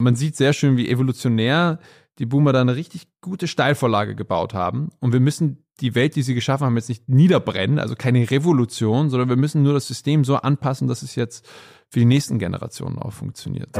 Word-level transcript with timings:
Man 0.00 0.16
sieht 0.16 0.34
sehr 0.34 0.54
schön, 0.54 0.78
wie 0.78 0.88
evolutionär 0.88 1.78
die 2.18 2.24
Boomer 2.24 2.54
da 2.54 2.62
eine 2.62 2.74
richtig 2.74 3.08
gute 3.20 3.46
Steilvorlage 3.46 4.14
gebaut 4.14 4.54
haben. 4.54 4.88
Und 4.98 5.12
wir 5.12 5.20
müssen 5.20 5.62
die 5.80 5.94
Welt, 5.94 6.16
die 6.16 6.22
sie 6.22 6.34
geschaffen 6.34 6.64
haben, 6.64 6.76
jetzt 6.76 6.88
nicht 6.88 7.10
niederbrennen, 7.10 7.78
also 7.78 7.94
keine 7.96 8.30
Revolution, 8.30 9.10
sondern 9.10 9.28
wir 9.28 9.36
müssen 9.36 9.62
nur 9.62 9.74
das 9.74 9.86
System 9.86 10.24
so 10.24 10.36
anpassen, 10.36 10.88
dass 10.88 11.02
es 11.02 11.16
jetzt 11.16 11.46
für 11.90 11.98
die 11.98 12.06
nächsten 12.06 12.38
Generationen 12.38 12.98
auch 12.98 13.12
funktioniert. 13.12 13.76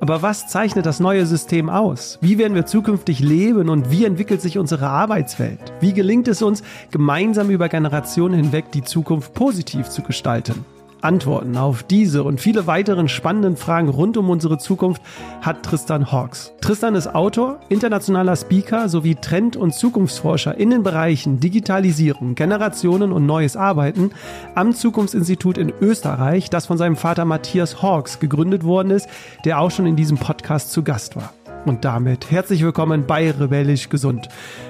Aber 0.00 0.22
was 0.22 0.48
zeichnet 0.48 0.86
das 0.86 1.00
neue 1.00 1.26
System 1.26 1.68
aus? 1.68 2.18
Wie 2.22 2.38
werden 2.38 2.54
wir 2.54 2.64
zukünftig 2.64 3.20
leben 3.20 3.68
und 3.68 3.90
wie 3.90 4.06
entwickelt 4.06 4.40
sich 4.40 4.56
unsere 4.56 4.88
Arbeitswelt? 4.88 5.74
Wie 5.80 5.92
gelingt 5.92 6.28
es 6.28 6.40
uns, 6.40 6.62
gemeinsam 6.90 7.50
über 7.50 7.68
Generationen 7.68 8.42
hinweg 8.42 8.72
die 8.72 8.82
Zukunft 8.82 9.34
positiv 9.34 9.90
zu 9.90 10.00
gestalten? 10.00 10.64
Antworten 11.02 11.56
auf 11.56 11.82
diese 11.82 12.22
und 12.24 12.40
viele 12.40 12.66
weiteren 12.66 13.08
spannenden 13.08 13.56
Fragen 13.56 13.88
rund 13.88 14.16
um 14.16 14.30
unsere 14.30 14.58
Zukunft 14.58 15.02
hat 15.40 15.62
Tristan 15.62 16.12
Hawks. 16.12 16.52
Tristan 16.60 16.94
ist 16.94 17.14
Autor, 17.14 17.60
internationaler 17.68 18.36
Speaker 18.36 18.88
sowie 18.88 19.14
Trend- 19.14 19.56
und 19.56 19.74
Zukunftsforscher 19.74 20.56
in 20.56 20.70
den 20.70 20.82
Bereichen 20.82 21.40
Digitalisierung, 21.40 22.34
Generationen 22.34 23.12
und 23.12 23.26
neues 23.26 23.56
Arbeiten 23.56 24.10
am 24.54 24.74
Zukunftsinstitut 24.74 25.58
in 25.58 25.72
Österreich, 25.80 26.50
das 26.50 26.66
von 26.66 26.78
seinem 26.78 26.96
Vater 26.96 27.24
Matthias 27.24 27.82
Hawks 27.82 28.20
gegründet 28.20 28.64
worden 28.64 28.90
ist, 28.90 29.08
der 29.44 29.60
auch 29.60 29.70
schon 29.70 29.86
in 29.86 29.96
diesem 29.96 30.18
Podcast 30.18 30.72
zu 30.72 30.82
Gast 30.82 31.16
war. 31.16 31.32
Und 31.66 31.84
damit 31.84 32.30
herzlich 32.30 32.62
willkommen 32.62 33.06
bei 33.06 33.30
Rebellisch 33.30 33.90
Gesund. 33.90 34.28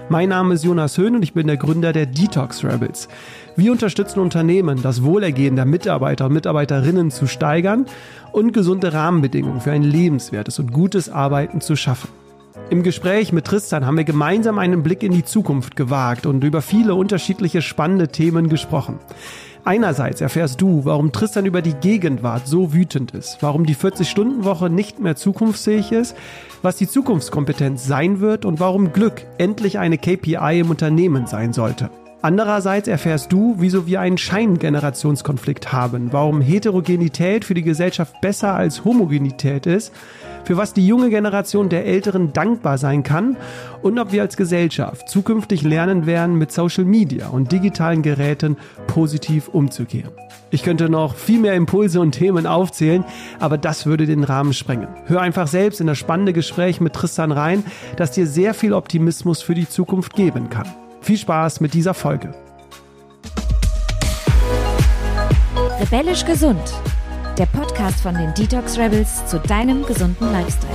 Mein 0.08 0.30
Name 0.30 0.55
ist 0.55 0.64
Jonas 0.64 0.98
Höhn 0.98 1.14
und 1.14 1.22
ich 1.22 1.34
bin 1.34 1.47
der 1.47 1.56
Gründer 1.56 1.92
der 1.92 2.06
Detox 2.06 2.64
Rebels. 2.64 3.08
Wir 3.60 3.73
unterstützen 3.73 4.20
Unternehmen, 4.20 4.80
das 4.80 5.02
Wohlergehen 5.02 5.55
der 5.55 5.66
Mitarbeiter 5.66 6.24
und 6.24 6.32
Mitarbeiterinnen 6.32 7.10
zu 7.10 7.27
steigern 7.27 7.84
und 8.33 8.55
gesunde 8.55 8.95
Rahmenbedingungen 8.95 9.60
für 9.60 9.70
ein 9.70 9.83
lebenswertes 9.83 10.59
und 10.59 10.73
gutes 10.73 11.10
Arbeiten 11.10 11.60
zu 11.60 11.77
schaffen. 11.77 12.09
Im 12.70 12.83
Gespräch 12.83 13.34
mit 13.34 13.44
Tristan 13.44 13.84
haben 13.84 13.98
wir 13.98 14.05
gemeinsam 14.05 14.58
einen 14.58 14.83
Blick 14.83 15.03
in 15.03 15.12
die 15.12 15.27
Zukunft 15.27 15.77
gewagt 15.77 16.25
und 16.25 16.42
über 16.42 16.62
viele 16.62 16.94
unterschiedliche 16.94 17.61
spannende 17.61 18.08
Themen 18.08 18.48
gesprochen. 18.48 18.98
Einerseits 19.62 20.22
erfährst 20.22 20.62
du, 20.62 20.86
warum 20.86 21.12
Tristan 21.12 21.44
über 21.44 21.61
die 21.61 21.75
Gegenwart 21.75 22.48
so 22.48 22.72
wütend 22.72 23.11
ist, 23.11 23.42
warum 23.42 23.66
die 23.66 23.77
40-Stunden-Woche 23.77 24.70
nicht 24.70 25.00
mehr 25.00 25.16
zukunftsfähig 25.16 25.92
ist, 25.92 26.16
was 26.62 26.77
die 26.77 26.88
Zukunftskompetenz 26.88 27.86
sein 27.86 28.20
wird 28.20 28.47
und 28.47 28.58
warum 28.58 28.94
Glück 28.94 29.27
endlich 29.36 29.78
eine 29.78 29.98
KPI 29.98 30.61
im 30.61 30.70
Unternehmen 30.70 31.27
sein 31.27 31.53
sollte. 31.53 31.91
Andererseits 32.22 32.86
erfährst 32.86 33.32
du, 33.32 33.54
wieso 33.58 33.86
wir 33.86 34.00
einen 34.00 34.18
Scheingenerationskonflikt 34.18 35.72
haben, 35.72 36.12
warum 36.12 36.42
Heterogenität 36.42 37.46
für 37.46 37.54
die 37.54 37.62
Gesellschaft 37.62 38.20
besser 38.20 38.54
als 38.54 38.84
Homogenität 38.84 39.64
ist, 39.64 39.90
für 40.44 40.58
was 40.58 40.74
die 40.74 40.86
junge 40.86 41.08
Generation 41.08 41.70
der 41.70 41.86
Älteren 41.86 42.34
dankbar 42.34 42.76
sein 42.76 43.04
kann 43.04 43.38
und 43.80 43.98
ob 43.98 44.12
wir 44.12 44.20
als 44.20 44.36
Gesellschaft 44.36 45.08
zukünftig 45.08 45.62
lernen 45.62 46.04
werden, 46.04 46.34
mit 46.34 46.52
Social 46.52 46.84
Media 46.84 47.28
und 47.28 47.52
digitalen 47.52 48.02
Geräten 48.02 48.58
positiv 48.86 49.48
umzugehen. 49.48 50.10
Ich 50.50 50.62
könnte 50.62 50.91
noch 50.91 51.14
viel 51.14 51.41
mehr 51.41 51.54
Impulse 51.54 52.00
und 52.00 52.12
Themen 52.12 52.46
aufzählen, 52.46 53.04
aber 53.38 53.56
das 53.56 53.86
würde 53.86 54.04
den 54.04 54.24
Rahmen 54.24 54.52
sprengen. 54.52 54.88
Hör 55.06 55.22
einfach 55.22 55.46
selbst 55.46 55.80
in 55.80 55.86
das 55.86 55.96
spannende 55.96 56.34
Gespräch 56.34 56.82
mit 56.82 56.92
Tristan 56.92 57.32
rein, 57.32 57.64
das 57.96 58.10
dir 58.10 58.26
sehr 58.26 58.52
viel 58.52 58.74
Optimismus 58.74 59.41
für 59.41 59.54
die 59.54 59.68
Zukunft 59.68 60.14
geben 60.14 60.50
kann. 60.50 60.66
Viel 61.01 61.17
Spaß 61.17 61.61
mit 61.61 61.75
dieser 61.75 61.95
Folge. 61.95 62.34
Rebellisch 65.81 66.25
gesund. 66.25 66.61
Der 67.39 67.47
Podcast 67.47 68.03
von 68.03 68.15
den 68.15 68.34
Detox 68.34 68.79
Rebels 68.79 69.27
zu 69.27 69.39
deinem 69.41 69.84
gesunden 69.87 70.31
Lifestyle. 70.31 70.71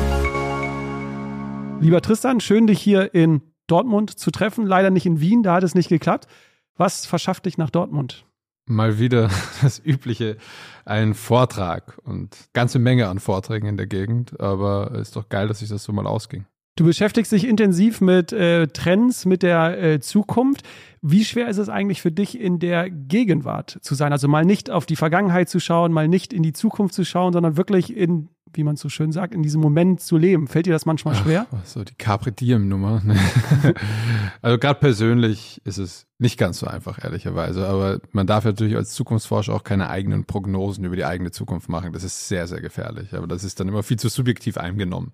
Lieber 1.79 2.01
Tristan, 2.01 2.39
schön 2.39 2.65
dich 2.65 2.81
hier 2.81 3.13
in 3.13 3.41
Dortmund 3.67 4.17
zu 4.17 4.31
treffen. 4.31 4.65
Leider 4.65 4.89
nicht 4.89 5.05
in 5.05 5.19
Wien, 5.19 5.43
da 5.43 5.53
hat 5.53 5.63
es 5.63 5.75
nicht 5.75 5.89
geklappt. 5.89 6.27
Was 6.75 7.05
verschafft 7.05 7.45
dich 7.45 7.59
nach 7.59 7.69
Dortmund? 7.69 8.25
Mal 8.65 8.97
wieder 8.97 9.29
das 9.61 9.79
übliche, 9.85 10.37
ein 10.85 11.13
Vortrag 11.13 11.99
und 12.03 12.35
ganze 12.53 12.79
Menge 12.79 13.09
an 13.09 13.19
Vorträgen 13.19 13.67
in 13.67 13.77
der 13.77 13.85
Gegend, 13.87 14.39
aber 14.39 14.91
es 14.93 15.09
ist 15.09 15.15
doch 15.15 15.29
geil, 15.29 15.47
dass 15.47 15.59
sich 15.59 15.69
das 15.69 15.83
so 15.83 15.93
mal 15.93 16.07
ausging. 16.07 16.45
Du 16.77 16.83
beschäftigst 16.83 17.31
dich 17.31 17.47
intensiv 17.47 18.01
mit 18.01 18.33
äh, 18.33 18.67
Trends, 18.67 19.25
mit 19.25 19.43
der 19.43 19.81
äh, 19.81 19.99
Zukunft. 20.01 20.63
Wie 21.01 21.23
schwer 21.23 21.47
ist 21.47 21.57
es 21.57 21.69
eigentlich 21.69 22.01
für 22.01 22.11
dich, 22.11 22.37
in 22.37 22.59
der 22.59 22.89
Gegenwart 22.89 23.79
zu 23.81 23.95
sein? 23.95 24.11
Also 24.11 24.27
mal 24.27 24.43
nicht 24.43 24.69
auf 24.69 24.85
die 24.85 24.97
Vergangenheit 24.97 25.47
zu 25.47 25.61
schauen, 25.61 25.93
mal 25.93 26.09
nicht 26.09 26.33
in 26.33 26.43
die 26.43 26.51
Zukunft 26.51 26.93
zu 26.93 27.05
schauen, 27.05 27.31
sondern 27.31 27.55
wirklich 27.55 27.95
in, 27.95 28.27
wie 28.51 28.65
man 28.65 28.75
so 28.75 28.89
schön 28.89 29.13
sagt, 29.13 29.33
in 29.33 29.41
diesem 29.41 29.61
Moment 29.61 30.01
zu 30.01 30.17
leben. 30.17 30.47
Fällt 30.47 30.65
dir 30.65 30.73
das 30.73 30.85
manchmal 30.85 31.15
schwer? 31.15 31.47
Ach, 31.49 31.65
so 31.65 31.81
die 31.85 31.95
Capri 31.95 32.33
Diem 32.33 32.67
Nummer. 32.67 33.01
also 34.41 34.57
gerade 34.57 34.79
persönlich 34.81 35.61
ist 35.63 35.77
es 35.77 36.07
nicht 36.19 36.37
ganz 36.37 36.59
so 36.59 36.67
einfach, 36.67 37.01
ehrlicherweise. 37.01 37.69
Aber 37.69 38.01
man 38.11 38.27
darf 38.27 38.43
natürlich 38.43 38.75
als 38.75 38.91
Zukunftsforscher 38.91 39.53
auch 39.53 39.63
keine 39.63 39.89
eigenen 39.89 40.25
Prognosen 40.25 40.83
über 40.83 40.97
die 40.97 41.05
eigene 41.05 41.31
Zukunft 41.31 41.69
machen. 41.69 41.93
Das 41.93 42.03
ist 42.03 42.27
sehr, 42.27 42.47
sehr 42.47 42.59
gefährlich. 42.59 43.13
Aber 43.13 43.27
das 43.27 43.45
ist 43.45 43.61
dann 43.61 43.69
immer 43.69 43.81
viel 43.83 43.97
zu 43.97 44.09
subjektiv 44.09 44.57
eingenommen. 44.57 45.11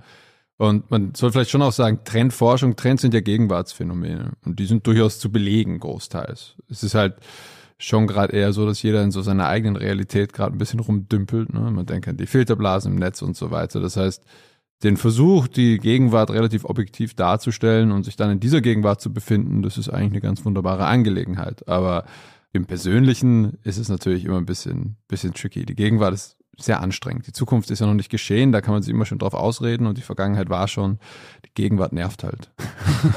Und 0.62 0.92
man 0.92 1.16
soll 1.16 1.32
vielleicht 1.32 1.50
schon 1.50 1.64
auch 1.64 1.72
sagen, 1.72 2.02
Trendforschung, 2.04 2.76
Trends 2.76 3.02
sind 3.02 3.16
ja 3.16 3.20
Gegenwartsphänomene 3.22 4.34
und 4.46 4.60
die 4.60 4.68
sind 4.68 4.86
durchaus 4.86 5.18
zu 5.18 5.32
belegen, 5.32 5.80
großteils. 5.80 6.54
Es 6.70 6.84
ist 6.84 6.94
halt 6.94 7.16
schon 7.80 8.06
gerade 8.06 8.34
eher 8.34 8.54
so, 8.54 8.68
dass 8.68 8.84
jeder 8.84 9.02
in 9.02 9.10
so 9.10 9.24
seiner 9.24 9.48
eigenen 9.48 9.76
Realität 9.76 10.34
gerade 10.34 10.56
ein 10.56 10.60
bisschen 10.60 10.80
rumdümpelt. 10.80 11.52
Ne? 11.52 11.72
Man 11.72 11.88
denkt 11.88 12.08
an 12.08 12.18
die 12.18 12.28
Filterblasen 12.28 12.94
im 12.94 13.00
Netz 13.00 13.24
und 13.24 13.36
so 13.36 13.50
weiter. 13.50 13.80
Das 13.80 13.98
heißt, 13.98 14.24
den 14.84 14.98
Versuch, 14.98 15.48
die 15.48 15.80
Gegenwart 15.80 16.30
relativ 16.30 16.66
objektiv 16.66 17.16
darzustellen 17.16 17.92
und 17.92 18.04
sich 18.04 18.16
dann 18.16 18.30
in 18.30 18.40
dieser 18.40 18.62
Gegenwart 18.62 19.02
zu 19.02 19.12
befinden, 19.12 19.64
das 19.64 19.80
ist 19.80 19.90
eigentlich 19.90 20.12
eine 20.12 20.22
ganz 20.22 20.46
wunderbare 20.46 20.86
Angelegenheit. 20.86 21.68
Aber 21.68 22.06
im 22.54 22.68
Persönlichen 22.68 23.58
ist 23.64 23.80
es 23.80 23.90
natürlich 23.90 24.26
immer 24.26 24.38
ein 24.38 24.46
bisschen, 24.46 24.98
bisschen 25.08 25.34
tricky. 25.34 25.66
Die 25.66 25.74
Gegenwart 25.74 26.14
ist 26.14 26.38
sehr 26.58 26.82
anstrengend. 26.82 27.28
Die 27.28 27.32
Zukunft 27.32 27.72
ist 27.72 27.80
ja 27.80 27.88
noch 27.88 27.94
nicht 27.94 28.10
geschehen, 28.10 28.52
da 28.52 28.62
kann 28.62 28.74
man 28.74 28.84
sich 28.84 28.94
immer 28.94 29.06
schon 29.06 29.20
drauf 29.20 29.34
ausreden 29.34 29.88
und 29.88 29.98
die 29.98 30.02
Vergangenheit 30.02 30.50
war 30.50 30.68
schon. 30.68 31.00
Die 31.46 31.50
Gegenwart 31.54 31.94
nervt 31.94 32.24
halt. 32.24 32.52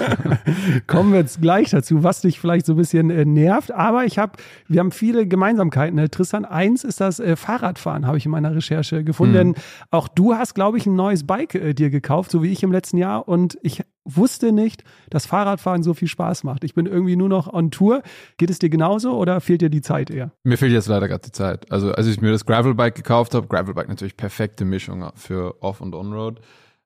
Kommen 0.87 1.13
wir 1.13 1.21
jetzt 1.21 1.41
gleich 1.41 1.71
dazu, 1.71 2.03
was 2.03 2.21
dich 2.21 2.41
vielleicht 2.41 2.67
so 2.67 2.75
ein 2.75 2.77
bisschen 2.77 3.11
äh, 3.11 3.25
nervt. 3.25 3.71
Aber 3.73 4.05
ich 4.05 4.19
habe, 4.19 4.33
wir 4.69 4.81
haben 4.81 4.93
viele 4.93 5.27
Gemeinsamkeiten. 5.27 5.99
Äh, 5.99 6.09
Tristan, 6.09 6.45
eins 6.45 6.85
ist 6.85 7.01
das 7.01 7.21
äh, 7.21 7.37
Fahrradfahren, 7.37 8.07
habe 8.07 8.19
ich 8.19 8.25
in 8.25 8.31
meiner 8.31 8.55
Recherche 8.55 9.05
gefunden. 9.05 9.35
Hm. 9.35 9.53
Denn 9.55 9.63
auch 9.91 10.09
du 10.09 10.35
hast, 10.35 10.55
glaube 10.55 10.79
ich, 10.79 10.87
ein 10.87 10.95
neues 10.95 11.27
Bike 11.27 11.75
dir 11.77 11.91
gekauft, 11.91 12.31
so 12.31 12.43
wie 12.43 12.53
ich 12.53 12.63
im 12.63 12.73
letzten 12.73 12.99
Jahr. 12.99 13.29
Und 13.29 13.59
ich 13.63 13.83
wusste 14.05 14.53
nicht, 14.53 14.85
dass 15.11 15.27
Fahrradfahren 15.27 15.83
so 15.83 15.95
viel 15.95 16.09
Spaß 16.09 16.45
macht. 16.45 16.65
Ich 16.65 16.75
bin 16.75 16.87
irgendwie 16.87 17.17
nur 17.17 17.29
noch 17.29 17.53
on 17.53 17.71
Tour. 17.71 18.03
Geht 18.37 18.51
es 18.51 18.59
dir 18.59 18.69
genauso 18.69 19.17
oder 19.17 19.41
fehlt 19.41 19.63
dir 19.63 19.71
die 19.71 19.83
Zeit 19.83 20.11
eher? 20.11 20.33
Mir 20.43 20.59
fehlt 20.59 20.73
jetzt 20.73 20.89
leider 20.89 21.09
gerade 21.09 21.23
die 21.23 21.33
Zeit. 21.33 21.71
Also 21.73 21.93
als 21.93 22.07
ich 22.07 22.21
mir 22.21 22.31
das 22.31 22.45
Gravelbike 22.45 22.95
gekauft 22.95 23.35
habe, 23.35 23.47
Gravelbike 23.47 23.89
natürlich 23.89 24.17
perfekte 24.17 24.65
Mischung 24.65 25.11
für 25.15 25.63
Off- 25.63 25.81
und 25.81 25.95
On-Road, 25.95 26.41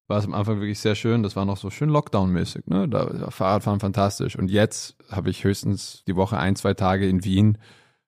war 0.09 0.19
es 0.19 0.25
am 0.25 0.35
Anfang 0.35 0.61
wirklich 0.61 0.81
sehr 0.81 0.95
schön. 0.95 1.23
Das 1.23 1.37
war 1.37 1.45
noch 1.45 1.59
so 1.59 1.71
schön 1.71 1.91
Lockdown-mäßig. 1.91 2.63
Ne? 2.67 2.89
Da 2.89 3.21
war 3.21 3.31
Fahrradfahren 3.31 3.81
fantastisch. 3.81 4.37
Und 4.37 4.51
jetzt 4.51 4.97
habe 5.11 5.29
ich 5.31 5.45
höchstens 5.45 6.03
die 6.07 6.17
Woche 6.17 6.39
ein, 6.39 6.57
zwei 6.57 6.75
Tage 6.75 7.07
in 7.07 7.25
Wien 7.25 7.59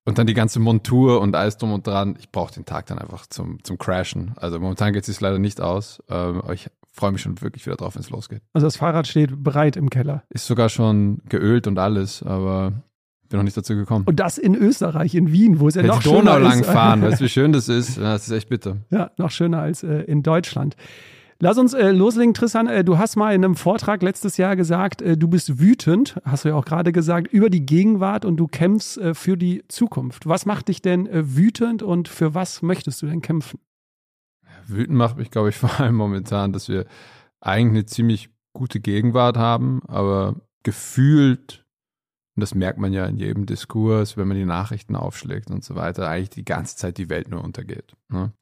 und 0.07 0.19
dann 0.19 0.27
die 0.27 0.35
ganze 0.35 0.61
Montur 0.61 1.21
und 1.21 1.37
alles 1.37 1.59
drum 1.59 1.73
und 1.73 1.87
dran. 1.87 2.17
Ich 2.19 2.31
brauche 2.33 2.55
den 2.55 2.65
Tag 2.65 2.87
dann 2.87 2.99
einfach 2.99 3.27
zum, 3.27 3.63
zum 3.65 3.77
Crashen. 3.77 4.33
Also 4.37 4.59
momentan 4.59 4.95
geht 4.95 5.03
es 5.03 5.07
sich 5.09 5.21
leider 5.21 5.39
nicht 5.39 5.61
aus. 5.61 6.03
Ähm, 6.09 6.41
aber 6.41 6.55
ich 6.55 6.71
freue 6.93 7.13
mich 7.13 7.23
schon 7.23 7.41
wirklich 7.41 7.67
wieder 7.67 7.77
drauf, 7.77 7.95
wenn 7.95 8.03
es 8.03 8.11
losgeht. 8.11 8.43
Also 8.53 8.67
das 8.67 8.77
Fahrrad 8.77 9.07
steht 9.07 9.43
bereit 9.43 9.77
im 9.77 9.91
Keller. 9.91 10.25
Ist 10.31 10.47
sogar 10.47 10.69
schon 10.69 11.23
geölt 11.29 11.67
und 11.67 11.79
alles, 11.79 12.23
aber 12.23 12.83
bin 13.29 13.39
noch 13.39 13.45
nicht 13.45 13.57
dazu 13.57 13.75
gekommen. 13.75 14.05
Und 14.07 14.21
das 14.21 14.39
in 14.39 14.55
Österreich, 14.55 15.15
in 15.15 15.33
Wien, 15.33 15.61
wo 15.61 15.69
es 15.69 15.77
ja 15.77 15.83
noch 15.83 16.03
die 16.03 16.09
Donau 16.09 16.39
lang 16.39 16.65
fahren, 16.65 17.01
weißt 17.03 17.21
du, 17.21 17.25
wie 17.27 17.29
schön 17.29 17.53
das 17.53 17.69
ist? 17.69 17.97
Ja, 17.97 18.13
das 18.13 18.27
ist 18.27 18.33
echt 18.33 18.49
bitter. 18.49 18.79
Ja, 18.91 19.13
noch 19.17 19.31
schöner 19.31 19.61
als 19.61 19.83
äh, 19.83 20.03
in 20.03 20.23
Deutschland. 20.23 20.77
Lass 21.43 21.57
uns 21.57 21.73
äh, 21.73 21.91
loslegen, 21.91 22.35
Tristan. 22.35 22.67
Äh, 22.67 22.85
du 22.85 22.99
hast 22.99 23.17
mal 23.17 23.35
in 23.35 23.43
einem 23.43 23.55
Vortrag 23.55 24.03
letztes 24.03 24.37
Jahr 24.37 24.57
gesagt, 24.57 25.01
äh, 25.01 25.17
du 25.17 25.27
bist 25.29 25.59
wütend, 25.59 26.21
hast 26.25 26.45
du 26.45 26.51
ja 26.51 26.55
auch 26.55 26.67
gerade 26.67 26.93
gesagt, 26.93 27.33
über 27.33 27.49
die 27.49 27.65
Gegenwart 27.65 28.27
und 28.27 28.37
du 28.37 28.47
kämpfst 28.47 28.99
äh, 28.99 29.15
für 29.15 29.39
die 29.39 29.63
Zukunft. 29.69 30.27
Was 30.27 30.45
macht 30.45 30.69
dich 30.69 30.83
denn 30.83 31.07
äh, 31.07 31.37
wütend 31.37 31.83
und 31.83 32.09
für 32.09 32.35
was 32.35 32.61
möchtest 32.61 33.01
du 33.01 33.07
denn 33.07 33.23
kämpfen? 33.23 33.59
Wütend 34.73 34.97
macht 34.97 35.17
mich, 35.17 35.31
glaube 35.31 35.51
ich, 35.51 35.57
vor 35.59 35.79
allem 35.81 35.95
momentan, 35.95 36.53
dass 36.53 36.69
wir 36.69 36.87
eigentlich 37.41 37.81
eine 37.81 37.87
ziemlich 37.87 38.31
gute 38.53 38.81
Gegenwart 38.81 39.37
haben, 39.37 39.81
aber 39.87 40.37
gefühlt, 40.63 41.65
und 42.37 42.41
das 42.41 42.55
merkt 42.55 42.79
man 42.79 42.93
ja 42.93 43.07
in 43.07 43.17
jedem 43.17 43.47
Diskurs, 43.47 44.17
wenn 44.17 44.29
man 44.29 44.37
die 44.37 44.45
Nachrichten 44.45 44.97
aufschlägt 44.97 45.51
und 45.51 45.65
so 45.65 45.75
weiter, 45.75 46.09
eigentlich 46.09 46.31
die 46.31 46.45
ganze 46.45 46.77
Zeit 46.77 46.99
die 46.99 47.09
Welt 47.09 47.29
nur 47.29 47.43
untergeht. 47.43 47.95
Ne? 48.09 48.33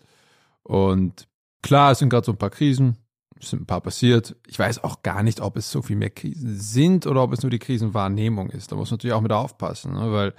Und 0.63 1.29
Klar, 1.63 1.93
es 1.93 1.99
sind 1.99 2.09
gerade 2.09 2.25
so 2.25 2.33
ein 2.33 2.39
paar 2.39 2.51
Krisen, 2.51 2.97
es 3.41 3.51
sind 3.51 3.63
ein 3.63 3.67
paar 3.67 3.81
passiert. 3.81 4.37
Ich 4.47 4.59
weiß 4.59 4.85
auch 4.85 5.03
gar 5.03 5.23
nicht, 5.23 5.41
ob 5.41 5.57
es 5.57 5.71
so 5.71 5.83
viel 5.83 5.97
mehr 5.97 6.11
Krisen 6.11 6.57
sind 6.57 7.07
oder 7.07 7.23
ob 7.23 7.33
es 7.33 7.43
nur 7.43 7.51
die 7.51 7.59
Krisenwahrnehmung 7.59 8.51
ist. 8.51 8.71
Da 8.71 8.77
muss 8.77 8.91
man 8.91 8.97
natürlich 8.97 9.15
auch 9.15 9.21
mit 9.21 9.33
aufpassen, 9.33 9.95
ne? 9.95 10.13
weil 10.13 10.35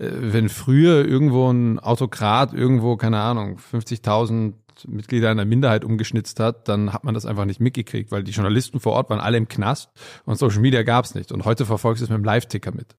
Äh, 0.00 0.32
wenn 0.32 0.48
früher 0.48 1.04
irgendwo 1.06 1.50
ein 1.50 1.78
Autokrat 1.78 2.54
irgendwo, 2.54 2.96
keine 2.96 3.20
Ahnung, 3.20 3.58
50.000 3.58 4.54
Mitglieder 4.86 5.30
einer 5.30 5.44
Minderheit 5.44 5.84
umgeschnitzt 5.84 6.40
hat, 6.40 6.68
dann 6.68 6.92
hat 6.92 7.04
man 7.04 7.14
das 7.14 7.26
einfach 7.26 7.44
nicht 7.44 7.60
mitgekriegt, 7.60 8.10
weil 8.10 8.24
die 8.24 8.32
Journalisten 8.32 8.80
vor 8.80 8.92
Ort 8.92 9.10
waren 9.10 9.20
alle 9.20 9.36
im 9.36 9.48
Knast 9.48 9.90
und 10.24 10.36
Social 10.36 10.60
Media 10.60 10.82
gab 10.82 11.04
es 11.04 11.14
nicht. 11.14 11.32
Und 11.32 11.44
heute 11.44 11.66
verfolgst 11.66 12.00
du 12.00 12.04
es 12.04 12.10
mit 12.10 12.18
dem 12.18 12.24
Live-Ticker 12.24 12.72
mit. 12.72 12.96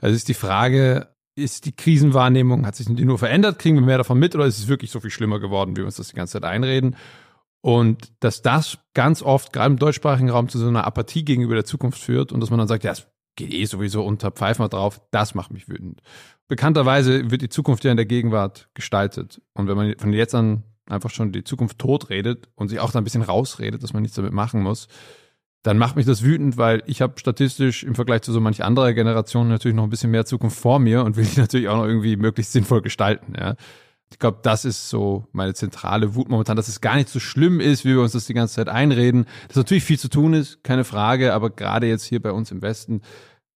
Also 0.00 0.14
ist 0.14 0.28
die 0.28 0.34
Frage, 0.34 1.08
ist 1.34 1.64
die 1.64 1.72
Krisenwahrnehmung, 1.72 2.66
hat 2.66 2.76
sich 2.76 2.86
die 2.86 3.04
nur 3.04 3.18
verändert, 3.18 3.58
kriegen 3.58 3.76
wir 3.76 3.82
mehr 3.82 3.98
davon 3.98 4.18
mit 4.18 4.34
oder 4.34 4.46
ist 4.46 4.58
es 4.58 4.68
wirklich 4.68 4.90
so 4.90 5.00
viel 5.00 5.10
schlimmer 5.10 5.40
geworden, 5.40 5.72
wie 5.72 5.80
wir 5.80 5.86
uns 5.86 5.96
das 5.96 6.08
die 6.08 6.16
ganze 6.16 6.34
Zeit 6.34 6.44
einreden? 6.44 6.96
Und 7.62 8.12
dass 8.20 8.42
das 8.42 8.78
ganz 8.92 9.22
oft, 9.22 9.52
gerade 9.52 9.72
im 9.72 9.78
deutschsprachigen 9.78 10.30
Raum, 10.30 10.48
zu 10.48 10.58
so 10.58 10.66
einer 10.66 10.84
Apathie 10.84 11.24
gegenüber 11.24 11.54
der 11.54 11.64
Zukunft 11.64 12.02
führt 12.02 12.32
und 12.32 12.40
dass 12.40 12.50
man 12.50 12.58
dann 12.58 12.68
sagt, 12.68 12.84
ja, 12.84 12.90
es 12.90 13.06
geht 13.36 13.52
eh 13.52 13.64
sowieso 13.64 14.04
unter, 14.04 14.30
pfeif 14.30 14.58
mal 14.58 14.68
drauf, 14.68 15.00
das 15.10 15.34
macht 15.34 15.52
mich 15.52 15.68
wütend. 15.68 16.02
Bekannterweise 16.48 17.30
wird 17.30 17.40
die 17.40 17.48
Zukunft 17.48 17.84
ja 17.84 17.90
in 17.90 17.96
der 17.96 18.04
Gegenwart 18.06 18.68
gestaltet. 18.74 19.40
Und 19.54 19.68
wenn 19.68 19.76
man 19.76 19.94
von 19.96 20.12
jetzt 20.12 20.34
an 20.34 20.64
einfach 20.88 21.10
schon 21.10 21.32
die 21.32 21.44
Zukunft 21.44 21.78
tot 21.78 22.10
redet 22.10 22.48
und 22.54 22.68
sich 22.68 22.80
auch 22.80 22.90
da 22.90 23.00
ein 23.00 23.04
bisschen 23.04 23.22
rausredet, 23.22 23.82
dass 23.82 23.92
man 23.92 24.02
nichts 24.02 24.16
damit 24.16 24.32
machen 24.32 24.62
muss, 24.62 24.88
dann 25.62 25.78
macht 25.78 25.94
mich 25.96 26.06
das 26.06 26.22
wütend, 26.22 26.56
weil 26.56 26.82
ich 26.86 27.00
habe 27.00 27.18
statistisch 27.18 27.84
im 27.84 27.94
Vergleich 27.94 28.22
zu 28.22 28.32
so 28.32 28.40
manch 28.40 28.64
anderer 28.64 28.92
Generation 28.94 29.48
natürlich 29.48 29.76
noch 29.76 29.84
ein 29.84 29.90
bisschen 29.90 30.10
mehr 30.10 30.24
Zukunft 30.24 30.58
vor 30.58 30.78
mir 30.78 31.04
und 31.04 31.16
will 31.16 31.24
die 31.24 31.40
natürlich 31.40 31.68
auch 31.68 31.76
noch 31.76 31.86
irgendwie 31.86 32.16
möglichst 32.16 32.52
sinnvoll 32.52 32.82
gestalten. 32.82 33.34
Ja. 33.38 33.54
Ich 34.10 34.18
glaube, 34.18 34.40
das 34.42 34.64
ist 34.64 34.90
so 34.90 35.26
meine 35.32 35.54
zentrale 35.54 36.14
Wut 36.14 36.28
momentan, 36.28 36.56
dass 36.56 36.68
es 36.68 36.80
gar 36.80 36.96
nicht 36.96 37.08
so 37.08 37.18
schlimm 37.18 37.60
ist, 37.60 37.84
wie 37.84 37.90
wir 37.90 38.02
uns 38.02 38.12
das 38.12 38.26
die 38.26 38.34
ganze 38.34 38.56
Zeit 38.56 38.68
einreden. 38.68 39.26
Dass 39.48 39.56
natürlich 39.56 39.84
viel 39.84 39.98
zu 39.98 40.08
tun 40.08 40.34
ist, 40.34 40.62
keine 40.64 40.84
Frage, 40.84 41.32
aber 41.32 41.50
gerade 41.50 41.86
jetzt 41.86 42.04
hier 42.04 42.20
bei 42.20 42.32
uns 42.32 42.50
im 42.50 42.60
Westen 42.60 43.00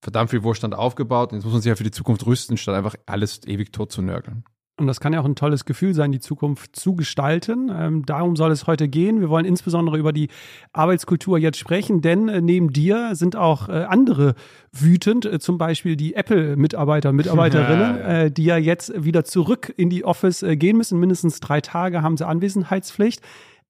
verdammt 0.01 0.31
viel 0.31 0.45
Wohlstand 0.45 0.75
aufgebaut 0.75 1.33
und 1.33 1.39
jetzt 1.39 1.45
muss 1.45 1.53
man 1.53 1.63
sich 1.63 1.69
ja 1.69 1.77
für 1.77 1.85
die 1.85 1.91
Zukunft 1.91 2.25
rüsten, 2.25 2.57
statt 2.57 2.77
einfach 2.77 2.95
alles 3.07 3.41
ewig 3.47 3.73
tot 3.73 3.91
zu 3.91 4.01
nörgeln. 4.03 4.45
Und 4.79 4.87
das 4.89 5.01
kann 5.01 5.15
ja 5.15 5.21
auch 5.21 5.25
ein 5.25 5.37
tolles 5.37 5.65
Gefühl 5.65 5.95
sein, 5.95 6.13
die 6.13 6.21
Zukunft 6.21 6.77
zu 6.77 6.95
gestalten. 6.95 7.71
Ähm, 7.75 8.05
darum 8.05 8.37
soll 8.37 8.51
es 8.51 8.67
heute 8.67 8.89
gehen. 8.89 9.21
Wir 9.21 9.31
wollen 9.31 9.47
insbesondere 9.47 9.97
über 9.97 10.13
die 10.13 10.29
Arbeitskultur 10.75 11.39
jetzt 11.39 11.59
sprechen, 11.59 12.03
denn 12.03 12.29
äh, 12.29 12.43
neben 12.43 12.71
dir 12.71 13.15
sind 13.15 13.37
auch 13.37 13.71
äh, 13.71 13.85
andere 13.85 14.35
wütend, 14.73 15.25
äh, 15.25 15.39
zum 15.39 15.57
Beispiel 15.57 15.97
die 15.97 16.15
Apple-Mitarbeiter, 16.15 17.13
Mitarbeiterinnen, 17.13 17.97
ja, 17.99 18.01
ja. 18.01 18.23
Äh, 18.25 18.31
die 18.31 18.45
ja 18.45 18.59
jetzt 18.59 18.93
wieder 19.03 19.25
zurück 19.25 19.73
in 19.75 19.89
die 19.89 20.05
Office 20.05 20.43
äh, 20.43 20.57
gehen 20.57 20.77
müssen. 20.77 21.01
Mindestens 21.01 21.41
drei 21.41 21.63
Tage 21.63 22.03
haben 22.03 22.19
sie 22.19 22.27
Anwesenheitspflicht. 22.27 23.23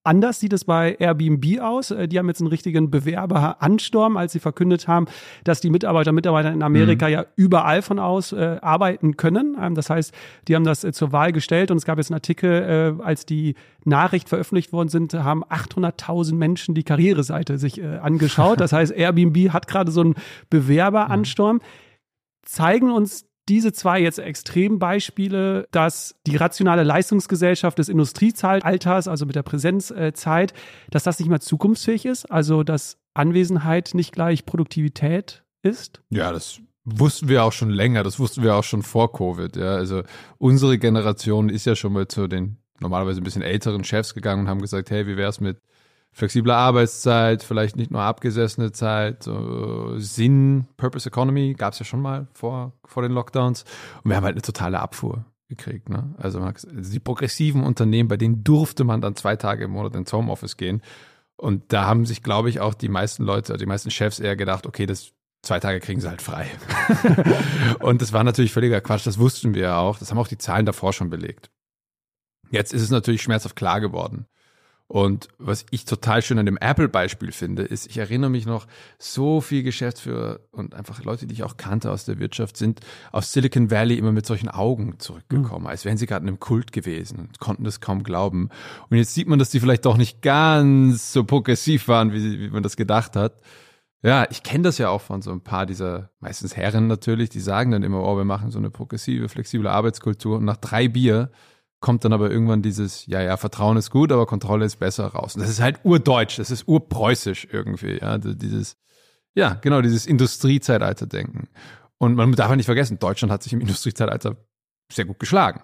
Anders 0.06 0.38
sieht 0.38 0.52
es 0.52 0.64
bei 0.64 0.96
Airbnb 0.98 1.60
aus. 1.60 1.90
Äh, 1.90 2.06
die 2.06 2.18
haben 2.18 2.28
jetzt 2.28 2.40
einen 2.40 2.48
richtigen 2.48 2.90
Bewerberansturm, 2.90 4.16
als 4.16 4.32
sie 4.32 4.38
verkündet 4.38 4.86
haben, 4.86 5.06
dass 5.42 5.60
die 5.60 5.68
Mitarbeiter 5.68 6.12
Mitarbeiter 6.12 6.52
in 6.52 6.62
Amerika 6.62 7.06
mhm. 7.06 7.12
ja 7.12 7.26
überall 7.34 7.82
von 7.82 7.98
aus 7.98 8.32
äh, 8.32 8.58
arbeiten 8.62 9.16
können. 9.16 9.56
Ähm, 9.60 9.74
das 9.74 9.90
heißt, 9.90 10.14
die 10.46 10.54
haben 10.54 10.64
das 10.64 10.84
äh, 10.84 10.92
zur 10.92 11.12
Wahl 11.12 11.32
gestellt 11.32 11.70
und 11.70 11.78
es 11.78 11.84
gab 11.84 11.98
jetzt 11.98 12.10
einen 12.10 12.16
Artikel, 12.16 12.96
äh, 13.00 13.02
als 13.02 13.26
die 13.26 13.56
Nachricht 13.84 14.28
veröffentlicht 14.28 14.72
worden 14.72 14.88
sind, 14.88 15.12
haben 15.14 15.44
800.000 15.44 16.34
Menschen 16.34 16.74
die 16.74 16.84
Karriereseite 16.84 17.58
sich 17.58 17.80
äh, 17.80 17.98
angeschaut. 17.98 18.60
Das 18.66 18.72
heißt, 18.72 18.92
Airbnb 18.92 19.52
hat 19.52 19.68
gerade 19.68 19.90
so 19.90 20.00
einen 20.00 20.14
Bewerberansturm. 20.50 21.60
Zeigen 22.42 22.90
uns 22.90 23.26
diese 23.48 23.72
zwei 23.72 24.00
jetzt 24.00 24.18
Extrembeispiele, 24.18 25.68
dass 25.70 26.16
die 26.26 26.36
rationale 26.36 26.82
Leistungsgesellschaft 26.82 27.78
des 27.78 27.88
Industriezeitalters, 27.88 29.08
also 29.08 29.26
mit 29.26 29.36
der 29.36 29.42
Präsenzzeit, 29.42 30.52
dass 30.90 31.04
das 31.04 31.18
nicht 31.18 31.28
mehr 31.28 31.40
zukunftsfähig 31.40 32.06
ist, 32.06 32.26
also 32.26 32.62
dass 32.62 32.98
Anwesenheit 33.14 33.92
nicht 33.94 34.12
gleich 34.12 34.46
Produktivität 34.46 35.44
ist? 35.62 36.02
Ja, 36.10 36.32
das 36.32 36.60
wussten 36.84 37.28
wir 37.28 37.44
auch 37.44 37.52
schon 37.52 37.70
länger, 37.70 38.02
das 38.02 38.18
wussten 38.18 38.42
wir 38.42 38.54
auch 38.54 38.64
schon 38.64 38.82
vor 38.82 39.12
Covid. 39.12 39.56
Ja, 39.56 39.74
also 39.74 40.02
unsere 40.38 40.78
Generation 40.78 41.48
ist 41.48 41.66
ja 41.66 41.76
schon 41.76 41.92
mal 41.92 42.08
zu 42.08 42.28
den 42.28 42.58
normalerweise 42.80 43.20
ein 43.20 43.24
bisschen 43.24 43.42
älteren 43.42 43.84
Chefs 43.84 44.14
gegangen 44.14 44.42
und 44.42 44.48
haben 44.48 44.60
gesagt, 44.60 44.90
hey, 44.90 45.06
wie 45.06 45.16
wär's 45.16 45.40
mit 45.40 45.60
flexible 46.16 46.52
Arbeitszeit, 46.52 47.42
vielleicht 47.42 47.76
nicht 47.76 47.90
nur 47.90 48.00
abgesessene 48.00 48.72
Zeit, 48.72 49.22
so 49.22 49.98
Sinn, 49.98 50.66
Purpose 50.78 51.06
Economy 51.06 51.52
gab 51.52 51.74
es 51.74 51.78
ja 51.78 51.84
schon 51.84 52.00
mal 52.00 52.26
vor, 52.32 52.72
vor 52.86 53.02
den 53.02 53.12
Lockdowns. 53.12 53.64
Und 54.02 54.10
wir 54.10 54.16
haben 54.16 54.24
halt 54.24 54.34
eine 54.34 54.42
totale 54.42 54.80
Abfuhr 54.80 55.26
gekriegt. 55.48 55.90
Ne? 55.90 56.14
Also, 56.16 56.40
also 56.40 56.90
die 56.90 57.00
progressiven 57.00 57.62
Unternehmen, 57.62 58.08
bei 58.08 58.16
denen 58.16 58.42
durfte 58.42 58.84
man 58.84 59.02
dann 59.02 59.14
zwei 59.14 59.36
Tage 59.36 59.64
im 59.64 59.72
Monat 59.72 59.94
ins 59.94 60.10
Homeoffice 60.10 60.56
gehen. 60.56 60.80
Und 61.36 61.70
da 61.74 61.84
haben 61.84 62.06
sich, 62.06 62.22
glaube 62.22 62.48
ich, 62.48 62.60
auch 62.60 62.72
die 62.72 62.88
meisten 62.88 63.22
Leute, 63.22 63.52
also 63.52 63.62
die 63.62 63.68
meisten 63.68 63.90
Chefs 63.90 64.18
eher 64.18 64.36
gedacht, 64.36 64.66
okay, 64.66 64.86
das 64.86 65.12
zwei 65.42 65.60
Tage 65.60 65.80
kriegen 65.80 66.00
sie 66.00 66.08
halt 66.08 66.22
frei. 66.22 66.46
und 67.80 68.00
das 68.00 68.14
war 68.14 68.24
natürlich 68.24 68.54
völliger 68.54 68.80
Quatsch, 68.80 69.06
das 69.06 69.18
wussten 69.18 69.52
wir 69.52 69.62
ja 69.62 69.78
auch. 69.80 69.98
Das 69.98 70.10
haben 70.10 70.18
auch 70.18 70.28
die 70.28 70.38
Zahlen 70.38 70.64
davor 70.64 70.94
schon 70.94 71.10
belegt. 71.10 71.50
Jetzt 72.50 72.72
ist 72.72 72.80
es 72.80 72.90
natürlich 72.90 73.20
schmerzhaft 73.20 73.54
klar 73.54 73.82
geworden. 73.82 74.26
Und 74.88 75.28
was 75.38 75.66
ich 75.70 75.84
total 75.84 76.22
schön 76.22 76.38
an 76.38 76.46
dem 76.46 76.58
Apple-Beispiel 76.58 77.32
finde, 77.32 77.62
ist, 77.62 77.88
ich 77.88 77.98
erinnere 77.98 78.30
mich 78.30 78.46
noch, 78.46 78.66
so 78.98 79.40
viel 79.40 79.64
Geschäftsführer 79.64 80.38
und 80.52 80.74
einfach 80.74 81.02
Leute, 81.02 81.26
die 81.26 81.34
ich 81.34 81.42
auch 81.42 81.56
kannte 81.56 81.90
aus 81.90 82.04
der 82.04 82.20
Wirtschaft, 82.20 82.56
sind 82.56 82.80
aus 83.10 83.32
Silicon 83.32 83.70
Valley 83.70 83.98
immer 83.98 84.12
mit 84.12 84.26
solchen 84.26 84.48
Augen 84.48 84.98
zurückgekommen, 84.98 85.64
mhm. 85.64 85.70
als 85.70 85.84
wären 85.84 85.96
sie 85.96 86.06
gerade 86.06 86.22
in 86.22 86.28
einem 86.28 86.40
Kult 86.40 86.70
gewesen 86.70 87.18
und 87.18 87.40
konnten 87.40 87.64
das 87.64 87.80
kaum 87.80 88.04
glauben. 88.04 88.50
Und 88.88 88.96
jetzt 88.96 89.14
sieht 89.14 89.26
man, 89.26 89.40
dass 89.40 89.50
die 89.50 89.58
vielleicht 89.58 89.84
doch 89.86 89.96
nicht 89.96 90.22
ganz 90.22 91.12
so 91.12 91.24
progressiv 91.24 91.88
waren, 91.88 92.12
wie, 92.12 92.38
wie 92.38 92.50
man 92.50 92.62
das 92.62 92.76
gedacht 92.76 93.16
hat. 93.16 93.40
Ja, 94.02 94.24
ich 94.30 94.44
kenne 94.44 94.62
das 94.62 94.78
ja 94.78 94.88
auch 94.90 95.00
von 95.00 95.20
so 95.20 95.32
ein 95.32 95.40
paar 95.40 95.66
dieser, 95.66 96.10
meistens 96.20 96.56
Herren 96.56 96.86
natürlich, 96.86 97.28
die 97.28 97.40
sagen 97.40 97.72
dann 97.72 97.82
immer, 97.82 98.04
oh, 98.04 98.16
wir 98.16 98.24
machen 98.24 98.52
so 98.52 98.58
eine 98.58 98.70
progressive, 98.70 99.28
flexible 99.28 99.66
Arbeitskultur 99.66 100.36
und 100.38 100.44
nach 100.44 100.58
drei 100.58 100.86
Bier 100.86 101.32
kommt 101.86 102.04
dann 102.04 102.12
aber 102.12 102.32
irgendwann 102.32 102.62
dieses, 102.62 103.06
ja, 103.06 103.22
ja, 103.22 103.36
Vertrauen 103.36 103.76
ist 103.76 103.92
gut, 103.92 104.10
aber 104.10 104.26
Kontrolle 104.26 104.64
ist 104.64 104.80
besser 104.80 105.06
raus. 105.06 105.36
Und 105.36 105.42
das 105.42 105.50
ist 105.50 105.60
halt 105.60 105.78
urdeutsch, 105.84 106.36
das 106.36 106.50
ist 106.50 106.66
urpreußisch 106.66 107.46
irgendwie, 107.52 107.98
ja, 108.00 108.18
dieses, 108.18 108.76
ja, 109.36 109.54
genau, 109.54 109.80
dieses 109.82 110.04
Industriezeitalter-Denken. 110.04 111.46
Und 111.98 112.16
man 112.16 112.32
darf 112.32 112.48
halt 112.48 112.56
nicht 112.56 112.66
vergessen, 112.66 112.98
Deutschland 112.98 113.30
hat 113.30 113.44
sich 113.44 113.52
im 113.52 113.60
Industriezeitalter 113.60 114.34
sehr 114.92 115.04
gut 115.04 115.20
geschlagen. 115.20 115.62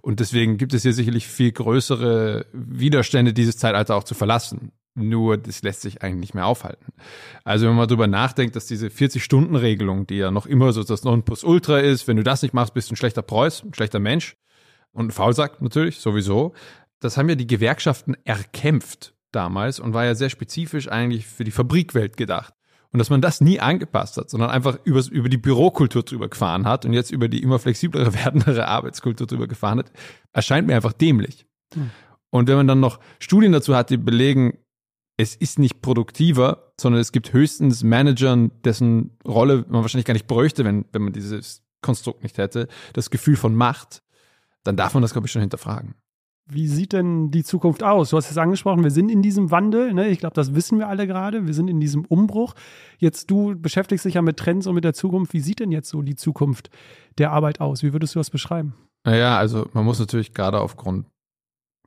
Und 0.00 0.20
deswegen 0.20 0.58
gibt 0.58 0.74
es 0.74 0.82
hier 0.82 0.92
sicherlich 0.92 1.26
viel 1.26 1.50
größere 1.50 2.46
Widerstände, 2.52 3.32
dieses 3.32 3.56
Zeitalter 3.56 3.96
auch 3.96 4.04
zu 4.04 4.14
verlassen. 4.14 4.70
Nur 4.94 5.38
das 5.38 5.62
lässt 5.62 5.80
sich 5.80 6.02
eigentlich 6.02 6.20
nicht 6.20 6.34
mehr 6.34 6.46
aufhalten. 6.46 6.92
Also 7.42 7.66
wenn 7.66 7.74
man 7.74 7.88
darüber 7.88 8.06
nachdenkt, 8.06 8.54
dass 8.54 8.66
diese 8.66 8.86
40-Stunden-Regelung, 8.86 10.06
die 10.06 10.18
ja 10.18 10.30
noch 10.30 10.46
immer 10.46 10.72
so 10.72 10.84
das 10.84 11.02
Nonplusultra 11.02 11.80
ist, 11.80 12.06
wenn 12.06 12.16
du 12.16 12.22
das 12.22 12.42
nicht 12.42 12.54
machst, 12.54 12.74
bist 12.74 12.90
du 12.90 12.94
ein 12.94 12.96
schlechter 12.96 13.22
Preuß, 13.22 13.64
ein 13.64 13.74
schlechter 13.74 13.98
Mensch, 13.98 14.36
und 14.94 15.12
Faulsack 15.12 15.60
natürlich, 15.60 16.00
sowieso. 16.00 16.54
Das 17.00 17.16
haben 17.16 17.28
ja 17.28 17.34
die 17.34 17.46
Gewerkschaften 17.46 18.16
erkämpft 18.24 19.14
damals 19.32 19.80
und 19.80 19.92
war 19.92 20.04
ja 20.04 20.14
sehr 20.14 20.30
spezifisch 20.30 20.88
eigentlich 20.88 21.26
für 21.26 21.44
die 21.44 21.50
Fabrikwelt 21.50 22.16
gedacht. 22.16 22.54
Und 22.92 22.98
dass 22.98 23.10
man 23.10 23.20
das 23.20 23.40
nie 23.40 23.58
angepasst 23.58 24.16
hat, 24.16 24.30
sondern 24.30 24.50
einfach 24.50 24.78
über, 24.84 25.02
über 25.10 25.28
die 25.28 25.36
Bürokultur 25.36 26.04
drüber 26.04 26.28
gefahren 26.28 26.64
hat 26.64 26.84
und 26.84 26.92
jetzt 26.92 27.10
über 27.10 27.28
die 27.28 27.42
immer 27.42 27.58
flexiblere 27.58 28.14
werdendere 28.24 28.68
Arbeitskultur 28.68 29.26
drüber 29.26 29.48
gefahren 29.48 29.80
hat, 29.80 29.92
erscheint 30.32 30.68
mir 30.68 30.76
einfach 30.76 30.92
dämlich. 30.92 31.44
Hm. 31.74 31.90
Und 32.30 32.48
wenn 32.48 32.56
man 32.56 32.68
dann 32.68 32.80
noch 32.80 33.00
Studien 33.18 33.52
dazu 33.52 33.74
hat, 33.74 33.90
die 33.90 33.96
belegen, 33.96 34.58
es 35.16 35.34
ist 35.34 35.58
nicht 35.58 35.82
produktiver, 35.82 36.72
sondern 36.80 37.00
es 37.00 37.12
gibt 37.12 37.32
höchstens 37.32 37.82
Managern, 37.82 38.52
dessen 38.64 39.18
Rolle 39.26 39.64
man 39.68 39.82
wahrscheinlich 39.82 40.06
gar 40.06 40.14
nicht 40.14 40.26
bräuchte, 40.26 40.64
wenn, 40.64 40.84
wenn 40.92 41.02
man 41.02 41.12
dieses 41.12 41.62
Konstrukt 41.82 42.22
nicht 42.22 42.38
hätte, 42.38 42.68
das 42.92 43.10
Gefühl 43.10 43.36
von 43.36 43.54
Macht, 43.54 44.02
dann 44.64 44.76
darf 44.76 44.94
man 44.94 45.02
das, 45.02 45.12
glaube 45.12 45.26
ich, 45.26 45.32
schon 45.32 45.40
hinterfragen. 45.40 45.94
Wie 46.46 46.68
sieht 46.68 46.92
denn 46.92 47.30
die 47.30 47.42
Zukunft 47.42 47.82
aus? 47.82 48.10
Du 48.10 48.18
hast 48.18 48.30
es 48.30 48.36
angesprochen, 48.36 48.84
wir 48.84 48.90
sind 48.90 49.08
in 49.08 49.22
diesem 49.22 49.50
Wandel. 49.50 49.94
Ne? 49.94 50.08
Ich 50.08 50.18
glaube, 50.18 50.34
das 50.34 50.54
wissen 50.54 50.78
wir 50.78 50.88
alle 50.88 51.06
gerade. 51.06 51.46
Wir 51.46 51.54
sind 51.54 51.68
in 51.68 51.80
diesem 51.80 52.04
Umbruch. 52.04 52.54
Jetzt 52.98 53.30
du 53.30 53.58
beschäftigst 53.58 54.04
dich 54.04 54.14
ja 54.14 54.22
mit 54.22 54.36
Trends 54.36 54.66
und 54.66 54.74
mit 54.74 54.84
der 54.84 54.92
Zukunft. 54.92 55.32
Wie 55.32 55.40
sieht 55.40 55.60
denn 55.60 55.72
jetzt 55.72 55.88
so 55.88 56.02
die 56.02 56.16
Zukunft 56.16 56.68
der 57.16 57.32
Arbeit 57.32 57.60
aus? 57.60 57.82
Wie 57.82 57.94
würdest 57.94 58.14
du 58.14 58.18
das 58.18 58.28
beschreiben? 58.28 58.74
Naja, 59.04 59.38
also 59.38 59.68
man 59.72 59.86
muss 59.86 59.98
natürlich 59.98 60.34
gerade 60.34 60.60
aufgrund 60.60 61.06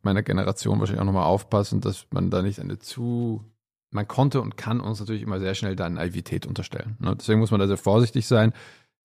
meiner 0.02 0.24
Generation 0.24 0.80
wahrscheinlich 0.80 1.02
auch 1.02 1.06
nochmal 1.06 1.26
aufpassen, 1.26 1.80
dass 1.82 2.08
man 2.12 2.32
da 2.32 2.42
nicht 2.42 2.60
eine 2.60 2.80
zu 2.80 3.44
man 3.92 4.08
konnte 4.08 4.42
und 4.42 4.58
kann 4.58 4.82
uns 4.82 5.00
natürlich 5.00 5.22
immer 5.22 5.40
sehr 5.40 5.56
schnell 5.56 5.76
da 5.76 5.90
Naivität 5.90 6.46
unterstellen. 6.46 6.98
Ne? 7.00 7.16
Deswegen 7.16 7.40
muss 7.40 7.52
man 7.52 7.60
da 7.60 7.68
sehr 7.68 7.78
vorsichtig 7.78 8.28
sein 8.28 8.54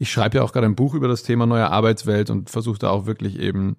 ich 0.03 0.11
schreibe 0.11 0.39
ja 0.39 0.43
auch 0.43 0.53
gerade 0.53 0.67
ein 0.67 0.75
Buch 0.75 0.95
über 0.95 1.07
das 1.07 1.23
Thema 1.23 1.47
neue 1.47 1.71
Arbeitswelt 1.71 2.29
und 2.29 2.51
versuche 2.51 2.81
da 2.81 2.91
auch 2.91 3.07
wirklich 3.07 3.39
eben 3.39 3.77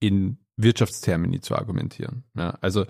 in 0.00 0.36
Wirtschaftstermini 0.58 1.40
zu 1.40 1.56
argumentieren. 1.56 2.24
Ja, 2.36 2.58
also 2.60 2.84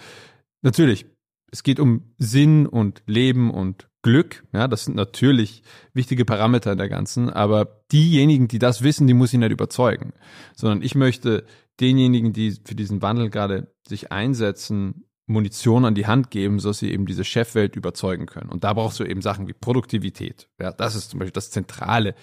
natürlich, 0.62 1.06
es 1.52 1.62
geht 1.62 1.78
um 1.78 2.12
Sinn 2.18 2.66
und 2.66 3.04
Leben 3.06 3.52
und 3.52 3.88
Glück. 4.02 4.44
Ja, 4.52 4.66
das 4.66 4.86
sind 4.86 4.96
natürlich 4.96 5.62
wichtige 5.94 6.24
Parameter 6.24 6.72
in 6.72 6.78
der 6.78 6.88
ganzen, 6.88 7.30
aber 7.30 7.84
diejenigen, 7.92 8.48
die 8.48 8.58
das 8.58 8.82
wissen, 8.82 9.06
die 9.06 9.14
muss 9.14 9.32
ich 9.32 9.38
nicht 9.38 9.52
überzeugen, 9.52 10.12
sondern 10.56 10.82
ich 10.82 10.96
möchte 10.96 11.46
denjenigen, 11.78 12.32
die 12.32 12.58
für 12.64 12.74
diesen 12.74 13.00
Wandel 13.00 13.30
gerade 13.30 13.72
sich 13.86 14.10
einsetzen, 14.10 15.04
Munition 15.26 15.84
an 15.84 15.94
die 15.94 16.08
Hand 16.08 16.32
geben, 16.32 16.58
so 16.58 16.72
sie 16.72 16.90
eben 16.90 17.06
diese 17.06 17.22
Chefwelt 17.22 17.76
überzeugen 17.76 18.26
können. 18.26 18.50
Und 18.50 18.64
da 18.64 18.72
brauchst 18.72 18.98
du 18.98 19.04
eben 19.04 19.22
Sachen 19.22 19.46
wie 19.46 19.52
Produktivität. 19.52 20.48
Ja, 20.60 20.72
das 20.72 20.96
ist 20.96 21.10
zum 21.10 21.20
Beispiel 21.20 21.32
das 21.32 21.52
zentrale 21.52 22.16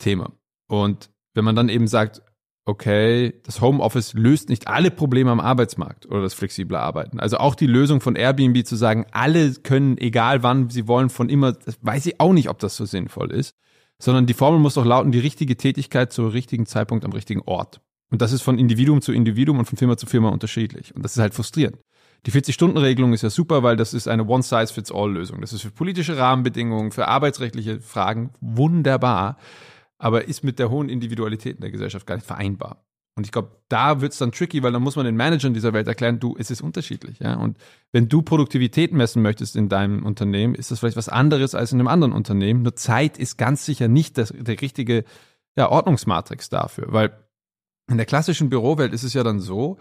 Thema. 0.00 0.32
Und 0.66 1.10
wenn 1.34 1.44
man 1.44 1.54
dann 1.54 1.68
eben 1.68 1.86
sagt, 1.86 2.22
okay, 2.64 3.40
das 3.44 3.60
Homeoffice 3.60 4.14
löst 4.14 4.48
nicht 4.48 4.68
alle 4.68 4.90
Probleme 4.90 5.30
am 5.30 5.40
Arbeitsmarkt 5.40 6.06
oder 6.06 6.22
das 6.22 6.34
flexible 6.34 6.76
Arbeiten. 6.76 7.18
Also 7.18 7.38
auch 7.38 7.54
die 7.54 7.66
Lösung 7.66 8.00
von 8.00 8.16
Airbnb 8.16 8.64
zu 8.66 8.76
sagen, 8.76 9.06
alle 9.12 9.52
können, 9.54 9.98
egal 9.98 10.42
wann 10.42 10.70
sie 10.70 10.86
wollen, 10.86 11.10
von 11.10 11.28
immer, 11.28 11.52
das 11.52 11.78
weiß 11.82 12.06
ich 12.06 12.20
auch 12.20 12.32
nicht, 12.32 12.48
ob 12.48 12.58
das 12.58 12.76
so 12.76 12.84
sinnvoll 12.84 13.30
ist, 13.32 13.54
sondern 13.98 14.26
die 14.26 14.34
Formel 14.34 14.60
muss 14.60 14.74
doch 14.74 14.84
lauten, 14.84 15.12
die 15.12 15.18
richtige 15.18 15.56
Tätigkeit 15.56 16.12
zum 16.12 16.28
richtigen 16.28 16.66
Zeitpunkt 16.66 17.04
am 17.04 17.12
richtigen 17.12 17.42
Ort. 17.42 17.80
Und 18.10 18.22
das 18.22 18.32
ist 18.32 18.42
von 18.42 18.58
Individuum 18.58 19.02
zu 19.02 19.12
Individuum 19.12 19.58
und 19.58 19.66
von 19.66 19.78
Firma 19.78 19.96
zu 19.96 20.06
Firma 20.06 20.30
unterschiedlich. 20.30 20.94
Und 20.94 21.04
das 21.04 21.12
ist 21.16 21.20
halt 21.20 21.34
frustrierend. 21.34 21.78
Die 22.26 22.32
40-Stunden-Regelung 22.32 23.14
ist 23.14 23.22
ja 23.22 23.30
super, 23.30 23.62
weil 23.62 23.76
das 23.76 23.94
ist 23.94 24.06
eine 24.06 24.26
One-Size-Fits-All-Lösung. 24.26 25.40
Das 25.40 25.52
ist 25.52 25.62
für 25.62 25.70
politische 25.70 26.18
Rahmenbedingungen, 26.18 26.90
für 26.90 27.08
arbeitsrechtliche 27.08 27.80
Fragen 27.80 28.30
wunderbar 28.40 29.38
aber 30.00 30.26
ist 30.26 30.42
mit 30.42 30.58
der 30.58 30.70
hohen 30.70 30.88
Individualität 30.88 31.56
in 31.56 31.60
der 31.60 31.70
Gesellschaft 31.70 32.06
gar 32.06 32.16
nicht 32.16 32.26
vereinbar. 32.26 32.84
Und 33.16 33.26
ich 33.26 33.32
glaube, 33.32 33.50
da 33.68 34.00
wird 34.00 34.12
es 34.12 34.18
dann 34.18 34.32
tricky, 34.32 34.62
weil 34.62 34.72
dann 34.72 34.82
muss 34.82 34.96
man 34.96 35.04
den 35.04 35.16
Managern 35.16 35.52
dieser 35.52 35.74
Welt 35.74 35.86
erklären, 35.86 36.20
du, 36.20 36.36
es 36.38 36.50
ist 36.50 36.62
unterschiedlich. 36.62 37.18
Ja? 37.18 37.34
Und 37.34 37.58
wenn 37.92 38.08
du 38.08 38.22
Produktivität 38.22 38.92
messen 38.92 39.20
möchtest 39.20 39.56
in 39.56 39.68
deinem 39.68 40.06
Unternehmen, 40.06 40.54
ist 40.54 40.70
das 40.70 40.78
vielleicht 40.80 40.96
was 40.96 41.10
anderes 41.10 41.54
als 41.54 41.72
in 41.72 41.80
einem 41.80 41.88
anderen 41.88 42.14
Unternehmen. 42.14 42.62
Nur 42.62 42.76
Zeit 42.76 43.18
ist 43.18 43.36
ganz 43.36 43.66
sicher 43.66 43.88
nicht 43.88 44.16
das, 44.16 44.32
der 44.34 44.58
richtige 44.60 45.04
ja, 45.54 45.68
Ordnungsmatrix 45.68 46.48
dafür, 46.48 46.86
weil 46.92 47.12
in 47.90 47.98
der 47.98 48.06
klassischen 48.06 48.48
Bürowelt 48.48 48.94
ist 48.94 49.02
es 49.02 49.12
ja 49.12 49.22
dann 49.22 49.40
so, 49.40 49.76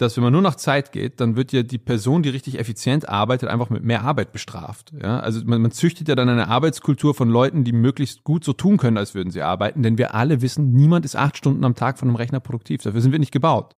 dass 0.00 0.16
wenn 0.16 0.24
man 0.24 0.32
nur 0.32 0.42
nach 0.42 0.54
Zeit 0.54 0.92
geht, 0.92 1.20
dann 1.20 1.36
wird 1.36 1.52
ja 1.52 1.62
die 1.62 1.78
Person, 1.78 2.22
die 2.22 2.30
richtig 2.30 2.58
effizient 2.58 3.08
arbeitet, 3.08 3.48
einfach 3.48 3.70
mit 3.70 3.84
mehr 3.84 4.02
Arbeit 4.02 4.32
bestraft. 4.32 4.92
Ja? 5.00 5.20
Also 5.20 5.42
man, 5.44 5.60
man 5.60 5.70
züchtet 5.70 6.08
ja 6.08 6.14
dann 6.14 6.28
eine 6.28 6.48
Arbeitskultur 6.48 7.14
von 7.14 7.28
Leuten, 7.28 7.64
die 7.64 7.72
möglichst 7.72 8.24
gut 8.24 8.44
so 8.44 8.52
tun 8.52 8.78
können, 8.78 8.96
als 8.96 9.14
würden 9.14 9.30
sie 9.30 9.42
arbeiten, 9.42 9.82
denn 9.82 9.98
wir 9.98 10.14
alle 10.14 10.40
wissen, 10.40 10.72
niemand 10.72 11.04
ist 11.04 11.16
acht 11.16 11.36
Stunden 11.36 11.64
am 11.64 11.74
Tag 11.74 11.98
von 11.98 12.08
einem 12.08 12.16
Rechner 12.16 12.40
produktiv. 12.40 12.82
Dafür 12.82 13.00
sind 13.00 13.12
wir 13.12 13.18
nicht 13.18 13.32
gebaut. 13.32 13.76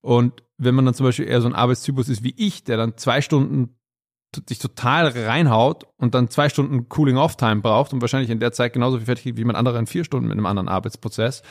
Und 0.00 0.44
wenn 0.58 0.74
man 0.74 0.84
dann 0.84 0.94
zum 0.94 1.06
Beispiel 1.06 1.26
eher 1.26 1.40
so 1.40 1.48
ein 1.48 1.54
Arbeitstypus 1.54 2.08
ist 2.08 2.22
wie 2.22 2.34
ich, 2.36 2.64
der 2.64 2.76
dann 2.76 2.96
zwei 2.96 3.20
Stunden 3.20 3.74
sich 4.48 4.58
total 4.58 5.08
reinhaut 5.08 5.86
und 5.96 6.14
dann 6.14 6.28
zwei 6.28 6.48
Stunden 6.48 6.88
Cooling-Off-Time 6.88 7.62
braucht 7.62 7.92
und 7.92 8.00
wahrscheinlich 8.00 8.30
in 8.30 8.40
der 8.40 8.52
Zeit 8.52 8.74
genauso 8.74 8.98
viel 8.98 9.06
fertig 9.06 9.36
wie 9.36 9.44
man 9.44 9.56
andere 9.56 9.78
in 9.78 9.86
vier 9.86 10.04
Stunden 10.04 10.28
mit 10.28 10.36
einem 10.36 10.46
anderen 10.46 10.68
Arbeitsprozess, 10.68 11.42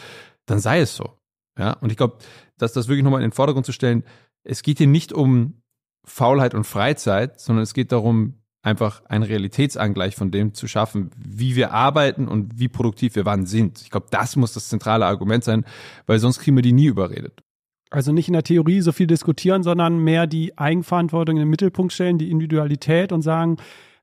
dann 0.46 0.60
sei 0.60 0.80
es 0.80 0.96
so. 0.96 1.18
Ja, 1.58 1.74
und 1.74 1.92
ich 1.92 1.98
glaube, 1.98 2.18
dass 2.58 2.74
das 2.74 2.88
wirklich 2.88 3.04
nochmal 3.04 3.22
in 3.22 3.30
den 3.30 3.36
Vordergrund 3.36 3.66
zu 3.66 3.72
stellen, 3.72 4.04
es 4.44 4.62
geht 4.62 4.78
hier 4.78 4.88
nicht 4.88 5.14
um 5.14 5.62
Faulheit 6.06 6.54
und 6.54 6.64
Freizeit, 6.64 7.40
sondern 7.40 7.64
es 7.64 7.74
geht 7.74 7.92
darum, 7.92 8.36
einfach 8.64 9.04
einen 9.06 9.24
Realitätsangleich 9.24 10.16
von 10.16 10.32
dem 10.32 10.54
zu 10.54 10.68
schaffen, 10.68 11.12
wie 11.18 11.56
wir 11.56 11.72
arbeiten 11.72 12.28
und 12.28 12.60
wie 12.60 12.68
produktiv 12.68 13.16
wir 13.16 13.26
wann 13.26 13.46
sind. 13.46 13.82
Ich 13.82 13.90
glaube, 13.90 14.08
das 14.12 14.36
muss 14.36 14.54
das 14.54 14.68
zentrale 14.68 15.06
Argument 15.06 15.44
sein, 15.44 15.66
weil 16.06 16.20
sonst 16.20 16.40
kriegen 16.40 16.58
wir 16.58 16.64
die 16.64 16.74
nie 16.74 16.88
überredet. 16.88 17.42
Also 17.90 18.12
nicht 18.12 18.28
in 18.28 18.34
der 18.34 18.44
Theorie 18.44 18.82
so 18.82 18.92
viel 18.92 19.08
diskutieren, 19.08 19.64
sondern 19.64 20.00
mehr 20.00 20.28
die 20.28 20.58
Eigenverantwortung 20.58 21.38
in 21.38 21.44
den 21.44 21.50
Mittelpunkt 21.50 21.94
stellen, 21.94 22.18
die 22.18 22.30
Individualität 22.30 23.14
und 23.14 23.22
sagen, 23.22 23.58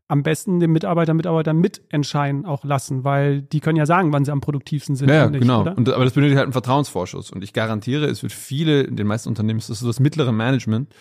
am 0.07 0.23
besten 0.23 0.61
den 0.61 0.71
Mitarbeiter, 0.71 1.15
Mitarbeiter 1.15 1.55
mitentscheiden 1.55 2.45
auch 2.45 2.65
lassen, 2.65 3.05
weil 3.05 3.43
die 3.43 3.61
können 3.61 3.77
ja 3.77 3.87
sagen, 3.87 4.13
wann 4.13 4.25
sie 4.25 4.33
am 4.33 4.41
produktivsten 4.41 4.97
sind. 4.97 5.09
Ja, 5.09 5.29
nicht, 5.31 5.41
genau. 5.41 5.63
Und, 5.63 5.89
aber 5.89 6.05
das 6.05 6.13
benötigt 6.13 6.37
halt 6.37 6.45
einen 6.45 6.53
Vertrauensvorschuss. 6.53 7.31
Und 7.31 7.43
ich 7.43 7.53
garantiere, 7.53 8.07
es 8.07 8.23
wird 8.23 8.33
viele, 8.33 8.83
in 8.83 8.97
den 8.97 9.07
meisten 9.07 9.29
Unternehmen 9.29 9.59
ist 9.59 9.71
das 9.71 9.81
so 9.81 9.87
das 9.87 10.01
mittlere 10.01 10.33
Management, 10.33 10.95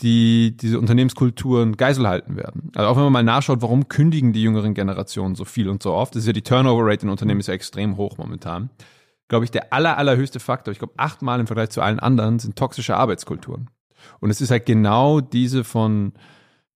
die 0.00 0.56
diese 0.56 0.80
Unternehmenskulturen 0.80 1.76
Geisel 1.76 2.08
halten 2.08 2.36
werden. 2.36 2.72
Also 2.74 2.88
auch 2.88 2.96
wenn 2.96 3.04
man 3.04 3.12
mal 3.12 3.22
nachschaut, 3.22 3.62
warum 3.62 3.88
kündigen 3.88 4.32
die 4.32 4.42
jüngeren 4.42 4.74
Generationen 4.74 5.34
so 5.36 5.44
viel 5.44 5.68
und 5.68 5.82
so 5.82 5.92
oft, 5.92 6.14
das 6.14 6.22
ist 6.22 6.26
ja 6.26 6.32
die 6.32 6.42
Turnover 6.42 6.84
Rate 6.84 7.04
in 7.04 7.10
Unternehmen 7.10 7.40
ist 7.40 7.48
ja 7.48 7.54
extrem 7.54 7.96
hoch 7.96 8.18
momentan. 8.18 8.70
Glaube 9.28 9.44
ich, 9.44 9.52
der 9.52 9.72
aller, 9.72 9.96
allerhöchste 9.96 10.40
Faktor, 10.40 10.72
ich 10.72 10.78
glaube 10.78 10.94
achtmal 10.96 11.38
im 11.38 11.46
Vergleich 11.46 11.70
zu 11.70 11.82
allen 11.82 12.00
anderen, 12.00 12.40
sind 12.40 12.56
toxische 12.56 12.96
Arbeitskulturen. 12.96 13.70
Und 14.18 14.30
es 14.30 14.40
ist 14.40 14.50
halt 14.50 14.66
genau 14.66 15.20
diese 15.20 15.62
von 15.62 16.14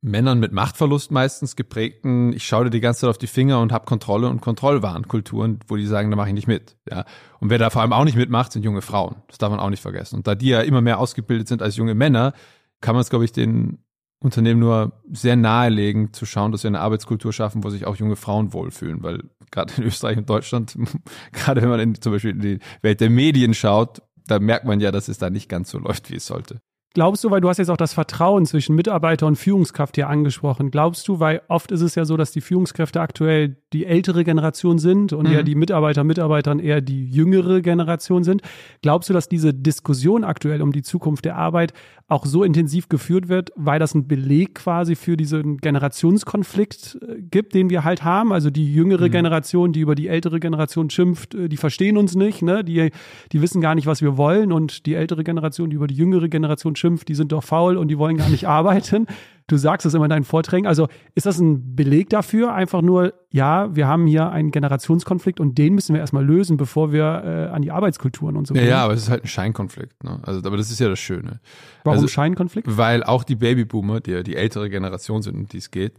Männern 0.04 0.38
mit 0.38 0.52
Machtverlust 0.52 1.10
meistens 1.10 1.56
geprägten, 1.56 2.34
ich 2.34 2.46
schaue 2.46 2.64
dir 2.64 2.70
die 2.70 2.80
ganze 2.80 3.00
Zeit 3.00 3.10
auf 3.10 3.16
die 3.16 3.26
Finger 3.26 3.60
und 3.60 3.72
habe 3.72 3.86
Kontrolle 3.86 4.28
und 4.28 4.42
Kontrollwarenkulturen, 4.42 5.60
wo 5.66 5.76
die 5.76 5.86
sagen, 5.86 6.10
da 6.10 6.16
mache 6.16 6.28
ich 6.28 6.34
nicht 6.34 6.46
mit. 6.46 6.76
Ja. 6.90 7.06
Und 7.40 7.48
wer 7.48 7.56
da 7.56 7.70
vor 7.70 7.80
allem 7.80 7.94
auch 7.94 8.04
nicht 8.04 8.16
mitmacht, 8.16 8.52
sind 8.52 8.66
junge 8.66 8.82
Frauen. 8.82 9.16
Das 9.28 9.38
darf 9.38 9.50
man 9.50 9.60
auch 9.60 9.70
nicht 9.70 9.80
vergessen. 9.80 10.16
Und 10.16 10.26
da 10.26 10.34
die 10.34 10.48
ja 10.48 10.60
immer 10.60 10.82
mehr 10.82 10.98
ausgebildet 10.98 11.48
sind 11.48 11.62
als 11.62 11.76
junge 11.76 11.94
Männer, 11.94 12.34
kann 12.82 12.94
man 12.94 13.00
es, 13.00 13.08
glaube 13.08 13.24
ich, 13.24 13.32
den 13.32 13.78
Unternehmen 14.20 14.60
nur 14.60 15.00
sehr 15.10 15.36
nahelegen, 15.36 16.12
zu 16.12 16.26
schauen, 16.26 16.52
dass 16.52 16.64
wir 16.64 16.68
eine 16.68 16.80
Arbeitskultur 16.80 17.32
schaffen, 17.32 17.64
wo 17.64 17.70
sich 17.70 17.86
auch 17.86 17.96
junge 17.96 18.16
Frauen 18.16 18.52
wohlfühlen. 18.52 19.02
Weil 19.02 19.22
gerade 19.50 19.72
in 19.78 19.84
Österreich 19.84 20.18
und 20.18 20.28
Deutschland, 20.28 20.76
gerade 21.32 21.62
wenn 21.62 21.70
man 21.70 21.80
in, 21.80 21.94
zum 21.94 22.12
Beispiel 22.12 22.32
in 22.32 22.40
die 22.40 22.58
Welt 22.82 23.00
der 23.00 23.08
Medien 23.08 23.54
schaut, 23.54 24.02
da 24.26 24.38
merkt 24.38 24.66
man 24.66 24.80
ja, 24.80 24.92
dass 24.92 25.08
es 25.08 25.16
da 25.16 25.30
nicht 25.30 25.48
ganz 25.48 25.70
so 25.70 25.78
läuft, 25.78 26.10
wie 26.10 26.16
es 26.16 26.26
sollte. 26.26 26.60
Glaubst 26.94 27.24
du, 27.24 27.30
weil 27.32 27.40
du 27.40 27.48
hast 27.48 27.58
jetzt 27.58 27.70
auch 27.70 27.76
das 27.76 27.92
Vertrauen 27.92 28.46
zwischen 28.46 28.76
Mitarbeiter 28.76 29.26
und 29.26 29.34
Führungskraft 29.34 29.96
hier 29.96 30.08
angesprochen, 30.08 30.70
glaubst 30.70 31.08
du, 31.08 31.18
weil 31.18 31.42
oft 31.48 31.72
ist 31.72 31.80
es 31.80 31.96
ja 31.96 32.04
so, 32.04 32.16
dass 32.16 32.30
die 32.30 32.40
Führungskräfte 32.40 33.00
aktuell 33.00 33.56
die 33.72 33.84
ältere 33.84 34.22
Generation 34.22 34.78
sind 34.78 35.12
und 35.12 35.26
mhm. 35.26 35.34
ja 35.34 35.42
die 35.42 35.56
Mitarbeiter, 35.56 36.04
Mitarbeitern 36.04 36.60
eher 36.60 36.80
die 36.80 37.04
jüngere 37.10 37.62
Generation 37.62 38.22
sind. 38.22 38.42
Glaubst 38.80 39.10
du, 39.10 39.12
dass 39.12 39.28
diese 39.28 39.52
Diskussion 39.52 40.22
aktuell 40.22 40.62
um 40.62 40.70
die 40.70 40.82
Zukunft 40.82 41.24
der 41.24 41.34
Arbeit 41.36 41.72
auch 42.06 42.26
so 42.26 42.44
intensiv 42.44 42.88
geführt 42.88 43.28
wird, 43.28 43.50
weil 43.56 43.80
das 43.80 43.94
ein 43.94 44.06
Beleg 44.06 44.54
quasi 44.54 44.94
für 44.94 45.16
diesen 45.16 45.56
Generationskonflikt 45.56 46.98
äh, 47.02 47.22
gibt, 47.22 47.54
den 47.54 47.70
wir 47.70 47.82
halt 47.82 48.04
haben? 48.04 48.32
Also 48.32 48.50
die 48.50 48.72
jüngere 48.72 49.06
mhm. 49.08 49.12
Generation, 49.12 49.72
die 49.72 49.80
über 49.80 49.96
die 49.96 50.06
ältere 50.06 50.38
Generation 50.38 50.90
schimpft, 50.90 51.34
äh, 51.34 51.48
die 51.48 51.56
verstehen 51.56 51.96
uns 51.96 52.14
nicht, 52.14 52.42
ne? 52.42 52.62
Die, 52.62 52.90
die 53.32 53.42
wissen 53.42 53.60
gar 53.60 53.74
nicht, 53.74 53.86
was 53.86 54.00
wir 54.00 54.16
wollen 54.16 54.52
und 54.52 54.86
die 54.86 54.94
ältere 54.94 55.24
Generation, 55.24 55.70
die 55.70 55.76
über 55.76 55.88
die 55.88 55.96
jüngere 55.96 56.28
Generation 56.28 56.76
schimpft, 56.76 56.83
die 57.08 57.14
sind 57.14 57.32
doch 57.32 57.42
faul 57.42 57.76
und 57.76 57.88
die 57.88 57.98
wollen 57.98 58.16
gar 58.16 58.28
nicht 58.28 58.46
arbeiten. 58.48 59.06
Du 59.46 59.58
sagst 59.58 59.84
es 59.84 59.92
immer 59.92 60.04
in 60.04 60.10
deinen 60.10 60.24
Vorträgen. 60.24 60.66
Also 60.66 60.88
ist 61.14 61.26
das 61.26 61.38
ein 61.38 61.76
Beleg 61.76 62.08
dafür? 62.08 62.54
Einfach 62.54 62.80
nur, 62.80 63.12
ja, 63.30 63.74
wir 63.76 63.86
haben 63.86 64.06
hier 64.06 64.30
einen 64.30 64.50
Generationskonflikt 64.50 65.38
und 65.38 65.58
den 65.58 65.74
müssen 65.74 65.92
wir 65.92 66.00
erstmal 66.00 66.24
lösen, 66.24 66.56
bevor 66.56 66.92
wir 66.92 67.04
äh, 67.50 67.54
an 67.54 67.60
die 67.60 67.70
Arbeitskulturen 67.70 68.36
und 68.36 68.46
so 68.46 68.54
ja, 68.54 68.62
Ja, 68.62 68.84
aber 68.84 68.94
es 68.94 69.02
ist 69.02 69.10
halt 69.10 69.24
ein 69.24 69.28
Scheinkonflikt. 69.28 70.02
Ne? 70.02 70.18
Also, 70.22 70.40
aber 70.40 70.56
das 70.56 70.70
ist 70.70 70.80
ja 70.80 70.88
das 70.88 70.98
Schöne. 70.98 71.40
Warum 71.82 71.98
also, 71.98 72.08
Scheinkonflikt? 72.08 72.78
Weil 72.78 73.04
auch 73.04 73.22
die 73.22 73.36
Babyboomer, 73.36 74.00
die 74.00 74.12
ja 74.12 74.22
die 74.22 74.36
ältere 74.36 74.70
Generation 74.70 75.20
sind, 75.20 75.36
um 75.36 75.46
die 75.46 75.58
es 75.58 75.70
geht, 75.70 75.98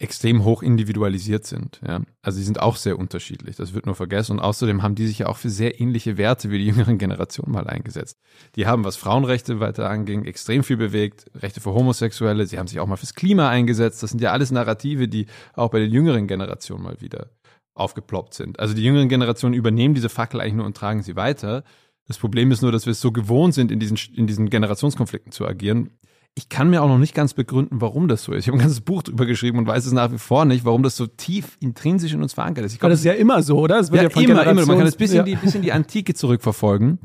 extrem 0.00 0.44
hoch 0.44 0.62
individualisiert 0.62 1.44
sind. 1.44 1.80
Ja? 1.86 2.00
Also 2.22 2.38
die 2.38 2.44
sind 2.44 2.58
auch 2.58 2.76
sehr 2.76 2.98
unterschiedlich. 2.98 3.56
Das 3.56 3.74
wird 3.74 3.84
nur 3.84 3.94
vergessen. 3.94 4.32
Und 4.32 4.40
außerdem 4.40 4.82
haben 4.82 4.94
die 4.94 5.06
sich 5.06 5.20
ja 5.20 5.26
auch 5.26 5.36
für 5.36 5.50
sehr 5.50 5.78
ähnliche 5.78 6.16
Werte 6.16 6.50
wie 6.50 6.58
die 6.58 6.66
jüngeren 6.66 6.96
Generationen 6.96 7.52
mal 7.52 7.66
eingesetzt. 7.66 8.18
Die 8.56 8.66
haben, 8.66 8.82
was 8.84 8.96
Frauenrechte 8.96 9.60
weiter 9.60 9.90
anging, 9.90 10.24
extrem 10.24 10.64
viel 10.64 10.78
bewegt. 10.78 11.26
Rechte 11.34 11.60
für 11.60 11.74
Homosexuelle. 11.74 12.46
Sie 12.46 12.58
haben 12.58 12.66
sich 12.66 12.80
auch 12.80 12.86
mal 12.86 12.96
fürs 12.96 13.14
Klima 13.14 13.50
eingesetzt. 13.50 14.02
Das 14.02 14.10
sind 14.10 14.22
ja 14.22 14.32
alles 14.32 14.50
Narrative, 14.50 15.06
die 15.06 15.26
auch 15.52 15.70
bei 15.70 15.80
den 15.80 15.92
jüngeren 15.92 16.26
Generationen 16.26 16.82
mal 16.82 17.00
wieder 17.00 17.28
aufgeploppt 17.74 18.32
sind. 18.32 18.58
Also 18.58 18.72
die 18.74 18.82
jüngeren 18.82 19.10
Generationen 19.10 19.54
übernehmen 19.54 19.94
diese 19.94 20.08
Fackel 20.08 20.40
eigentlich 20.40 20.54
nur 20.54 20.66
und 20.66 20.76
tragen 20.76 21.02
sie 21.02 21.14
weiter. 21.14 21.62
Das 22.06 22.16
Problem 22.16 22.50
ist 22.50 22.62
nur, 22.62 22.72
dass 22.72 22.86
wir 22.86 22.92
es 22.92 23.00
so 23.02 23.12
gewohnt 23.12 23.52
sind, 23.52 23.70
in 23.70 23.78
diesen, 23.78 23.98
in 24.14 24.26
diesen 24.26 24.48
Generationskonflikten 24.48 25.30
zu 25.30 25.46
agieren, 25.46 25.90
ich 26.34 26.48
kann 26.48 26.70
mir 26.70 26.82
auch 26.82 26.88
noch 26.88 26.98
nicht 26.98 27.14
ganz 27.14 27.34
begründen, 27.34 27.80
warum 27.80 28.08
das 28.08 28.22
so 28.22 28.32
ist. 28.32 28.44
Ich 28.44 28.48
habe 28.48 28.58
ein 28.58 28.60
ganzes 28.60 28.80
Buch 28.80 29.02
drüber 29.02 29.26
geschrieben 29.26 29.58
und 29.58 29.66
weiß 29.66 29.84
es 29.84 29.92
nach 29.92 30.12
wie 30.12 30.18
vor 30.18 30.44
nicht, 30.44 30.64
warum 30.64 30.82
das 30.82 30.96
so 30.96 31.06
tief 31.06 31.56
intrinsisch 31.60 32.12
in 32.12 32.22
uns 32.22 32.34
verankert 32.34 32.64
ist. 32.64 32.72
Ich 32.72 32.80
glaub, 32.80 32.90
das 32.90 33.00
ist 33.00 33.04
ja 33.04 33.12
immer 33.12 33.42
so, 33.42 33.58
oder? 33.58 33.78
Das 33.78 33.90
wird 33.90 34.02
ja, 34.02 34.08
ja 34.08 34.28
immer, 34.28 34.46
immer. 34.46 34.66
Man 34.66 34.76
kann 34.76 34.86
das 34.86 34.96
bisschen, 34.96 35.18
ja. 35.18 35.22
die, 35.24 35.36
bisschen 35.36 35.62
die 35.62 35.72
Antike 35.72 36.14
zurückverfolgen. 36.14 36.98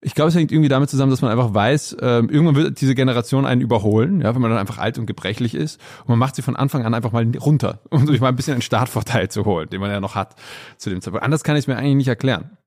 Ich 0.00 0.14
glaube, 0.14 0.28
es 0.28 0.36
hängt 0.36 0.52
irgendwie 0.52 0.68
damit 0.68 0.90
zusammen, 0.90 1.10
dass 1.10 1.22
man 1.22 1.32
einfach 1.32 1.52
weiß, 1.52 1.94
äh, 1.94 2.06
irgendwann 2.06 2.54
wird 2.54 2.80
diese 2.80 2.94
Generation 2.94 3.44
einen 3.46 3.60
überholen, 3.60 4.20
ja, 4.20 4.32
wenn 4.32 4.40
man 4.40 4.50
dann 4.50 4.60
einfach 4.60 4.78
alt 4.78 4.96
und 4.96 5.06
gebrechlich 5.06 5.56
ist. 5.56 5.80
Und 6.02 6.10
man 6.10 6.20
macht 6.20 6.36
sie 6.36 6.42
von 6.42 6.54
Anfang 6.54 6.84
an 6.84 6.94
einfach 6.94 7.10
mal 7.10 7.26
runter, 7.40 7.80
um 7.90 8.06
sich 8.06 8.20
mal 8.20 8.28
ein 8.28 8.36
bisschen 8.36 8.52
einen 8.52 8.62
Startvorteil 8.62 9.28
zu 9.28 9.44
holen, 9.44 9.68
den 9.70 9.80
man 9.80 9.90
ja 9.90 9.98
noch 9.98 10.14
hat 10.14 10.36
zu 10.76 10.90
dem 10.90 11.00
Zeitpunkt. 11.00 11.24
Anders 11.24 11.42
kann 11.42 11.56
ich 11.56 11.64
es 11.64 11.66
mir 11.66 11.76
eigentlich 11.76 11.96
nicht 11.96 12.08
erklären. 12.08 12.58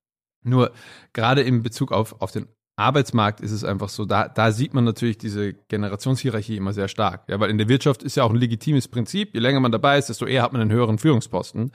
Nur 0.43 0.71
gerade 1.13 1.41
in 1.41 1.63
Bezug 1.63 1.93
auf, 1.93 2.21
auf 2.21 2.31
den 2.31 2.47
Arbeitsmarkt 2.81 3.41
ist 3.41 3.51
es 3.51 3.63
einfach 3.63 3.89
so, 3.89 4.05
da, 4.05 4.27
da 4.27 4.51
sieht 4.51 4.73
man 4.73 4.83
natürlich 4.83 5.17
diese 5.17 5.53
Generationshierarchie 5.53 6.57
immer 6.57 6.73
sehr 6.73 6.87
stark. 6.87 7.23
Ja, 7.29 7.39
weil 7.39 7.49
in 7.49 7.57
der 7.57 7.69
Wirtschaft 7.69 8.03
ist 8.03 8.15
ja 8.15 8.23
auch 8.23 8.31
ein 8.31 8.35
legitimes 8.35 8.87
Prinzip. 8.87 9.33
Je 9.33 9.39
länger 9.39 9.59
man 9.59 9.71
dabei 9.71 9.97
ist, 9.97 10.09
desto 10.09 10.25
eher 10.25 10.43
hat 10.43 10.51
man 10.53 10.61
einen 10.61 10.71
höheren 10.71 10.97
Führungsposten. 10.97 11.71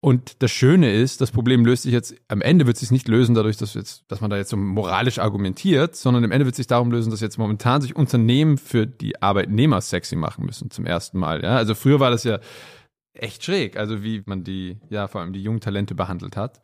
Und 0.00 0.42
das 0.42 0.50
Schöne 0.50 0.92
ist, 0.92 1.20
das 1.20 1.32
Problem 1.32 1.64
löst 1.64 1.82
sich 1.82 1.92
jetzt, 1.92 2.14
am 2.28 2.40
Ende 2.40 2.66
wird 2.66 2.76
sich 2.76 2.90
nicht 2.90 3.08
lösen 3.08 3.34
dadurch, 3.34 3.56
dass, 3.56 3.74
jetzt, 3.74 4.04
dass 4.08 4.20
man 4.20 4.30
da 4.30 4.36
jetzt 4.36 4.50
so 4.50 4.56
moralisch 4.56 5.18
argumentiert, 5.18 5.96
sondern 5.96 6.22
am 6.22 6.30
Ende 6.30 6.44
wird 6.44 6.54
sich 6.54 6.66
darum 6.66 6.92
lösen, 6.92 7.10
dass 7.10 7.20
jetzt 7.20 7.38
momentan 7.38 7.82
sich 7.82 7.96
Unternehmen 7.96 8.58
für 8.58 8.86
die 8.86 9.20
Arbeitnehmer 9.20 9.80
sexy 9.80 10.14
machen 10.14 10.46
müssen 10.46 10.70
zum 10.70 10.86
ersten 10.86 11.18
Mal. 11.18 11.42
Ja? 11.42 11.56
Also 11.56 11.74
früher 11.74 11.98
war 11.98 12.10
das 12.10 12.24
ja 12.24 12.38
echt 13.14 13.42
schräg, 13.42 13.76
also 13.76 14.02
wie 14.02 14.22
man 14.26 14.44
die, 14.44 14.78
ja, 14.90 15.08
vor 15.08 15.22
allem 15.22 15.32
die 15.32 15.42
jungen 15.42 15.60
Talente 15.60 15.94
behandelt 15.94 16.36
hat. 16.36 16.60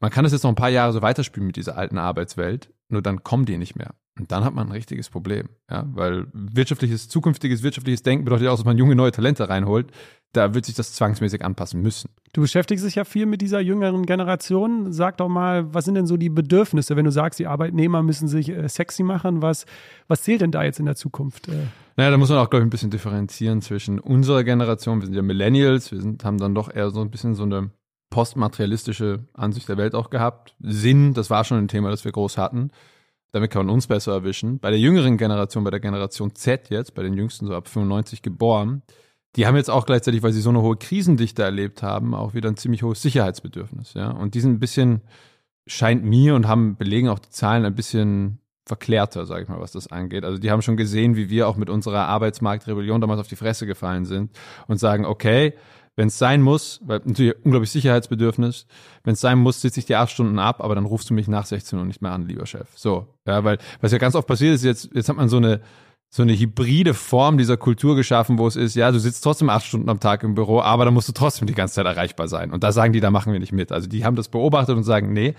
Man 0.00 0.10
kann 0.10 0.24
das 0.24 0.32
jetzt 0.32 0.42
noch 0.42 0.50
ein 0.50 0.56
paar 0.56 0.68
Jahre 0.68 0.92
so 0.92 1.00
weiterspielen 1.00 1.46
mit 1.46 1.56
dieser 1.56 1.78
alten 1.78 1.96
Arbeitswelt, 1.96 2.70
nur 2.88 3.02
dann 3.02 3.22
kommen 3.22 3.44
die 3.46 3.58
nicht 3.58 3.76
mehr. 3.76 3.94
Und 4.18 4.32
dann 4.32 4.44
hat 4.44 4.54
man 4.54 4.68
ein 4.68 4.72
richtiges 4.72 5.10
Problem, 5.10 5.50
ja, 5.70 5.84
weil 5.92 6.26
wirtschaftliches, 6.32 7.08
zukünftiges 7.08 7.62
wirtschaftliches 7.62 8.02
Denken 8.02 8.24
bedeutet 8.24 8.48
auch, 8.48 8.56
dass 8.56 8.64
man 8.64 8.78
junge 8.78 8.94
neue 8.94 9.12
Talente 9.12 9.48
reinholt. 9.48 9.90
Da 10.32 10.54
wird 10.54 10.64
sich 10.64 10.74
das 10.74 10.92
zwangsmäßig 10.94 11.44
anpassen 11.44 11.82
müssen. 11.82 12.10
Du 12.32 12.40
beschäftigst 12.40 12.84
dich 12.84 12.94
ja 12.94 13.04
viel 13.04 13.26
mit 13.26 13.42
dieser 13.42 13.60
jüngeren 13.60 14.06
Generation. 14.06 14.92
Sag 14.92 15.18
doch 15.18 15.28
mal, 15.28 15.72
was 15.74 15.84
sind 15.84 15.96
denn 15.96 16.06
so 16.06 16.16
die 16.16 16.30
Bedürfnisse, 16.30 16.96
wenn 16.96 17.04
du 17.04 17.10
sagst, 17.10 17.38
die 17.38 17.46
Arbeitnehmer 17.46 18.02
müssen 18.02 18.26
sich 18.26 18.48
äh, 18.48 18.68
sexy 18.68 19.02
machen? 19.02 19.42
Was, 19.42 19.66
was 20.08 20.22
zählt 20.22 20.40
denn 20.40 20.50
da 20.50 20.62
jetzt 20.62 20.78
in 20.78 20.86
der 20.86 20.96
Zukunft? 20.96 21.48
Äh? 21.48 21.66
Naja, 21.96 22.10
da 22.10 22.16
muss 22.16 22.30
man 22.30 22.38
auch, 22.38 22.48
glaube 22.48 22.62
ich, 22.62 22.66
ein 22.66 22.70
bisschen 22.70 22.90
differenzieren 22.90 23.60
zwischen 23.60 23.98
unserer 23.98 24.44
Generation, 24.44 25.00
wir 25.00 25.06
sind 25.06 25.14
ja 25.14 25.22
Millennials, 25.22 25.92
wir 25.92 26.00
sind, 26.00 26.24
haben 26.24 26.38
dann 26.38 26.54
doch 26.54 26.74
eher 26.74 26.90
so 26.90 27.02
ein 27.02 27.10
bisschen 27.10 27.34
so 27.34 27.42
eine 27.42 27.70
postmaterialistische 28.10 29.24
Ansicht 29.34 29.68
der 29.68 29.76
Welt 29.76 29.94
auch 29.94 30.10
gehabt. 30.10 30.54
Sinn, 30.60 31.14
das 31.14 31.30
war 31.30 31.44
schon 31.44 31.58
ein 31.58 31.68
Thema, 31.68 31.90
das 31.90 32.04
wir 32.04 32.12
groß 32.12 32.38
hatten. 32.38 32.70
Damit 33.32 33.50
kann 33.50 33.66
man 33.66 33.74
uns 33.74 33.86
besser 33.86 34.12
erwischen. 34.12 34.60
Bei 34.60 34.70
der 34.70 34.78
jüngeren 34.78 35.18
Generation, 35.18 35.64
bei 35.64 35.70
der 35.70 35.80
Generation 35.80 36.34
Z 36.34 36.70
jetzt, 36.70 36.94
bei 36.94 37.02
den 37.02 37.14
Jüngsten 37.14 37.46
so 37.46 37.54
ab 37.54 37.68
95 37.68 38.22
geboren, 38.22 38.82
die 39.34 39.46
haben 39.46 39.56
jetzt 39.56 39.70
auch 39.70 39.84
gleichzeitig, 39.84 40.22
weil 40.22 40.32
sie 40.32 40.40
so 40.40 40.48
eine 40.48 40.62
hohe 40.62 40.76
Krisendichte 40.76 41.42
erlebt 41.42 41.82
haben, 41.82 42.14
auch 42.14 42.32
wieder 42.32 42.48
ein 42.48 42.56
ziemlich 42.56 42.82
hohes 42.82 43.02
Sicherheitsbedürfnis. 43.02 43.92
Ja? 43.92 44.10
Und 44.10 44.34
die 44.34 44.40
sind 44.40 44.52
ein 44.52 44.60
bisschen, 44.60 45.02
scheint 45.66 46.04
mir 46.04 46.34
und 46.34 46.48
haben 46.48 46.76
belegen 46.76 47.08
auch 47.08 47.18
die 47.18 47.30
Zahlen 47.30 47.66
ein 47.66 47.74
bisschen 47.74 48.38
verklärter, 48.64 49.26
sage 49.26 49.42
ich 49.42 49.48
mal, 49.48 49.60
was 49.60 49.72
das 49.72 49.88
angeht. 49.88 50.24
Also 50.24 50.38
die 50.38 50.50
haben 50.50 50.62
schon 50.62 50.76
gesehen, 50.76 51.16
wie 51.16 51.28
wir 51.28 51.48
auch 51.48 51.56
mit 51.56 51.70
unserer 51.70 52.08
Arbeitsmarktrebellion 52.08 53.00
damals 53.00 53.20
auf 53.20 53.28
die 53.28 53.36
Fresse 53.36 53.66
gefallen 53.66 54.06
sind 54.06 54.32
und 54.66 54.78
sagen, 54.78 55.04
okay, 55.04 55.54
wenn 55.96 56.08
es 56.08 56.18
sein 56.18 56.42
muss, 56.42 56.80
weil 56.84 57.00
natürlich 57.04 57.34
unglaublich 57.42 57.70
Sicherheitsbedürfnis, 57.70 58.66
wenn 59.02 59.14
es 59.14 59.20
sein 59.20 59.38
muss, 59.38 59.60
sitze 59.60 59.80
ich 59.80 59.86
die 59.86 59.96
acht 59.96 60.12
Stunden 60.12 60.38
ab, 60.38 60.62
aber 60.62 60.74
dann 60.74 60.84
rufst 60.84 61.10
du 61.10 61.14
mich 61.14 61.26
nach 61.26 61.46
16 61.46 61.78
Uhr 61.78 61.84
nicht 61.84 62.02
mehr 62.02 62.12
an, 62.12 62.28
lieber 62.28 62.46
Chef. 62.46 62.68
So, 62.74 63.06
ja, 63.26 63.42
weil 63.44 63.58
was 63.80 63.92
ja 63.92 63.98
ganz 63.98 64.14
oft 64.14 64.28
passiert 64.28 64.54
ist, 64.54 64.62
jetzt, 64.62 64.90
jetzt 64.94 65.08
hat 65.08 65.16
man 65.16 65.28
so 65.28 65.38
eine 65.38 65.60
so 66.08 66.22
eine 66.22 66.38
hybride 66.38 66.94
Form 66.94 67.36
dieser 67.36 67.56
Kultur 67.56 67.96
geschaffen, 67.96 68.38
wo 68.38 68.46
es 68.46 68.56
ist, 68.56 68.74
ja, 68.74 68.90
du 68.92 68.98
sitzt 68.98 69.24
trotzdem 69.24 69.50
acht 69.50 69.66
Stunden 69.66 69.88
am 69.88 70.00
Tag 70.00 70.22
im 70.22 70.34
Büro, 70.34 70.60
aber 70.60 70.84
dann 70.84 70.94
musst 70.94 71.08
du 71.08 71.12
trotzdem 71.12 71.46
die 71.46 71.54
ganze 71.54 71.74
Zeit 71.74 71.86
erreichbar 71.86 72.28
sein. 72.28 72.52
Und 72.52 72.62
da 72.62 72.72
sagen 72.72 72.92
die, 72.92 73.00
da 73.00 73.10
machen 73.10 73.32
wir 73.32 73.40
nicht 73.40 73.52
mit. 73.52 73.72
Also 73.72 73.88
die 73.88 74.04
haben 74.04 74.16
das 74.16 74.28
beobachtet 74.28 74.76
und 74.76 74.84
sagen, 74.84 75.12
nee, 75.12 75.34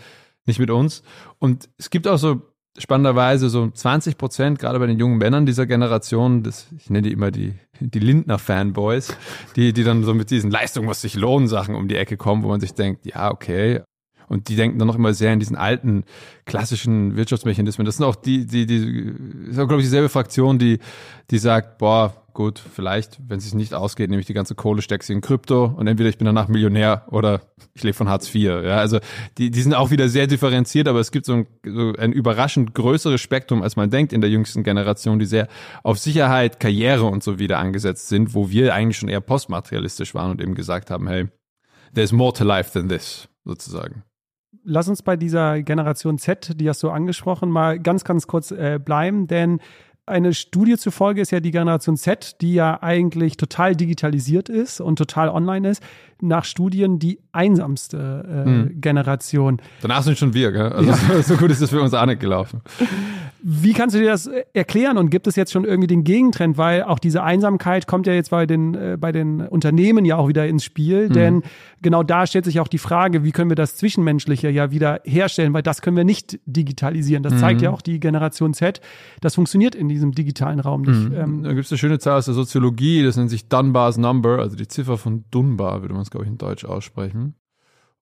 nicht 0.46 0.60
mit 0.60 0.70
uns. 0.70 1.04
Und 1.40 1.70
es 1.78 1.90
gibt 1.90 2.08
auch 2.08 2.18
so 2.18 2.42
spannenderweise 2.78 3.50
so 3.50 3.70
20 3.70 4.18
Prozent, 4.18 4.60
gerade 4.60 4.80
bei 4.80 4.88
den 4.88 5.00
jungen 5.00 5.18
Männern 5.18 5.46
dieser 5.46 5.66
Generation, 5.66 6.44
das, 6.44 6.68
ich 6.78 6.90
nenne 6.90 7.08
die 7.08 7.14
immer 7.14 7.32
die, 7.32 7.54
die 7.80 8.00
Lindner-Fanboys, 8.00 9.16
die, 9.56 9.74
die 9.74 9.84
dann 9.84 10.04
so 10.04 10.14
mit 10.14 10.30
diesen 10.30 10.52
Leistungen 10.52 10.88
muss 10.88 11.02
sich 11.02 11.16
lohnen 11.16 11.48
Sachen 11.48 11.76
um 11.76 11.88
die 11.88 11.96
Ecke 11.96 12.18
kommen, 12.18 12.44
wo 12.44 12.50
man 12.50 12.60
sich 12.60 12.74
denkt, 12.74 13.06
ja, 13.06 13.32
okay. 13.32 13.82
Und 14.30 14.50
die 14.50 14.58
denken 14.58 14.78
dann 14.78 14.88
noch 14.88 14.96
immer 14.96 15.14
sehr 15.14 15.32
in 15.32 15.40
diesen 15.40 15.56
alten 15.56 16.04
klassischen 16.46 17.16
Wirtschaftsmechanismen. 17.16 17.86
Das 17.86 17.96
sind 17.98 18.06
auch 18.06 18.16
die, 18.16 18.46
die, 18.46 18.66
die, 18.66 19.14
ist 19.50 19.58
auch, 19.58 19.68
glaube 19.68 19.82
ich, 19.82 19.88
dieselbe 19.88 20.10
Fraktion, 20.10 20.60
die, 20.60 20.80
die 21.32 21.38
sagt, 21.38 21.78
boah, 21.78 22.27
gut, 22.38 22.60
vielleicht, 22.60 23.20
wenn 23.28 23.40
es 23.40 23.46
sich 23.46 23.56
nicht 23.56 23.74
ausgeht, 23.74 24.12
nehme 24.12 24.20
ich 24.20 24.28
die 24.28 24.36
ganze 24.36 24.54
Kohle, 24.54 24.84
stecke 24.84 25.04
sie 25.04 25.12
in 25.12 25.22
Krypto 25.22 25.74
und 25.76 25.88
entweder 25.88 26.08
ich 26.08 26.20
bin 26.20 26.26
danach 26.26 26.48
Millionär 26.48 27.08
oder 27.10 27.42
ich 27.74 27.82
lebe 27.82 27.96
von 27.96 28.10
Hartz 28.10 28.34
IV. 28.34 28.64
Ja, 28.64 28.78
also 28.78 29.00
die, 29.40 29.50
die 29.50 29.62
sind 29.64 29.74
auch 29.74 29.90
wieder 29.90 30.08
sehr 30.08 30.28
differenziert, 30.28 30.88
aber 30.88 31.00
es 31.00 31.10
gibt 31.10 31.26
so 31.26 31.34
ein, 31.34 31.48
so 31.66 31.94
ein 31.98 32.12
überraschend 32.12 32.76
größeres 32.76 33.20
Spektrum, 33.20 33.64
als 33.64 33.76
man 33.76 33.90
denkt 33.90 34.14
in 34.14 34.22
der 34.22 34.30
jüngsten 34.30 34.62
Generation, 34.62 35.18
die 35.18 35.26
sehr 35.26 35.48
auf 35.82 35.98
Sicherheit, 35.98 36.60
Karriere 36.60 37.06
und 37.06 37.24
so 37.24 37.40
wieder 37.40 37.58
angesetzt 37.58 38.08
sind, 38.08 38.36
wo 38.36 38.52
wir 38.52 38.72
eigentlich 38.72 39.00
schon 39.00 39.10
eher 39.10 39.20
postmaterialistisch 39.22 40.14
waren 40.14 40.30
und 40.30 40.40
eben 40.40 40.54
gesagt 40.54 40.92
haben, 40.92 41.08
hey, 41.08 41.30
there's 41.96 42.12
more 42.12 42.34
to 42.34 42.44
life 42.44 42.72
than 42.72 42.88
this, 42.88 43.28
sozusagen 43.46 44.04
lass 44.68 44.90
uns 44.90 45.02
bei 45.02 45.16
dieser 45.16 45.64
Generation 45.64 46.18
Z, 46.20 46.60
die 46.60 46.70
hast 46.70 46.84
du 46.84 46.90
angesprochen, 46.90 47.50
mal 47.50 47.80
ganz, 47.80 48.04
ganz 48.04 48.28
kurz 48.28 48.52
äh, 48.52 48.80
bleiben, 48.84 49.28
denn 49.28 49.60
eine 50.08 50.34
Studie 50.34 50.78
zufolge 50.78 51.22
ist 51.22 51.32
ja 51.32 51.40
die 51.40 51.52
Generation 51.52 51.98
Z, 51.98 52.38
die 52.42 52.54
ja 52.54 52.82
eigentlich 52.82 53.38
total 53.38 53.76
digitalisiert 53.76 54.48
ist 54.48 54.80
und 54.80 54.96
total 54.96 55.30
online 55.30 55.70
ist, 55.70 55.84
nach 56.22 56.46
Studien 56.46 56.98
die 56.98 57.20
einsamste 57.34 58.26
äh, 58.28 58.46
hm. 58.46 58.82
Generation. 58.82 59.62
Danach 59.82 60.02
sind 60.04 60.18
schon 60.18 60.34
wir, 60.34 60.52
gell? 60.52 60.72
Also 60.72 60.90
ja. 60.90 61.22
so 61.22 61.36
gut 61.36 61.52
ist 61.52 61.62
es 61.62 61.70
für 61.70 61.82
uns 61.82 61.94
auch 61.94 62.06
nicht 62.06 62.22
gelaufen. 62.22 62.62
Wie 63.50 63.72
kannst 63.72 63.96
du 63.96 64.00
dir 64.00 64.10
das 64.10 64.28
äh, 64.28 64.44
erklären 64.52 64.98
und 64.98 65.10
gibt 65.10 65.26
es 65.26 65.38
jetzt 65.38 65.54
schon 65.54 65.64
irgendwie 65.64 65.88
den 65.88 66.04
Gegentrend, 66.04 66.58
weil 66.58 66.84
auch 66.84 67.00
diese 67.00 67.24
Einsamkeit 67.24 67.88
kommt 67.88 68.06
ja 68.06 68.12
jetzt 68.12 68.30
bei 68.30 68.46
den, 68.46 68.76
äh, 68.76 68.98
bei 69.00 69.14
den 69.14 69.40
Unternehmen 69.40 70.04
ja 70.04 70.18
auch 70.18 70.28
wieder 70.28 70.46
ins 70.46 70.66
Spiel, 70.66 71.08
mhm. 71.08 71.14
denn 71.14 71.44
genau 71.82 72.04
da 72.04 72.28
stellt 72.28 72.44
sich 72.44 72.60
auch 72.60 72.68
die 72.68 72.78
Frage, 72.78 73.24
wie 73.24 73.32
können 73.32 73.50
wir 73.50 73.56
das 73.56 73.78
Zwischenmenschliche 73.78 74.50
ja 74.50 74.72
wieder 74.72 75.00
herstellen, 75.06 75.54
weil 75.54 75.64
das 75.64 75.82
können 75.82 75.96
wir 75.96 76.04
nicht 76.04 76.42
digitalisieren. 76.46 77.24
Das 77.24 77.36
mhm. 77.36 77.38
zeigt 77.38 77.62
ja 77.62 77.72
auch 77.72 77.82
die 77.82 78.02
Generation 78.02 78.54
Z. 78.54 78.82
Das 79.22 79.36
funktioniert 79.36 79.76
in 79.76 79.88
diesem 79.88 80.12
digitalen 80.12 80.60
Raum 80.60 80.82
nicht. 80.82 81.10
Mhm. 81.10 81.16
Ähm, 81.16 81.44
da 81.44 81.54
gibt 81.54 81.68
es 81.68 81.72
eine 81.72 81.78
schöne 81.78 82.00
Zahl 82.00 82.18
aus 82.18 82.26
der 82.26 82.34
Soziologie, 82.34 83.02
das 83.02 83.16
nennt 83.16 83.30
sich 83.30 83.48
Dunbar's 83.48 83.96
Number, 83.96 84.40
also 84.40 84.58
die 84.58 84.68
Ziffer 84.68 84.98
von 84.98 85.24
Dunbar, 85.32 85.84
würde 85.84 85.94
man 85.94 86.04
es, 86.04 86.10
glaube 86.10 86.26
ich, 86.26 86.32
in 86.32 86.38
Deutsch 86.38 86.66
aussprechen. 86.66 87.36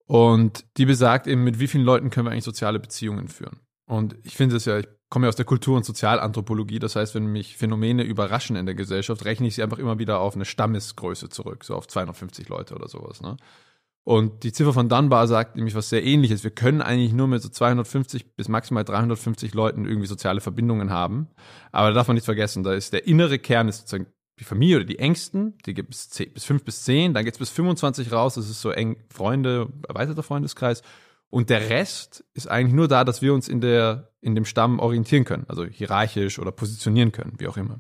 Und 0.08 0.66
die 0.78 0.88
besagt 0.88 1.28
eben, 1.28 1.44
mit 1.44 1.60
wie 1.60 1.68
vielen 1.68 1.84
Leuten 1.84 2.10
können 2.10 2.26
wir 2.26 2.32
eigentlich 2.32 2.46
soziale 2.46 2.80
Beziehungen 2.80 3.28
führen. 3.28 3.60
Und 3.86 4.16
ich 4.24 4.36
finde 4.36 4.56
es 4.56 4.66
ja, 4.66 4.80
ich 4.80 4.88
komme 5.10 5.26
ja 5.26 5.30
aus 5.30 5.36
der 5.36 5.46
Kultur- 5.46 5.78
und 5.78 5.86
Sozialanthropologie. 5.86 6.80
Das 6.80 6.96
heißt, 6.96 7.16
wenn 7.16 7.28
mich 7.28 7.58
Phänomene 7.58 8.04
überraschen 8.04 8.56
in 8.56 8.66
der 8.66 8.76
Gesellschaft, 8.76 9.26
rechne 9.26 9.48
ich 9.48 9.56
sie 9.56 9.64
einfach 9.64 9.78
immer 9.78 10.00
wieder 10.00 10.20
auf 10.20 10.36
eine 10.36 10.46
Stammesgröße 10.46 11.30
zurück, 11.30 11.64
so 11.64 11.76
auf 11.76 11.88
250 11.88 12.50
Leute 12.50 12.76
oder 12.76 12.88
sowas. 12.88 13.22
Ne? 13.22 13.38
Und 14.04 14.44
die 14.44 14.52
Ziffer 14.52 14.72
von 14.72 14.88
Dunbar 14.88 15.28
sagt 15.28 15.56
nämlich 15.56 15.74
was 15.74 15.90
sehr 15.90 16.04
ähnliches. 16.04 16.44
Wir 16.44 16.52
können 16.52 16.82
eigentlich 16.82 17.12
nur 17.12 17.28
mit 17.28 17.42
so 17.42 17.50
250 17.50 18.36
bis 18.36 18.48
maximal 18.48 18.84
350 18.84 19.54
Leuten 19.56 19.86
irgendwie 19.86 20.08
soziale 20.08 20.42
Verbindungen 20.42 20.92
haben. 20.92 21.28
Aber 21.72 21.88
da 21.90 21.96
darf 21.96 22.08
man 22.08 22.16
nicht 22.16 22.26
vergessen, 22.26 22.64
da 22.64 22.74
ist 22.74 22.94
der 22.94 23.08
innere 23.08 23.40
Kern 23.40 23.68
ist 23.68 23.80
sozusagen 23.80 24.08
die 24.40 24.44
Familie 24.44 24.78
oder 24.78 24.86
die 24.86 25.00
Ängsten, 25.00 25.58
die 25.66 25.74
gibt 25.74 25.96
es 25.96 26.10
bis 26.34 26.44
fünf 26.44 26.64
bis 26.64 26.84
zehn, 26.84 27.14
dann 27.14 27.24
geht 27.24 27.34
es 27.34 27.40
bis 27.40 27.50
25 27.50 28.12
raus, 28.12 28.36
das 28.36 28.50
ist 28.50 28.62
so 28.62 28.70
eng 28.70 28.98
Freunde, 29.10 29.72
erweiterter 29.88 30.24
Freundeskreis. 30.24 30.84
Und 31.30 31.50
der 31.50 31.70
Rest 31.70 32.24
ist 32.34 32.48
eigentlich 32.48 32.76
nur 32.76 32.88
da, 32.88 33.04
dass 33.04 33.22
wir 33.22 33.34
uns 33.34 33.48
in 33.48 33.60
der, 33.60 34.12
in 34.26 34.36
dem 34.36 34.46
Stamm 34.46 34.80
orientieren 34.80 35.24
können, 35.24 35.46
also 35.48 35.66
hierarchisch 35.66 36.40
oder 36.40 36.52
positionieren 36.52 37.12
können, 37.12 37.34
wie 37.38 37.48
auch 37.48 37.58
immer. 37.58 37.80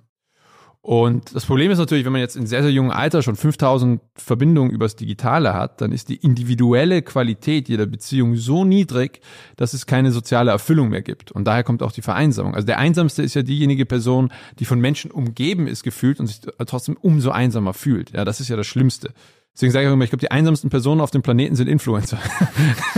Und 0.85 1.35
das 1.35 1.47
Problem 1.47 1.71
ist 1.71 1.79
natürlich, 1.79 2.05
wenn 2.05 2.11
man 2.11 2.21
jetzt 2.21 2.35
in 2.35 2.45
sehr, 2.45 2.61
sehr 2.61 2.71
jungem 2.71 2.91
Alter 2.91 3.23
schon 3.23 3.35
5000 3.35 4.01
Verbindungen 4.13 4.69
übers 4.69 4.95
Digitale 4.95 5.55
hat, 5.55 5.81
dann 5.81 5.91
ist 5.91 6.09
die 6.09 6.17
individuelle 6.17 7.01
Qualität 7.01 7.67
jeder 7.69 7.87
Beziehung 7.87 8.35
so 8.35 8.65
niedrig, 8.65 9.19
dass 9.55 9.73
es 9.73 9.87
keine 9.87 10.11
soziale 10.11 10.51
Erfüllung 10.51 10.89
mehr 10.89 11.01
gibt. 11.01 11.31
Und 11.31 11.45
daher 11.45 11.63
kommt 11.63 11.81
auch 11.81 11.91
die 11.91 12.03
Vereinsamung. 12.03 12.53
Also 12.53 12.67
der 12.67 12.77
Einsamste 12.77 13.23
ist 13.23 13.33
ja 13.33 13.41
diejenige 13.41 13.87
Person, 13.87 14.31
die 14.59 14.65
von 14.65 14.79
Menschen 14.79 15.09
umgeben 15.09 15.65
ist 15.65 15.81
gefühlt 15.81 16.19
und 16.19 16.27
sich 16.27 16.41
trotzdem 16.67 16.97
umso 17.01 17.31
einsamer 17.31 17.73
fühlt. 17.73 18.11
Ja, 18.11 18.23
das 18.23 18.39
ist 18.39 18.49
ja 18.49 18.55
das 18.55 18.67
Schlimmste. 18.67 19.11
Deswegen 19.55 19.71
sage 19.71 19.87
ich 19.87 19.93
immer, 19.93 20.03
ich 20.03 20.09
glaube, 20.09 20.19
die 20.19 20.31
einsamsten 20.31 20.69
Personen 20.69 20.99
auf 20.99 21.11
dem 21.11 21.21
Planeten 21.21 21.55
sind 21.55 21.69
Influencer. 21.69 22.19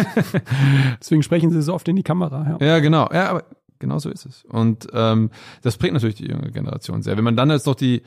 Deswegen 1.00 1.22
sprechen 1.22 1.52
sie 1.52 1.62
so 1.62 1.74
oft 1.74 1.88
in 1.88 1.96
die 1.96 2.04
Kamera. 2.04 2.58
Ja, 2.60 2.66
ja 2.66 2.80
genau. 2.80 3.08
Ja, 3.14 3.30
aber 3.30 3.44
genau 3.78 4.00
so 4.00 4.10
ist 4.10 4.26
es. 4.26 4.44
Und 4.46 4.88
ähm, 4.92 5.30
das 5.62 5.78
prägt 5.78 5.94
natürlich 5.94 6.16
die 6.16 6.28
junge 6.28 6.52
Generation 6.52 7.04
sehr. 7.04 7.16
Wenn 7.16 7.24
man 7.24 7.36
dann 7.36 7.52
jetzt 7.52 7.68
noch 7.68 7.76
die, 7.76 8.02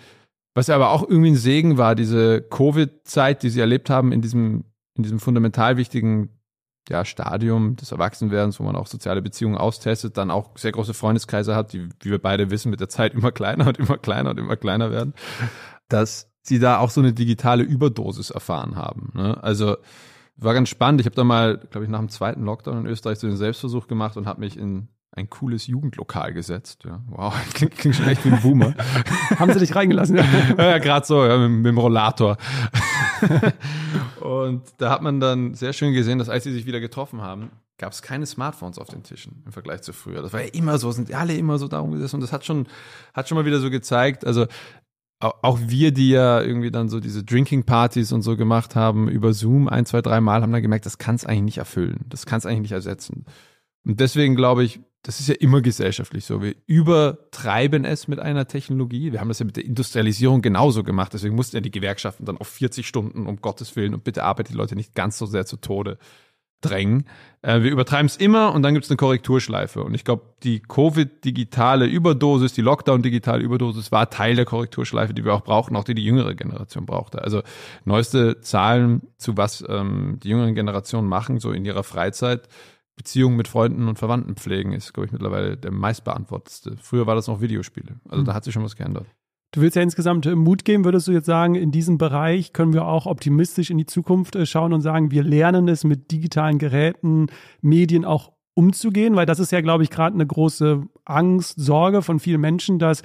was 0.53 0.67
ja 0.67 0.75
aber 0.75 0.91
auch 0.91 1.09
irgendwie 1.09 1.31
ein 1.31 1.37
Segen 1.37 1.79
war, 1.79 1.95
diese 1.95 2.43
Covid-Zeit, 2.43 3.45
die 3.45 3.51
sie 3.51 3.61
erlebt 3.61 3.89
haben 3.89 4.11
in 4.11 4.21
diesem, 4.21 4.65
in 4.97 5.05
diesem 5.05 5.21
fundamental 5.21 5.77
wichtigen 5.77 6.31
ja, 6.89 7.05
Stadium 7.05 7.77
des 7.77 7.93
Erwachsenwerdens, 7.93 8.59
wo 8.59 8.65
man 8.65 8.75
auch 8.75 8.89
soziale 8.89 9.23
Beziehungen 9.23 9.57
austestet, 9.57 10.17
dann 10.17 10.33
auch 10.33 10.59
sehr 10.59 10.73
große 10.73 10.93
Freundeskreise 10.93 11.55
hat, 11.55 11.73
die, 11.73 11.89
wie 12.01 12.11
wir 12.11 12.21
beide 12.21 12.51
wissen, 12.51 12.71
mit 12.71 12.81
der 12.81 12.89
Zeit 12.89 13.15
immer 13.15 13.31
kleiner 13.31 13.69
und 13.69 13.79
immer 13.79 13.97
kleiner 13.97 14.31
und 14.31 14.39
immer 14.39 14.57
kleiner 14.57 14.91
werden, 14.91 15.15
dass 15.89 16.30
sie 16.43 16.59
da 16.59 16.79
auch 16.79 16.91
so 16.91 17.01
eine 17.01 17.13
digitale 17.13 17.63
Überdosis 17.63 18.31
erfahren 18.31 18.77
haben. 18.77 19.13
Ne? 19.15 19.43
Also 19.43 19.77
war 20.37 20.55
ganz 20.55 20.69
spannend. 20.69 21.01
Ich 21.01 21.07
habe 21.07 21.17
da 21.17 21.25
mal, 21.25 21.59
glaube 21.71 21.85
ich, 21.85 21.91
nach 21.91 21.99
dem 21.99 22.09
zweiten 22.09 22.45
Lockdown 22.45 22.79
in 22.79 22.87
Österreich 22.87 23.19
so 23.19 23.27
einen 23.27 23.37
Selbstversuch 23.37 23.87
gemacht 23.87 24.17
und 24.17 24.27
habe 24.27 24.41
mich 24.41 24.57
in 24.57 24.89
ein 25.13 25.29
cooles 25.29 25.67
Jugendlokal 25.67 26.33
gesetzt. 26.33 26.85
Ja. 26.85 27.03
Wow, 27.09 27.35
klingt, 27.55 27.77
klingt 27.77 27.97
schon 27.97 28.09
echt 28.09 28.25
wie 28.25 28.31
ein 28.31 28.41
Boomer. 28.41 28.75
Haben 29.39 29.53
sie 29.53 29.59
dich 29.59 29.75
reingelassen? 29.75 30.17
Ja, 30.57 30.71
ja 30.71 30.79
gerade 30.79 31.07
so, 31.07 31.25
ja, 31.25 31.37
mit, 31.37 31.51
mit, 31.51 31.67
dem 31.67 31.79
Rollator. 31.79 32.37
und 34.21 34.63
da 34.79 34.91
hat 34.91 35.03
man 35.03 35.21
dann 35.21 35.55
sehr 35.55 35.73
schön 35.73 35.93
gesehen, 35.93 36.19
dass 36.19 36.29
als 36.29 36.45
sie 36.45 36.53
sich 36.53 36.67
wieder 36.67 36.81
getroffen 36.81 37.21
haben, 37.21 37.51
gab 37.79 37.93
es 37.93 38.03
keine 38.03 38.27
Smartphones 38.27 38.79
auf 38.79 38.89
den 38.89 39.03
Tischen 39.03 39.43
im 39.47 39.53
Vergleich 39.53 39.83
zu 39.83 39.93
früher. 39.93 40.23
Das 40.23 40.33
war 40.33 40.43
ja 40.43 40.49
immer 40.53 40.79
so, 40.79 40.91
sind 40.93 41.13
alle 41.13 41.35
immer 41.35 41.59
so 41.59 41.67
darum 41.67 41.93
gesessen 41.93 42.17
und 42.17 42.23
das 42.23 42.33
hat 42.33 42.45
schon, 42.45 42.69
hat 43.15 43.29
schon 43.29 43.37
mal 43.37 43.45
wieder 43.45 43.59
so 43.59 43.71
gezeigt, 43.71 44.25
also 44.25 44.47
auch 45.21 45.59
wir, 45.61 45.93
die 45.93 46.11
ja 46.11 46.41
irgendwie 46.41 46.71
dann 46.71 46.89
so 46.89 46.99
diese 46.99 47.23
Drinking-Partys 47.23 48.13
und 48.13 48.23
so 48.23 48.37
gemacht 48.37 48.75
haben 48.75 49.09
über 49.09 49.35
Zoom 49.35 49.69
ein, 49.69 49.85
zwei, 49.85 50.01
drei 50.01 50.21
Mal, 50.21 50.43
haben 50.43 50.53
dann 50.53 50.63
gemerkt, 50.63 50.87
das 50.87 50.99
kann 50.99 51.15
es 51.15 51.27
eigentlich 51.27 51.43
nicht 51.43 51.59
erfüllen. 51.59 52.07
Das 52.09 52.25
kann 52.25 52.39
es 52.39 52.47
eigentlich 52.47 52.63
nicht 52.63 52.73
ersetzen. 52.73 53.27
Und 53.85 54.01
deswegen 54.01 54.35
glaube 54.35 54.65
ich, 54.65 54.81
das 55.03 55.21
ist 55.21 55.29
ja 55.29 55.35
immer 55.35 55.63
gesellschaftlich 55.63 56.27
so. 56.27 56.43
Wir 56.43 56.55
übertreiben 56.67 57.85
es 57.85 58.07
mit 58.07 58.19
einer 58.19 58.47
Technologie. 58.47 59.13
Wir 59.13 59.21
haben 59.21 59.29
das 59.29 59.39
ja 59.39 59.47
mit 59.47 59.57
der 59.57 59.65
Industrialisierung 59.65 60.43
genauso 60.43 60.83
gemacht. 60.83 61.15
Deswegen 61.15 61.35
mussten 61.35 61.57
ja 61.57 61.61
die 61.61 61.71
Gewerkschaften 61.71 62.27
dann 62.27 62.37
auf 62.37 62.49
40 62.49 62.87
Stunden, 62.87 63.27
um 63.27 63.41
Gottes 63.41 63.77
Willen, 63.77 63.95
und 63.95 64.05
bitte 64.05 64.25
arbeitet 64.25 64.55
die 64.55 64.59
Leute 64.59 64.77
nicht 64.77 64.95
ganz 64.95 65.17
so 65.17 65.25
sehr 65.25 65.47
zu 65.47 65.57
Tode. 65.57 65.99
Drängen. 66.61 67.05
Äh, 67.43 67.63
wir 67.63 67.71
übertreiben 67.71 68.07
es 68.07 68.17
immer 68.17 68.53
und 68.55 68.63
dann 68.63 68.75
gibt 68.75 68.85
es 68.85 68.91
eine 68.91 68.97
Korrekturschleife. 68.97 69.83
Und 69.83 69.95
ich 69.95 70.05
glaube, 70.05 70.23
die 70.43 70.61
Covid-digitale 70.61 71.87
Überdosis, 71.87 72.53
die 72.53 72.63
Lockdown-digitale 72.63 73.43
Überdosis 73.43 73.93
war 73.93 74.11
Teil 74.11 74.37
der 74.37 74.45
Korrekturschleife, 74.45 75.15
die 75.15 75.25
wir 75.25 75.35
auch 75.35 75.45
brauchten, 75.45 75.77
auch 75.77 75.85
die 75.85 75.95
die 75.95 76.05
jüngere 76.05 76.35
Generation 76.35 76.87
brauchte. 76.87 77.23
Also 77.23 77.43
neueste 77.85 78.41
Zahlen 78.41 79.03
zu 79.17 79.37
was 79.37 79.65
ähm, 79.69 80.19
die 80.23 80.29
jüngeren 80.29 80.55
Generationen 80.55 81.09
machen, 81.09 81.41
so 81.41 81.53
in 81.53 81.65
ihrer 81.65 81.83
Freizeit, 81.83 82.49
Beziehungen 82.97 83.37
mit 83.37 83.49
Freunden 83.49 83.89
und 83.89 83.99
Verwandten 83.99 84.37
pflegen, 84.37 84.73
ist, 84.73 84.93
glaube 84.93 85.07
ich, 85.07 85.13
mittlerweile 85.13 85.57
der 85.57 85.71
meistbeantwortetste. 85.71 86.77
Früher 86.83 87.07
war 87.07 87.15
das 87.15 87.29
noch 87.29 87.41
Videospiele. 87.41 87.99
Also 88.09 88.23
mhm. 88.23 88.27
da 88.27 88.35
hat 88.35 88.45
sich 88.45 88.53
schon 88.53 88.65
was 88.65 88.77
geändert. 88.77 89.07
Du 89.53 89.61
willst 89.61 89.75
ja 89.75 89.83
insgesamt 89.83 90.27
äh, 90.27 90.37
Mut 90.37 90.65
geben, 90.65 90.85
würdest 90.85 91.09
du 91.09 91.13
jetzt 91.13 91.27
sagen, 91.27 91.57
in 91.57 91.73
diesem 91.73 91.99
Bereich 91.99 92.53
können 92.53 92.73
wir 92.73 92.87
auch 92.87 93.07
optimistisch 93.07 93.71
in 93.71 93.79
die 93.79 93.87
Zukunft 93.87 94.37
äh, 94.37 94.47
schauen 94.47 94.73
und 94.73 94.81
sagen, 94.81 95.11
wir 95.11 95.25
lernen 95.25 95.67
es 95.69 95.83
mit 95.83 96.13
digitalen 96.13 96.59
Geräten, 96.59 97.27
Medien 97.61 98.05
auch 98.05 98.33
umzugehen, 98.55 99.17
weil 99.17 99.27
das 99.27 99.41
ist 99.41 99.53
ja, 99.53 99.61
glaube 99.61 99.83
ich, 99.83 99.91
gerade 99.91 100.15
eine 100.15 100.27
große 100.27 100.83
Angst, 101.05 101.55
Sorge 101.59 102.03
von 102.03 102.21
vielen 102.21 102.41
Menschen, 102.41 102.79
dass 102.79 103.03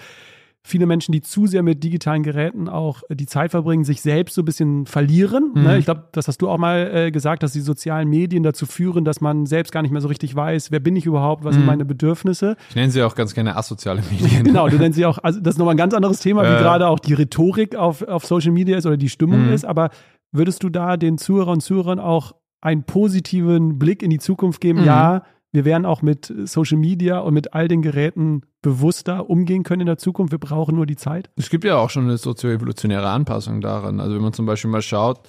viele 0.66 0.88
Menschen, 0.88 1.12
die 1.12 1.22
zu 1.22 1.46
sehr 1.46 1.62
mit 1.62 1.84
digitalen 1.84 2.24
Geräten 2.24 2.68
auch 2.68 3.04
äh, 3.08 3.16
die 3.16 3.28
Zeit 3.28 3.52
verbringen, 3.52 3.84
sich 3.84 4.02
selbst 4.02 4.34
so 4.34 4.42
ein 4.42 4.46
bisschen 4.46 4.88
verlieren. 4.88 5.52
Ne? 5.54 5.74
Mhm. 5.74 5.80
Ich 5.80 5.86
glaube, 5.86 6.06
das 6.12 6.28
hast 6.28 6.42
du 6.42 6.50
auch 6.50 6.58
mal 6.58 6.92
äh, 6.92 7.12
gesagt, 7.12 7.44
dass 7.44 7.54
die 7.54 7.62
sozialen 7.62 8.10
Medien 8.10 8.42
dazu 8.42 8.66
führen, 8.66 9.06
dass 9.06 9.22
man 9.22 9.46
selbst 9.46 9.72
gar 9.72 9.84
nicht 9.84 9.92
mehr 9.92 10.02
so 10.02 10.08
richtig 10.08 10.36
weiß, 10.36 10.72
wer 10.72 10.80
bin 10.80 10.96
ich 10.96 11.06
überhaupt, 11.06 11.44
was 11.44 11.54
mhm. 11.54 11.60
sind 11.60 11.68
meine 11.68 11.86
Bedürfnisse. 11.86 12.58
Ich 12.70 12.76
nenne 12.76 12.90
sie 12.90 13.04
auch 13.04 13.14
ganz 13.14 13.36
gerne 13.36 13.56
asoziale 13.56 14.02
Medien. 14.10 14.44
genau, 14.44 14.68
du 14.68 14.78
nennst 14.78 14.98
sie 14.98 15.06
auch, 15.06 15.20
also 15.20 15.40
das 15.40 15.54
ist 15.54 15.60
nochmal 15.60 15.76
ein 15.76 15.78
ganz 15.78 15.94
anderes 15.94 16.20
Thema, 16.20 16.44
äh. 16.44 16.56
wie 16.56 16.64
gerade 16.64 16.88
auch 16.88 17.00
die 17.00 17.14
Rhetorik 17.14 17.76
auf, 17.76 18.02
auf 18.02 18.26
Social 18.26 18.52
Media 18.52 18.76
ist 18.78 18.88
oder 18.88 18.98
die 18.98 19.10
Stimmung 19.10 19.46
mhm. 19.46 19.54
ist. 19.54 19.66
Aber 19.66 19.92
würdest 20.32 20.64
du 20.64 20.70
da 20.70 20.98
den 20.98 21.20
Zuhörern 21.20 21.56
und 21.56 21.62
Zuhörern 21.62 22.00
auch 22.00 22.34
einen 22.60 22.86
positiven 22.86 23.78
Blick 23.78 24.02
in 24.02 24.10
die 24.10 24.20
Zukunft 24.20 24.62
geben? 24.62 24.80
Mhm. 24.80 24.86
Ja, 24.86 25.24
wir 25.56 25.64
werden 25.64 25.86
auch 25.86 26.02
mit 26.02 26.32
Social 26.44 26.78
Media 26.78 27.20
und 27.20 27.34
mit 27.34 27.54
all 27.54 27.70
den 27.70 27.82
Geräten 27.82 28.42
bewusster 28.62 29.30
umgehen 29.30 29.64
können 29.64 29.82
in 29.82 29.88
der 29.88 29.98
Zukunft. 29.98 30.34
Wir 30.34 30.38
brauchen 30.38 30.76
nur 30.76 30.86
die 30.86 30.98
Zeit. 30.98 31.30
Es 31.38 31.50
gibt 31.50 31.64
ja 31.64 31.78
auch 31.78 31.90
schon 31.90 32.04
eine 32.04 32.18
sozioevolutionäre 32.18 33.10
Anpassung 33.10 33.62
daran. 33.62 34.02
Also 34.02 34.16
wenn 34.16 34.22
man 34.22 34.34
zum 34.34 34.46
Beispiel 34.46 34.70
mal 34.70 34.82
schaut, 34.82 35.22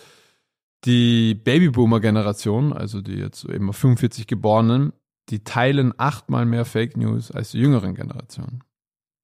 die 0.85 1.37
Babyboomer-Generation, 1.37 2.73
also 2.73 3.01
die 3.01 3.15
jetzt 3.15 3.45
eben 3.45 3.73
45 3.73 4.27
Geborenen, 4.27 4.93
die 5.29 5.45
teilen 5.45 5.95
achtmal 5.97 6.45
mehr 6.45 6.65
Fake 6.65 6.97
News 6.97 7.31
als 7.31 7.53
die 7.53 7.59
jüngeren 7.59 7.95
Generationen. 7.95 8.65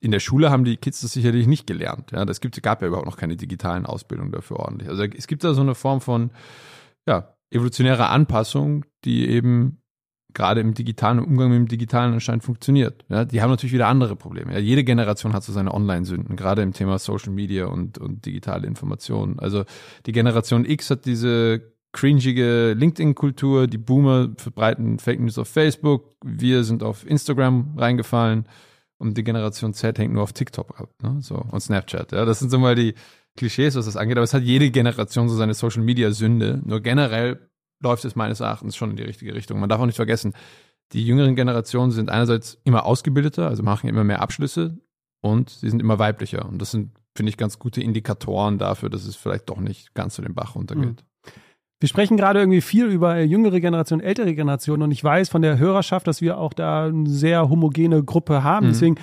In 0.01 0.13
der 0.13 0.21
Schule 0.21 0.51
haben 0.51 0.65
die 0.65 0.77
Kids 0.77 1.01
das 1.01 1.13
sicherlich 1.13 1.49
nicht 1.49 1.67
gelernt. 1.67 2.13
Ja, 2.13 2.25
das 2.25 2.41
gibt, 2.41 2.61
gab 2.63 2.81
ja 2.81 2.89
überhaupt 2.89 3.07
noch 3.07 3.17
keine 3.17 3.37
digitalen 3.37 3.87
Ausbildungen 3.87 4.31
dafür 4.31 4.61
ordentlich. 4.61 4.89
Also 4.89 5.03
es 5.03 5.27
gibt 5.27 5.43
da 5.43 5.53
so 5.53 5.63
eine 5.63 5.75
Form 5.75 6.01
von 6.01 6.31
ja, 7.09 7.35
evolutionärer 7.51 8.11
Anpassung, 8.11 8.85
die 9.05 9.29
eben 9.29 9.82
gerade 10.35 10.61
im 10.61 10.75
digitalen 10.75 11.19
Umgang 11.19 11.51
mit 11.51 11.59
dem 11.59 11.69
digitalen 11.69 12.15
anscheinend 12.15 12.45
funktioniert. 12.45 13.05
Ja, 13.09 13.25
die 13.25 13.43
haben 13.43 13.51
natürlich 13.51 13.73
wieder 13.73 13.89
andere 13.89 14.17
Probleme. 14.17 14.53
Ja, 14.53 14.59
jede 14.59 14.85
Generation 14.85 15.33
hat 15.33 15.45
so 15.45 15.53
seine 15.53 15.73
Online-Sünden, 15.73 16.37
gerade 16.37 16.63
im 16.63 16.73
Thema 16.73 16.99
Social 16.99 17.33
Media 17.33 17.67
und, 17.67 17.99
und 17.99 18.25
digitale 18.27 18.67
Informationen. 18.67 19.39
Also 19.39 19.65
die 20.07 20.13
Generation 20.13 20.65
X 20.65 20.91
hat 20.91 21.05
diese 21.05 21.73
cringige 21.93 22.73
LinkedIn-Kultur, 22.73 23.67
die 23.67 23.79
Boomer 23.79 24.31
verbreiten 24.37 24.99
Fake 24.99 25.21
News 25.21 25.39
auf 25.39 25.49
Facebook, 25.49 26.17
wir 26.25 26.65
sind 26.65 26.83
auf 26.83 27.07
Instagram 27.07 27.75
reingefallen 27.77 28.47
und 28.99 29.19
die 29.19 29.25
Generation 29.25 29.75
Z 29.75 29.99
hängt 29.99 30.15
nur 30.15 30.23
auf 30.23 30.33
TikTok 30.33 30.81
ab, 30.81 30.91
ne? 31.03 31.19
so 31.21 31.35
und 31.37 31.61
Snapchat. 31.61 32.13
Ja, 32.13 32.25
das 32.25 32.39
sind 32.39 32.51
so 32.51 32.59
mal 32.59 32.75
die 32.75 32.95
Klischees, 33.37 33.75
was 33.77 33.87
das 33.87 33.97
angeht. 33.97 34.17
Aber 34.17 34.25
es 34.25 34.35
hat 34.35 34.43
jede 34.43 34.71
Generation 34.71 35.29
so 35.29 35.37
seine 35.37 35.55
Social 35.55 35.83
Media 35.83 36.11
Sünde. 36.13 36.61
Nur 36.65 36.81
generell 36.81 37.51
läuft 37.83 38.05
es 38.05 38.17
meines 38.17 38.41
Erachtens 38.41 38.77
schon 38.77 38.91
in 38.91 38.97
die 38.97 39.03
richtige 39.03 39.35
Richtung. 39.35 39.61
Man 39.61 39.69
darf 39.69 39.81
auch 39.81 39.87
nicht 39.87 39.97
vergessen, 39.97 40.33
die 40.93 41.05
jüngeren 41.05 41.37
Generationen 41.37 41.91
sind 41.91 42.11
einerseits 42.11 42.59
immer 42.65 42.85
ausgebildeter, 42.85 43.49
also 43.49 43.63
machen 43.63 43.89
immer 43.89 44.05
mehr 44.05 44.21
Abschlüsse 44.21 44.79
und 45.21 45.51
sie 45.51 45.71
sind 45.71 45.81
immer 45.81 45.99
weiblicher. 45.99 46.47
Und 46.47 46.61
das 46.61 46.71
sind, 46.71 46.91
finde 47.15 47.31
ich, 47.31 47.37
ganz 47.37 47.59
gute 47.59 47.81
Indikatoren 47.81 48.59
dafür, 48.59 48.91
dass 48.91 49.05
es 49.05 49.17
vielleicht 49.17 49.49
doch 49.49 49.61
nicht 49.61 49.95
ganz 49.95 50.15
zu 50.15 50.23
den 50.23 50.35
Bach 50.35 50.55
runtergeht. 50.55 50.85
Mhm. 50.85 51.33
Wir 51.81 51.89
sprechen 51.89 52.17
gerade 52.17 52.39
irgendwie 52.39 52.61
viel 52.61 52.87
über 52.87 53.21
jüngere 53.21 53.59
Generation, 53.59 54.01
ältere 54.01 54.35
Generation 54.35 54.83
und 54.83 54.93
ich 54.93 55.03
weiß 55.03 55.29
von 55.29 55.43
der 55.43 55.59
Hörerschaft, 55.59 56.07
dass 56.07 56.21
wir 56.21 56.39
auch 56.39 56.53
da 56.53 56.87
eine 56.87 57.09
sehr 57.09 57.49
homogene 57.49 58.05
Gruppe 58.05 58.45
haben. 58.45 58.67
Mhm. 58.67 58.71
Deswegen 58.71 58.95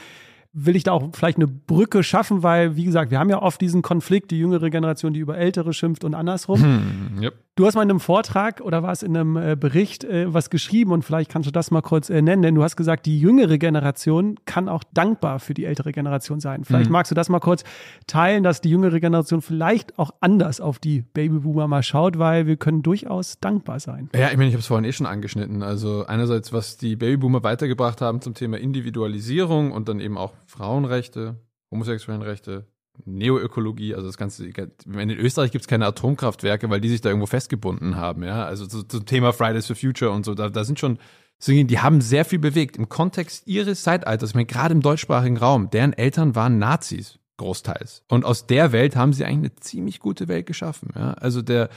will 0.54 0.76
ich 0.76 0.84
da 0.84 0.94
auch 0.94 1.10
vielleicht 1.13 1.38
eine 1.38 1.48
Brücke 1.48 2.04
schaffen, 2.04 2.42
weil, 2.42 2.76
wie 2.76 2.86
gesagt, 2.86 3.12
wir 3.12 3.20
haben 3.20 3.30
ja 3.30 3.42
oft 3.42 3.60
diesen 3.62 3.82
Konflikt, 3.82 4.32
die 4.32 4.39
jüngere 4.39 4.70
Generation, 4.70 5.13
die 5.13 5.20
über 5.20 5.38
Ältere 5.38 5.74
schimpft 5.74 6.04
und 6.04 6.15
andersrum. 6.15 6.62
Hm, 6.62 7.22
yep. 7.22 7.34
Du 7.60 7.65
hast 7.65 7.76
mal 7.76 7.84
in 7.84 7.89
einem 7.89 8.00
Vortrag 8.00 8.62
oder 8.62 8.84
war 8.84 8.93
es 8.93 9.04
in 9.04 9.17
einem 9.17 9.36
äh, 9.36 9.58
Bericht 9.60 10.06
äh, 10.06 10.34
was 10.34 10.50
geschrieben 10.50 10.93
und 10.93 11.04
vielleicht 11.04 11.30
kannst 11.30 11.45
du 11.45 11.52
das 11.52 11.72
mal 11.72 11.82
kurz 11.82 12.10
äh, 12.10 12.22
nennen, 12.22 12.41
denn 12.41 12.56
du 12.56 12.63
hast 12.63 12.78
gesagt, 12.78 13.06
die 13.06 13.19
jüngere 13.19 13.58
Generation 13.58 14.38
kann 14.45 14.69
auch 14.69 14.86
dankbar 14.93 15.39
für 15.39 15.54
die 15.54 15.65
ältere 15.65 15.91
Generation 15.91 16.39
sein. 16.39 16.63
Vielleicht 16.63 16.86
mhm. 16.86 16.93
magst 16.93 17.12
du 17.12 17.15
das 17.15 17.28
mal 17.28 17.41
kurz 17.41 17.65
teilen, 18.08 18.43
dass 18.43 18.62
die 18.62 18.69
jüngere 18.69 19.02
Generation 19.02 19.41
vielleicht 19.41 20.00
auch 20.00 20.12
anders 20.22 20.62
auf 20.62 20.80
die 20.80 21.02
Babyboomer 21.02 21.67
mal 21.67 21.84
schaut, 21.84 22.17
weil 22.17 22.48
wir 22.48 22.56
können 22.56 22.82
durchaus 22.82 23.41
dankbar 23.41 23.82
sein. 23.82 24.10
Ja, 24.15 24.32
ich 24.32 24.38
meine, 24.38 24.48
ich 24.48 24.54
habe 24.54 24.62
es 24.62 24.67
vorhin 24.67 24.86
eh 24.86 24.93
schon 24.93 25.06
angeschnitten. 25.06 25.62
Also 25.62 26.06
einerseits, 26.06 26.54
was 26.54 26.78
die 26.78 26.95
Babyboomer 26.95 27.43
weitergebracht 27.43 28.00
haben 28.00 28.22
zum 28.22 28.36
Thema 28.36 28.58
Individualisierung 28.58 29.74
und 29.74 29.89
dann 29.89 30.00
eben 30.00 30.17
auch 30.17 30.32
Frauenrechte, 30.45 31.36
Homosexuellenrechte, 31.72 32.67
Neoökologie, 33.06 33.96
also 33.96 34.08
das 34.08 34.18
Ganze, 34.18 34.46
in 34.46 35.10
Österreich 35.12 35.52
gibt 35.52 35.64
es 35.64 35.68
keine 35.68 35.86
Atomkraftwerke, 35.86 36.70
weil 36.70 36.82
die 36.82 36.90
sich 36.90 37.02
da 37.02 37.10
irgendwo 37.10 37.28
festgebunden 37.28 37.96
haben, 37.96 38.24
ja. 38.24 38.46
Also 38.46 38.66
zum 38.68 38.88
zu 38.90 39.00
Thema 39.02 39.34
Fridays 39.34 39.68
for 39.68 39.76
Future 39.76 40.12
und 40.12 40.26
so, 40.26 40.34
da, 40.34 40.50
da 40.50 40.64
sind 40.64 40.80
schon, 40.80 41.00
die 41.48 41.80
haben 41.80 42.02
sehr 42.02 42.26
viel 42.26 42.40
bewegt 42.40 42.78
im 42.78 42.90
Kontext 42.90 43.48
ihres 43.48 43.84
Zeitalters, 43.84 44.32
ich 44.32 44.36
meine, 44.36 44.46
gerade 44.46 44.74
im 44.74 44.82
deutschsprachigen 44.82 45.38
Raum, 45.38 45.70
deren 45.70 45.94
Eltern 45.94 46.36
waren 46.36 46.60
Nazis 46.60 47.20
großteils. 47.40 48.04
Und 48.08 48.26
aus 48.26 48.46
der 48.46 48.72
Welt 48.72 48.96
haben 48.96 49.14
sie 49.14 49.26
eigentlich 49.26 49.52
eine 49.52 49.56
ziemlich 49.56 50.00
gute 50.00 50.28
Welt 50.28 50.46
geschaffen. 50.46 50.90
Ja? 50.96 51.14
Also 51.14 51.42
der, 51.42 51.70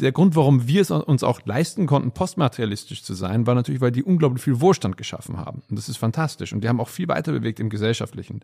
der 0.00 0.12
Grund, 0.12 0.36
warum 0.36 0.68
wir 0.68 0.82
es 0.82 0.90
uns 0.90 1.22
auch 1.22 1.40
leisten 1.46 1.86
konnten, 1.86 2.12
postmaterialistisch 2.12 3.02
zu 3.02 3.14
sein, 3.14 3.46
war 3.46 3.54
natürlich, 3.54 3.80
weil 3.80 3.92
die 3.92 4.02
unglaublich 4.02 4.42
viel 4.42 4.60
Wohlstand 4.60 4.96
geschaffen 4.98 5.38
haben. 5.38 5.62
Und 5.70 5.78
das 5.78 5.88
ist 5.88 5.96
fantastisch. 5.96 6.52
Und 6.52 6.62
die 6.62 6.68
haben 6.68 6.80
auch 6.80 6.88
viel 6.88 7.08
weiter 7.08 7.32
bewegt 7.32 7.60
im 7.60 7.70
Gesellschaftlichen. 7.70 8.40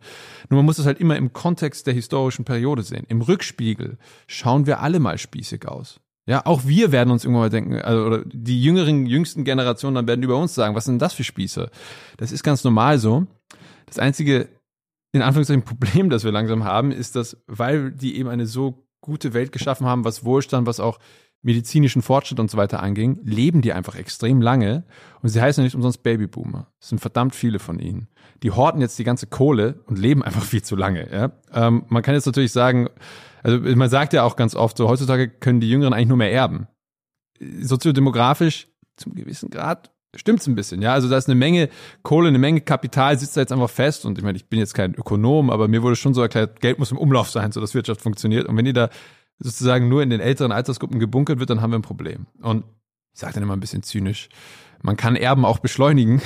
Nur 0.49 0.57
man 0.57 0.65
muss 0.65 0.79
es 0.79 0.87
halt 0.87 0.99
immer 0.99 1.15
im 1.15 1.31
Kontext 1.31 1.85
der 1.85 1.93
historischen 1.93 2.43
Periode 2.43 2.81
sehen. 2.81 3.05
Im 3.07 3.21
Rückspiegel 3.21 3.97
schauen 4.25 4.65
wir 4.65 4.79
alle 4.79 4.99
mal 4.99 5.19
spießig 5.19 5.67
aus. 5.67 5.99
Ja, 6.25 6.45
auch 6.45 6.65
wir 6.65 6.91
werden 6.91 7.11
uns 7.11 7.25
irgendwann 7.25 7.43
mal 7.43 7.49
denken, 7.49 7.75
also, 7.75 8.05
oder 8.05 8.23
die 8.25 8.63
jüngeren, 8.63 9.05
jüngsten 9.05 9.43
Generationen 9.43 9.95
dann 9.95 10.07
werden 10.07 10.23
über 10.23 10.37
uns 10.37 10.55
sagen, 10.55 10.73
was 10.73 10.85
sind 10.85 11.01
das 11.01 11.13
für 11.13 11.25
Spieße? 11.25 11.69
Das 12.17 12.31
ist 12.31 12.43
ganz 12.43 12.63
normal 12.63 12.97
so. 12.97 13.27
Das 13.85 13.99
einzige, 13.99 14.47
in 15.11 15.21
Anführungszeichen, 15.21 15.63
Problem, 15.63 16.09
das 16.09 16.23
wir 16.23 16.31
langsam 16.31 16.63
haben, 16.63 16.91
ist, 16.91 17.15
dass, 17.15 17.37
weil 17.45 17.91
die 17.91 18.15
eben 18.15 18.29
eine 18.29 18.45
so 18.45 18.87
gute 19.01 19.33
Welt 19.33 19.51
geschaffen 19.51 19.85
haben, 19.85 20.05
was 20.05 20.23
Wohlstand, 20.23 20.65
was 20.65 20.79
auch 20.79 20.97
medizinischen 21.43 22.01
Fortschritt 22.01 22.39
und 22.39 22.49
so 22.49 22.57
weiter 22.57 22.81
anging, 22.81 23.19
leben 23.23 23.61
die 23.61 23.73
einfach 23.73 23.95
extrem 23.95 24.41
lange 24.41 24.83
und 25.21 25.29
sie 25.29 25.41
heißen 25.41 25.63
nicht 25.63 25.75
umsonst 25.75 26.01
Babyboomer. 26.01 26.67
Es 26.79 26.89
sind 26.89 26.99
verdammt 26.99 27.35
viele 27.35 27.59
von 27.59 27.79
ihnen. 27.79 28.07
Die 28.41 28.51
horten 28.51 28.81
jetzt 28.81 28.97
die 28.97 29.03
ganze 29.03 29.27
Kohle 29.27 29.81
und 29.85 29.99
leben 29.99 30.23
einfach 30.23 30.43
viel 30.43 30.63
zu 30.63 30.75
lange. 30.75 31.11
Ja? 31.11 31.31
Ähm, 31.53 31.83
man 31.89 32.01
kann 32.01 32.15
jetzt 32.15 32.25
natürlich 32.25 32.51
sagen, 32.51 32.89
also 33.43 33.59
man 33.59 33.89
sagt 33.89 34.13
ja 34.13 34.23
auch 34.23 34.35
ganz 34.35 34.55
oft 34.55 34.77
so, 34.77 34.87
heutzutage 34.87 35.29
können 35.29 35.59
die 35.59 35.69
Jüngeren 35.69 35.93
eigentlich 35.93 36.07
nur 36.07 36.17
mehr 36.17 36.31
erben. 36.31 36.67
Soziodemografisch 37.61 38.69
zum 38.95 39.13
gewissen 39.13 39.49
Grad 39.49 39.91
stimmt's 40.15 40.47
ein 40.47 40.55
bisschen, 40.55 40.81
ja. 40.81 40.93
Also 40.93 41.09
da 41.09 41.17
ist 41.17 41.27
eine 41.27 41.35
Menge 41.35 41.69
Kohle, 42.03 42.27
eine 42.27 42.37
Menge 42.37 42.61
Kapital, 42.61 43.17
sitzt 43.17 43.35
da 43.35 43.41
jetzt 43.41 43.51
einfach 43.51 43.69
fest. 43.69 44.05
Und 44.05 44.17
ich 44.17 44.23
meine, 44.23 44.37
ich 44.37 44.47
bin 44.47 44.59
jetzt 44.59 44.73
kein 44.73 44.93
Ökonom, 44.93 45.49
aber 45.49 45.67
mir 45.67 45.81
wurde 45.83 45.95
schon 45.95 46.13
so 46.13 46.21
erklärt, 46.21 46.61
Geld 46.61 46.79
muss 46.79 46.91
im 46.91 46.97
Umlauf 46.97 47.29
sein, 47.29 47.51
so 47.51 47.59
dass 47.59 47.73
Wirtschaft 47.73 48.01
funktioniert. 48.01 48.47
Und 48.47 48.55
wenn 48.55 48.65
ihr 48.65 48.73
da 48.73 48.89
sozusagen 49.43 49.89
nur 49.89 50.01
in 50.01 50.09
den 50.09 50.21
älteren 50.21 50.51
Altersgruppen 50.51 50.99
gebunkert 50.99 51.39
wird, 51.39 51.49
dann 51.49 51.61
haben 51.61 51.71
wir 51.71 51.79
ein 51.79 51.83
Problem. 51.83 52.27
Und 52.41 52.63
ich 53.13 53.19
sage 53.19 53.33
dann 53.33 53.43
immer 53.43 53.55
ein 53.55 53.59
bisschen 53.59 53.83
zynisch, 53.83 54.29
man 54.81 54.97
kann 54.97 55.15
Erben 55.15 55.45
auch 55.45 55.59
beschleunigen, 55.59 56.21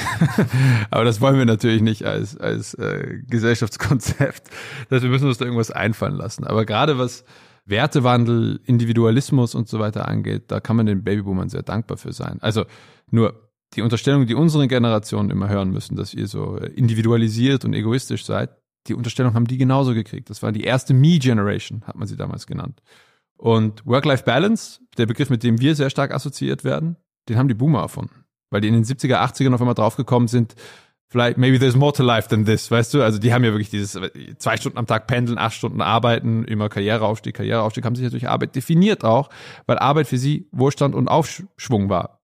aber 0.89 1.03
das 1.03 1.21
wollen 1.21 1.37
wir 1.37 1.45
natürlich 1.45 1.81
nicht 1.81 2.05
als, 2.05 2.37
als 2.37 2.73
äh, 2.75 3.19
Gesellschaftskonzept. 3.27 4.49
Das 4.89 5.03
wir 5.03 5.09
müssen 5.09 5.27
uns 5.27 5.37
da 5.37 5.45
irgendwas 5.45 5.71
einfallen 5.71 6.15
lassen. 6.15 6.45
Aber 6.45 6.65
gerade 6.65 6.97
was 6.97 7.23
Wertewandel, 7.65 8.59
Individualismus 8.65 9.53
und 9.53 9.67
so 9.67 9.79
weiter 9.79 10.07
angeht, 10.07 10.45
da 10.47 10.59
kann 10.59 10.75
man 10.75 10.85
den 10.85 11.03
Babyboomern 11.03 11.49
sehr 11.49 11.63
dankbar 11.63 11.97
für 11.97 12.13
sein. 12.13 12.37
Also 12.41 12.65
nur 13.11 13.51
die 13.75 13.81
Unterstellung, 13.81 14.25
die 14.25 14.35
unsere 14.35 14.67
Generationen 14.67 15.29
immer 15.29 15.49
hören 15.49 15.71
müssen, 15.71 15.95
dass 15.95 16.13
ihr 16.13 16.27
so 16.27 16.55
individualisiert 16.57 17.65
und 17.65 17.73
egoistisch 17.73 18.25
seid, 18.25 18.51
die 18.87 18.93
Unterstellung 18.93 19.33
haben 19.33 19.45
die 19.45 19.57
genauso 19.57 19.93
gekriegt. 19.93 20.29
Das 20.29 20.41
war 20.41 20.51
die 20.51 20.63
erste 20.63 20.93
Me-Generation, 20.93 21.83
hat 21.85 21.97
man 21.97 22.07
sie 22.07 22.15
damals 22.15 22.47
genannt. 22.47 22.81
Und 23.37 23.85
Work-Life-Balance, 23.85 24.81
der 24.97 25.05
Begriff, 25.05 25.29
mit 25.29 25.43
dem 25.43 25.61
wir 25.61 25.75
sehr 25.75 25.89
stark 25.89 26.13
assoziiert 26.13 26.63
werden, 26.63 26.97
den 27.29 27.37
haben 27.37 27.47
die 27.47 27.53
Boomer 27.53 27.81
erfunden. 27.81 28.25
Weil 28.49 28.61
die 28.61 28.67
in 28.67 28.73
den 28.73 28.83
70er, 28.83 29.17
80ern 29.17 29.53
auf 29.53 29.61
einmal 29.61 29.75
draufgekommen 29.75 30.27
sind, 30.27 30.55
vielleicht, 31.09 31.37
maybe 31.37 31.59
there's 31.59 31.75
more 31.75 31.93
to 31.93 32.03
life 32.03 32.29
than 32.29 32.45
this, 32.45 32.71
weißt 32.71 32.93
du? 32.93 33.03
Also 33.03 33.19
die 33.19 33.33
haben 33.33 33.43
ja 33.43 33.51
wirklich 33.51 33.69
dieses 33.69 33.99
zwei 34.37 34.57
Stunden 34.57 34.77
am 34.77 34.87
Tag 34.87 35.07
pendeln, 35.07 35.37
acht 35.37 35.55
Stunden 35.55 35.81
arbeiten, 35.81 36.43
immer 36.45 36.69
Karriereaufstieg, 36.69 37.35
Karriereaufstieg, 37.35 37.85
haben 37.85 37.95
sich 37.95 38.03
natürlich 38.03 38.29
Arbeit 38.29 38.55
definiert 38.55 39.03
auch, 39.03 39.29
weil 39.65 39.77
Arbeit 39.77 40.07
für 40.07 40.17
sie 40.17 40.47
Wohlstand 40.51 40.95
und 40.95 41.07
Aufschwung 41.07 41.89
war. 41.89 42.21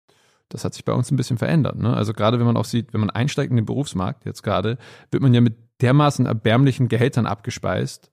Das 0.50 0.64
hat 0.64 0.74
sich 0.74 0.86
bei 0.86 0.94
uns 0.94 1.10
ein 1.12 1.16
bisschen 1.16 1.38
verändert. 1.38 1.78
Ne? 1.78 1.96
Also 1.96 2.14
gerade 2.14 2.38
wenn 2.40 2.46
man 2.46 2.58
auch 2.58 2.66
sieht, 2.66 2.94
wenn 2.94 3.00
man 3.00 3.10
einsteigt 3.10 3.50
in 3.50 3.56
den 3.56 3.66
Berufsmarkt 3.66 4.26
jetzt 4.26 4.44
gerade, 4.44 4.78
wird 5.12 5.24
man 5.24 5.34
ja 5.34 5.42
mit 5.42 5.56
dermaßen 5.82 6.26
erbärmlichen 6.26 6.90
Gehältern 6.90 7.26
abgespeist, 7.26 8.12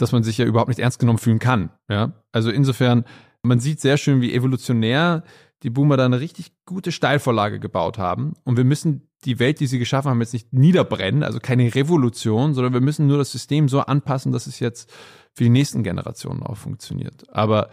dass 0.00 0.12
man 0.12 0.22
sich 0.22 0.38
ja 0.38 0.44
überhaupt 0.44 0.68
nicht 0.68 0.80
ernst 0.80 0.98
genommen 0.98 1.18
fühlen 1.18 1.38
kann. 1.38 1.70
Ja? 1.88 2.12
Also 2.32 2.50
insofern, 2.50 3.04
man 3.42 3.60
sieht 3.60 3.80
sehr 3.80 3.96
schön, 3.96 4.20
wie 4.20 4.34
evolutionär 4.34 5.24
die 5.62 5.70
Boomer 5.70 5.96
da 5.96 6.06
eine 6.06 6.20
richtig 6.20 6.52
gute 6.64 6.90
Steilvorlage 6.92 7.60
gebaut 7.60 7.98
haben. 7.98 8.34
Und 8.44 8.56
wir 8.56 8.64
müssen 8.64 9.08
die 9.24 9.38
Welt, 9.38 9.60
die 9.60 9.66
sie 9.66 9.78
geschaffen 9.78 10.10
haben, 10.10 10.20
jetzt 10.20 10.32
nicht 10.32 10.52
niederbrennen, 10.52 11.22
also 11.22 11.38
keine 11.38 11.74
Revolution, 11.74 12.54
sondern 12.54 12.72
wir 12.72 12.80
müssen 12.80 13.06
nur 13.06 13.18
das 13.18 13.30
System 13.30 13.68
so 13.68 13.80
anpassen, 13.80 14.32
dass 14.32 14.46
es 14.46 14.60
jetzt 14.60 14.90
für 15.34 15.44
die 15.44 15.50
nächsten 15.50 15.82
Generationen 15.82 16.42
auch 16.42 16.56
funktioniert. 16.56 17.24
Aber 17.30 17.68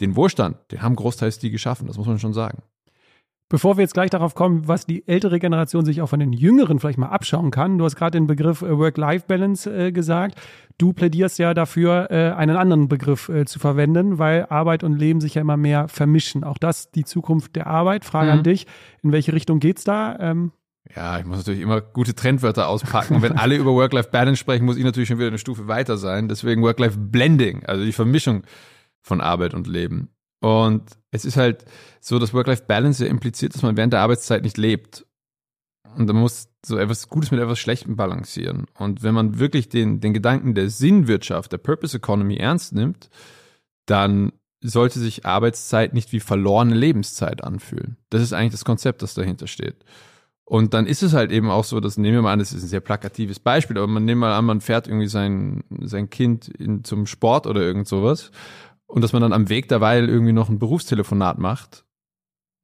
den 0.00 0.16
Wohlstand, 0.16 0.56
den 0.72 0.82
haben 0.82 0.96
großteils 0.96 1.38
die 1.38 1.50
geschaffen, 1.50 1.86
das 1.86 1.96
muss 1.96 2.08
man 2.08 2.18
schon 2.18 2.32
sagen. 2.32 2.62
Bevor 3.52 3.76
wir 3.76 3.82
jetzt 3.82 3.92
gleich 3.92 4.08
darauf 4.08 4.34
kommen, 4.34 4.66
was 4.66 4.86
die 4.86 5.06
ältere 5.06 5.38
Generation 5.38 5.84
sich 5.84 6.00
auch 6.00 6.06
von 6.06 6.20
den 6.20 6.32
Jüngeren 6.32 6.78
vielleicht 6.78 6.96
mal 6.96 7.10
abschauen 7.10 7.50
kann, 7.50 7.76
du 7.76 7.84
hast 7.84 7.96
gerade 7.96 8.12
den 8.12 8.26
Begriff 8.26 8.62
äh, 8.62 8.78
Work-Life-Balance 8.78 9.70
äh, 9.70 9.92
gesagt. 9.92 10.40
Du 10.78 10.94
plädierst 10.94 11.38
ja 11.38 11.52
dafür, 11.52 12.10
äh, 12.10 12.30
einen 12.32 12.56
anderen 12.56 12.88
Begriff 12.88 13.28
äh, 13.28 13.44
zu 13.44 13.58
verwenden, 13.58 14.18
weil 14.18 14.46
Arbeit 14.48 14.82
und 14.84 14.98
Leben 14.98 15.20
sich 15.20 15.34
ja 15.34 15.42
immer 15.42 15.58
mehr 15.58 15.88
vermischen. 15.88 16.44
Auch 16.44 16.56
das 16.56 16.92
die 16.92 17.04
Zukunft 17.04 17.54
der 17.54 17.66
Arbeit. 17.66 18.06
Frage 18.06 18.32
mhm. 18.32 18.38
an 18.38 18.42
dich, 18.42 18.66
in 19.02 19.12
welche 19.12 19.34
Richtung 19.34 19.60
geht's 19.60 19.84
da? 19.84 20.16
Ähm, 20.18 20.52
ja, 20.96 21.18
ich 21.18 21.26
muss 21.26 21.36
natürlich 21.36 21.60
immer 21.60 21.82
gute 21.82 22.14
Trendwörter 22.14 22.68
auspacken. 22.68 23.16
Und 23.16 23.22
wenn 23.22 23.32
alle 23.36 23.56
über 23.56 23.74
Work-Life-Balance 23.74 24.40
sprechen, 24.40 24.64
muss 24.64 24.78
ich 24.78 24.84
natürlich 24.84 25.10
schon 25.10 25.18
wieder 25.18 25.28
eine 25.28 25.36
Stufe 25.36 25.68
weiter 25.68 25.98
sein. 25.98 26.26
Deswegen 26.26 26.62
Work-Life-Blending, 26.62 27.66
also 27.66 27.84
die 27.84 27.92
Vermischung 27.92 28.44
von 29.02 29.20
Arbeit 29.20 29.52
und 29.52 29.66
Leben. 29.66 30.08
Und 30.42 30.82
es 31.12 31.24
ist 31.24 31.36
halt 31.36 31.64
so, 32.00 32.18
dass 32.18 32.34
Work-Life-Balance 32.34 33.06
impliziert, 33.06 33.54
dass 33.54 33.62
man 33.62 33.76
während 33.76 33.92
der 33.92 34.00
Arbeitszeit 34.00 34.42
nicht 34.42 34.58
lebt. 34.58 35.06
Und 35.96 36.06
man 36.06 36.16
muss 36.16 36.48
so 36.66 36.76
etwas 36.78 37.08
Gutes 37.08 37.30
mit 37.30 37.40
etwas 37.40 37.60
Schlechtem 37.60 37.94
balancieren. 37.94 38.66
Und 38.76 39.04
wenn 39.04 39.14
man 39.14 39.38
wirklich 39.38 39.68
den, 39.68 40.00
den 40.00 40.12
Gedanken 40.12 40.54
der 40.54 40.68
Sinnwirtschaft, 40.68 41.52
der 41.52 41.58
Purpose 41.58 41.96
Economy 41.96 42.36
ernst 42.36 42.72
nimmt, 42.72 43.08
dann 43.86 44.32
sollte 44.60 44.98
sich 44.98 45.26
Arbeitszeit 45.26 45.94
nicht 45.94 46.12
wie 46.12 46.20
verlorene 46.20 46.74
Lebenszeit 46.74 47.44
anfühlen. 47.44 47.96
Das 48.10 48.20
ist 48.20 48.32
eigentlich 48.32 48.52
das 48.52 48.64
Konzept, 48.64 49.02
das 49.02 49.14
dahinter 49.14 49.46
steht. 49.46 49.84
Und 50.44 50.74
dann 50.74 50.86
ist 50.86 51.04
es 51.04 51.12
halt 51.12 51.30
eben 51.30 51.50
auch 51.50 51.64
so, 51.64 51.78
das 51.78 51.98
nehmen 51.98 52.14
wir 52.14 52.22
mal 52.22 52.32
an, 52.32 52.40
das 52.40 52.52
ist 52.52 52.64
ein 52.64 52.68
sehr 52.68 52.80
plakatives 52.80 53.38
Beispiel, 53.38 53.78
aber 53.78 53.86
man 53.86 54.04
nimmt 54.04 54.20
mal 54.20 54.36
an, 54.36 54.44
man 54.44 54.60
fährt 54.60 54.88
irgendwie 54.88 55.06
sein, 55.06 55.62
sein 55.80 56.10
Kind 56.10 56.48
in, 56.48 56.82
zum 56.84 57.06
Sport 57.06 57.46
oder 57.46 57.60
irgend 57.60 57.86
sowas 57.86 58.32
und 58.92 59.00
dass 59.00 59.14
man 59.14 59.22
dann 59.22 59.32
am 59.32 59.48
Weg 59.48 59.68
derweil 59.68 60.06
irgendwie 60.06 60.34
noch 60.34 60.50
ein 60.50 60.58
Berufstelefonat 60.58 61.38
macht, 61.38 61.86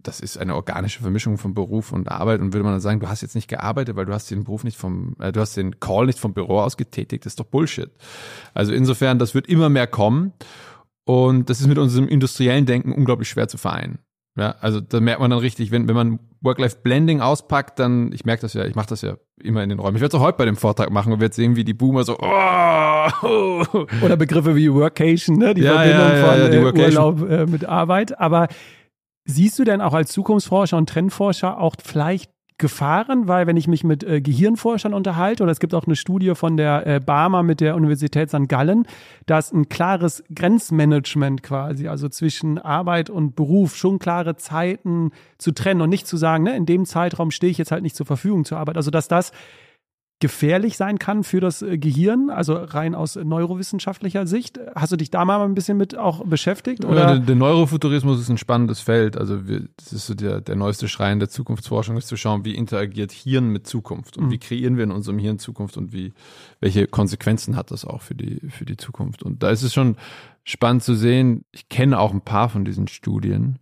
das 0.03 0.21
ist 0.21 0.37
eine 0.37 0.57
organische 0.57 1.01
Vermischung 1.01 1.39
von 1.39 1.55
Beruf 1.55 1.91
und 1.91 2.11
Arbeit 2.11 2.41
und 2.41 2.53
würde 2.53 2.65
man 2.65 2.75
dann 2.75 2.83
sagen, 2.83 3.01
du 3.01 3.09
hast 3.09 3.23
jetzt 3.23 3.35
nicht 3.35 3.49
gearbeitet, 3.49 3.97
weil 3.97 4.05
du 4.05 4.13
hast 4.13 4.31
den 4.31 4.45
Beruf 4.45 4.63
nicht 4.63 4.77
vom, 4.77 5.17
äh, 5.21 5.33
du 5.33 5.41
hast 5.41 5.57
den 5.57 5.81
Call 5.81 6.05
nicht 6.05 6.19
vom 6.19 6.35
Büro 6.35 6.61
aus 6.61 6.77
getätigt, 6.77 7.25
das 7.25 7.33
ist 7.33 7.41
doch 7.41 7.47
Bullshit. 7.47 7.91
Also 8.53 8.75
insofern, 8.75 9.19
das 9.19 9.35
wird 9.35 9.47
immer 9.47 9.71
mehr 9.71 9.87
kommen 9.87 10.35
und 11.05 11.49
das 11.49 11.63
ist 11.63 11.67
mit 11.67 11.79
unserem 11.79 12.07
industriellen 12.07 12.67
Denken 12.67 12.93
unglaublich 12.93 13.31
schwer 13.31 13.49
zu 13.49 13.57
vereinen. 13.57 13.99
Ja, 14.39 14.55
also 14.61 14.81
da 14.81 15.01
merkt 15.01 15.21
man 15.21 15.31
dann 15.31 15.41
richtig, 15.41 15.73
wenn, 15.73 15.89
wenn 15.89 15.97
man 15.97 16.21
Work-Life-Blending 16.43 17.21
auspackt, 17.21 17.81
dann, 17.81 18.13
ich 18.13 18.25
merke 18.25 18.43
das 18.43 18.55
ja, 18.55 18.65
ich 18.67 18.77
mache 18.77 18.91
das 18.91 19.03
ja 19.03 19.17
immer 19.43 19.65
in 19.65 19.69
den 19.69 19.81
Räumen. 19.81 19.97
Ich 19.97 20.01
werde 20.01 20.17
es 20.17 20.21
auch 20.21 20.25
heute 20.25 20.39
bei 20.39 20.45
dem 20.45 20.57
Vortrag 20.57 20.91
machen 20.91 21.13
und 21.13 21.21
werde 21.21 21.35
sehen, 21.35 21.57
wie 21.57 21.65
die 21.65 21.75
Boomer 21.75 22.05
so, 22.05 22.17
oh, 22.21 23.65
Oder 24.01 24.17
Begriffe 24.17 24.55
wie 24.55 24.73
Workation, 24.73 25.39
ne? 25.39 25.55
die 25.55 25.63
ja, 25.63 25.75
Verbindung 25.75 26.09
ja, 26.09 26.17
ja, 26.17 26.73
von 26.73 26.77
äh, 26.77 26.85
Urlaub 26.85 27.29
äh, 27.29 27.47
mit 27.47 27.65
Arbeit. 27.65 28.21
Aber 28.21 28.47
siehst 29.25 29.59
du 29.59 29.65
denn 29.65 29.81
auch 29.81 29.93
als 29.93 30.13
Zukunftsforscher 30.13 30.77
und 30.77 30.89
Trendforscher 30.89 31.59
auch 31.59 31.75
vielleicht 31.83 32.31
Gefahren, 32.59 33.29
weil 33.29 33.47
wenn 33.47 33.57
ich 33.57 33.69
mich 33.69 33.85
mit 33.85 34.03
äh, 34.03 34.21
Gehirnforschern 34.21 34.93
unterhalte, 34.93 35.45
oder 35.45 35.53
es 35.53 35.61
gibt 35.61 35.75
auch 35.75 35.87
eine 35.87 35.95
Studie 35.95 36.35
von 36.35 36.57
der 36.57 36.87
äh, 36.87 37.01
Barmer 37.01 37.45
mit 37.45 37.61
der 37.61 37.77
Universität 37.77 38.31
St. 38.31 38.49
Gallen, 38.49 38.87
da 39.27 39.39
ist 39.39 39.55
ein 39.55 39.69
klares 39.69 40.25
Grenzmanagement 40.35 41.45
quasi, 41.45 41.87
also 41.87 42.09
zwischen 42.09 42.59
Arbeit 42.59 43.11
und 43.11 43.37
Beruf, 43.37 43.77
schon 43.77 44.01
klare 44.01 44.37
Zeiten 44.37 45.13
zu 45.39 45.53
trennen 45.53 45.81
und 45.81 45.89
nicht 45.89 46.09
zu 46.09 46.17
sagen, 46.17 46.45
ne, 46.45 46.57
in 46.57 46.67
dem 46.67 46.85
Zeitraum 46.85 47.31
stehe 47.31 47.51
ich 47.51 47.59
jetzt 47.59 47.71
halt 47.71 47.83
nicht 47.83 47.95
zur 47.95 48.07
Verfügung 48.07 48.45
zur 48.45 48.59
Arbeit. 48.59 48.77
Also 48.77 48.91
dass 48.91 49.07
das 49.07 49.33
gefährlich 50.21 50.77
sein 50.77 50.99
kann 50.99 51.23
für 51.23 51.41
das 51.41 51.63
äh, 51.63 51.79
Gehirn, 51.79 52.31
also 52.31 52.55
rein 52.55 52.95
aus 52.95 53.15
neurowissenschaftlicher 53.15 54.27
Sicht. 54.27 54.59
Hast 54.75 54.91
du 54.93 54.97
dich 54.97 55.11
da 55.11 55.25
mal 55.25 55.41
ein 55.43 55.55
bisschen 55.55 55.77
mit 55.77 55.97
auch 55.97 56.25
beschäftigt? 56.25 56.85
Oder? 56.85 57.01
Ja, 57.01 57.07
der, 57.13 57.19
der, 57.21 57.35
Neurofuturismus 57.37 58.21
ist 58.21 58.29
ein 58.29 58.39
spannendes 58.39 58.81
Feld. 58.81 59.17
Also 59.17 59.47
wir, 59.47 59.69
das 59.77 59.93
ist 59.93 60.07
so 60.07 60.15
der, 60.15 60.41
der 60.41 60.57
neueste 60.57 60.89
Schrein 60.89 61.21
der 61.21 61.29
Zukunftsforschung, 61.29 61.97
ist 61.97 62.09
zu 62.09 62.17
schauen, 62.17 62.45
wie 62.45 62.55
interagiert 62.55 63.13
Hirn 63.13 63.51
mit 63.51 63.67
Zukunft 63.69 64.17
und 64.17 64.27
mhm. 64.27 64.31
wie 64.33 64.39
kreieren 64.39 64.77
wir 64.77 64.85
in 64.85 64.91
unserem 64.91 65.19
Hirn 65.19 65.39
Zukunft 65.39 65.77
und 65.77 65.93
wie, 65.93 66.13
welche 66.61 66.89
Konsequenzen 66.89 67.55
hat 67.55 67.71
das 67.71 67.85
auch 67.85 68.03
für 68.03 68.17
die, 68.17 68.41
für 68.51 68.65
die 68.65 68.77
Zukunft. 68.77 69.23
Und 69.23 69.43
da 69.45 69.51
ist 69.51 69.63
es 69.63 69.73
schon 69.73 69.97
spannend 70.43 70.83
zu 70.83 70.95
sehen. 70.95 71.45
Ich 71.53 71.69
kenne 71.69 71.99
auch 71.99 72.13
ein 72.13 72.23
paar 72.23 72.49
von 72.49 72.65
diesen 72.65 72.89
Studien 72.89 73.61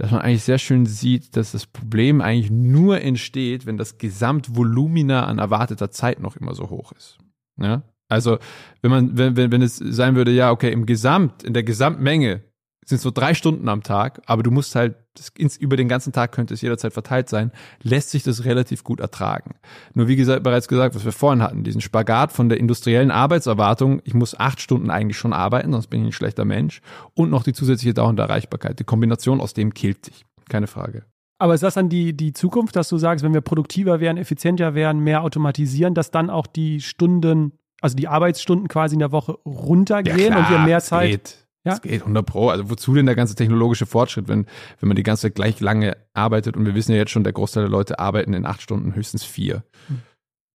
dass 0.00 0.12
man 0.12 0.22
eigentlich 0.22 0.44
sehr 0.44 0.56
schön 0.56 0.86
sieht, 0.86 1.36
dass 1.36 1.52
das 1.52 1.66
Problem 1.66 2.22
eigentlich 2.22 2.50
nur 2.50 3.02
entsteht, 3.02 3.66
wenn 3.66 3.76
das 3.76 3.98
Gesamtvolumina 3.98 5.26
an 5.26 5.38
erwarteter 5.38 5.90
Zeit 5.90 6.20
noch 6.20 6.36
immer 6.36 6.54
so 6.54 6.70
hoch 6.70 6.92
ist. 6.92 7.18
Ja? 7.58 7.82
Also, 8.08 8.38
wenn 8.80 8.90
man, 8.90 9.18
wenn, 9.18 9.36
wenn, 9.36 9.52
wenn 9.52 9.60
es 9.60 9.76
sein 9.76 10.16
würde, 10.16 10.30
ja, 10.30 10.52
okay, 10.52 10.72
im 10.72 10.86
Gesamt, 10.86 11.42
in 11.42 11.52
der 11.52 11.64
Gesamtmenge 11.64 12.40
sind 12.90 13.00
so 13.00 13.10
drei 13.10 13.32
Stunden 13.34 13.68
am 13.68 13.82
Tag, 13.82 14.20
aber 14.26 14.42
du 14.42 14.50
musst 14.50 14.74
halt, 14.74 14.96
das, 15.14 15.56
über 15.56 15.76
den 15.76 15.88
ganzen 15.88 16.12
Tag 16.12 16.32
könnte 16.32 16.54
es 16.54 16.60
jederzeit 16.60 16.92
verteilt 16.92 17.28
sein, 17.28 17.50
lässt 17.82 18.10
sich 18.10 18.22
das 18.22 18.44
relativ 18.44 18.84
gut 18.84 19.00
ertragen. 19.00 19.54
Nur 19.94 20.06
wie 20.08 20.16
gesagt, 20.16 20.42
bereits 20.42 20.68
gesagt, 20.68 20.94
was 20.94 21.04
wir 21.04 21.12
vorhin 21.12 21.42
hatten, 21.42 21.64
diesen 21.64 21.80
Spagat 21.80 22.32
von 22.32 22.48
der 22.48 22.58
industriellen 22.58 23.10
Arbeitserwartung, 23.10 24.02
ich 24.04 24.14
muss 24.14 24.38
acht 24.38 24.60
Stunden 24.60 24.90
eigentlich 24.90 25.18
schon 25.18 25.32
arbeiten, 25.32 25.72
sonst 25.72 25.88
bin 25.88 26.02
ich 26.02 26.08
ein 26.08 26.12
schlechter 26.12 26.44
Mensch, 26.44 26.82
und 27.14 27.30
noch 27.30 27.42
die 27.42 27.54
zusätzliche 27.54 27.94
dauernde 27.94 28.22
Erreichbarkeit. 28.22 28.78
Die 28.78 28.84
Kombination 28.84 29.40
aus 29.40 29.54
dem 29.54 29.72
killt 29.72 30.04
sich. 30.04 30.24
Keine 30.48 30.66
Frage. 30.66 31.04
Aber 31.40 31.54
ist 31.54 31.62
das 31.62 31.74
dann 31.74 31.88
die, 31.88 32.14
die 32.14 32.34
Zukunft, 32.34 32.76
dass 32.76 32.90
du 32.90 32.98
sagst, 32.98 33.24
wenn 33.24 33.32
wir 33.32 33.40
produktiver 33.40 33.98
werden, 33.98 34.18
effizienter 34.18 34.74
werden, 34.74 35.02
mehr 35.02 35.22
automatisieren, 35.22 35.94
dass 35.94 36.10
dann 36.10 36.28
auch 36.28 36.46
die 36.46 36.82
Stunden, 36.82 37.52
also 37.80 37.96
die 37.96 38.08
Arbeitsstunden 38.08 38.68
quasi 38.68 38.94
in 38.94 38.98
der 38.98 39.10
Woche 39.10 39.38
runtergehen 39.46 40.18
ja, 40.18 40.26
klar, 40.26 40.38
und 40.40 40.50
wir 40.50 40.58
mehr 40.58 40.80
Zeit. 40.80 41.38
Ja. 41.64 41.72
Das 41.72 41.82
geht 41.82 42.00
100 42.00 42.24
Pro. 42.24 42.48
Also 42.48 42.70
wozu 42.70 42.94
denn 42.94 43.06
der 43.06 43.14
ganze 43.14 43.34
technologische 43.34 43.86
Fortschritt, 43.86 44.28
wenn, 44.28 44.46
wenn 44.78 44.88
man 44.88 44.96
die 44.96 45.02
ganze 45.02 45.22
Zeit 45.22 45.34
gleich 45.34 45.60
lange 45.60 45.96
arbeitet 46.14 46.56
und 46.56 46.64
wir 46.64 46.74
wissen 46.74 46.92
ja 46.92 46.98
jetzt 46.98 47.10
schon, 47.10 47.24
der 47.24 47.34
Großteil 47.34 47.64
der 47.64 47.70
Leute 47.70 47.98
arbeiten 47.98 48.32
in 48.32 48.46
acht 48.46 48.62
Stunden 48.62 48.94
höchstens 48.94 49.24
vier. 49.24 49.62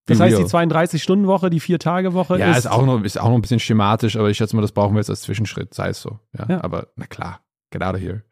Das 0.06 0.20
heißt, 0.20 0.38
die 0.38 0.44
32-Stunden-Woche, 0.44 1.50
die 1.50 1.60
Vier-Tage-Woche 1.60 2.38
ja, 2.38 2.52
ist. 2.52 2.58
ist 2.58 2.66
auch, 2.66 2.86
noch, 2.86 3.02
ist 3.02 3.20
auch 3.20 3.28
noch 3.28 3.34
ein 3.34 3.42
bisschen 3.42 3.58
schematisch, 3.58 4.16
aber 4.16 4.30
ich 4.30 4.36
schätze 4.36 4.54
mal, 4.54 4.62
das 4.62 4.72
brauchen 4.72 4.94
wir 4.94 5.00
jetzt 5.00 5.10
als 5.10 5.22
Zwischenschritt, 5.22 5.74
sei 5.74 5.88
es 5.88 6.00
so. 6.00 6.20
Ja, 6.36 6.46
ja. 6.48 6.64
Aber 6.64 6.88
na 6.96 7.06
klar, 7.06 7.40
get 7.70 7.82
out 7.82 7.96
of 7.96 8.00
here. 8.00 8.22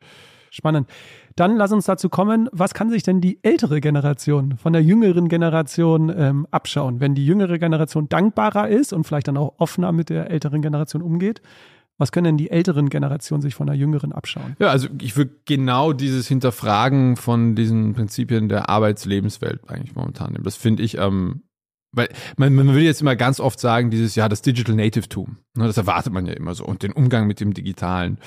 Spannend. 0.51 0.89
Dann 1.35 1.57
lass 1.57 1.73
uns 1.73 1.85
dazu 1.87 2.09
kommen, 2.09 2.49
was 2.53 2.75
kann 2.75 2.91
sich 2.91 3.03
denn 3.03 3.21
die 3.21 3.43
ältere 3.43 3.81
Generation 3.81 4.57
von 4.57 4.73
der 4.73 4.85
jüngeren 4.85 5.29
Generation 5.29 6.15
ähm, 6.17 6.47
abschauen? 6.53 7.01
Wenn 7.01 7.17
die 7.17 7.27
jüngere 7.27 7.59
Generation 7.59 8.09
dankbarer 8.09 8.69
ist 8.69 8.93
und 8.93 9.03
vielleicht 9.03 9.27
dann 9.27 9.37
auch 9.37 9.55
offener 9.59 9.91
mit 9.91 10.11
der 10.11 10.31
älteren 10.31 10.63
Generation 10.63 11.03
umgeht, 11.03 11.43
was 11.99 12.13
können 12.13 12.25
denn 12.25 12.37
die 12.37 12.51
älteren 12.51 12.89
Generationen 12.89 13.43
sich 13.43 13.55
von 13.55 13.67
der 13.67 13.77
jüngeren 13.77 14.13
abschauen? 14.13 14.57
Ja, 14.59 14.69
also 14.69 14.89
ich 15.01 15.17
würde 15.17 15.33
genau 15.45 15.93
dieses 15.93 16.27
Hinterfragen 16.27 17.17
von 17.17 17.55
diesen 17.55 17.95
Prinzipien 17.95 18.49
der 18.49 18.69
Arbeitslebenswelt 18.69 19.69
eigentlich 19.69 19.95
momentan 19.95 20.33
nehmen. 20.33 20.45
Das 20.45 20.57
finde 20.57 20.83
ich 20.83 20.99
ähm, 20.99 21.43
weil 21.97 22.09
man, 22.37 22.55
man 22.55 22.75
will 22.75 22.83
jetzt 22.83 23.01
immer 23.01 23.17
ganz 23.17 23.41
oft 23.41 23.61
sagen, 23.61 23.91
dieses 23.91 24.15
ja, 24.15 24.29
das 24.29 24.43
Digital 24.43 24.75
Native-Tum. 24.75 25.39
Ne, 25.55 25.67
das 25.67 25.77
erwartet 25.77 26.13
man 26.13 26.27
ja 26.27 26.33
immer 26.33 26.55
so 26.55 26.65
und 26.65 26.83
den 26.83 26.93
Umgang 26.93 27.27
mit 27.27 27.41
dem 27.41 27.55
Digitalen. 27.55 28.19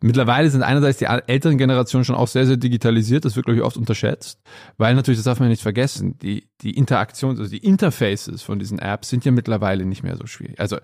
Mittlerweile 0.00 0.48
sind 0.48 0.62
einerseits 0.62 0.98
die 0.98 1.06
älteren 1.06 1.58
Generationen 1.58 2.04
schon 2.04 2.14
auch 2.14 2.28
sehr, 2.28 2.46
sehr 2.46 2.56
digitalisiert. 2.56 3.24
Das 3.24 3.34
wird, 3.34 3.46
glaube 3.46 3.58
ich, 3.58 3.64
oft 3.64 3.76
unterschätzt. 3.76 4.40
Weil 4.76 4.94
natürlich, 4.94 5.18
das 5.18 5.24
darf 5.24 5.40
man 5.40 5.48
nicht 5.48 5.62
vergessen, 5.62 6.16
die, 6.18 6.48
die 6.60 6.76
Interaktion, 6.76 7.36
also 7.36 7.50
die 7.50 7.58
Interfaces 7.58 8.42
von 8.42 8.60
diesen 8.60 8.78
Apps 8.78 9.08
sind 9.08 9.24
ja 9.24 9.32
mittlerweile 9.32 9.84
nicht 9.84 10.04
mehr 10.04 10.16
so 10.16 10.26
schwierig. 10.26 10.60
Also, 10.60 10.76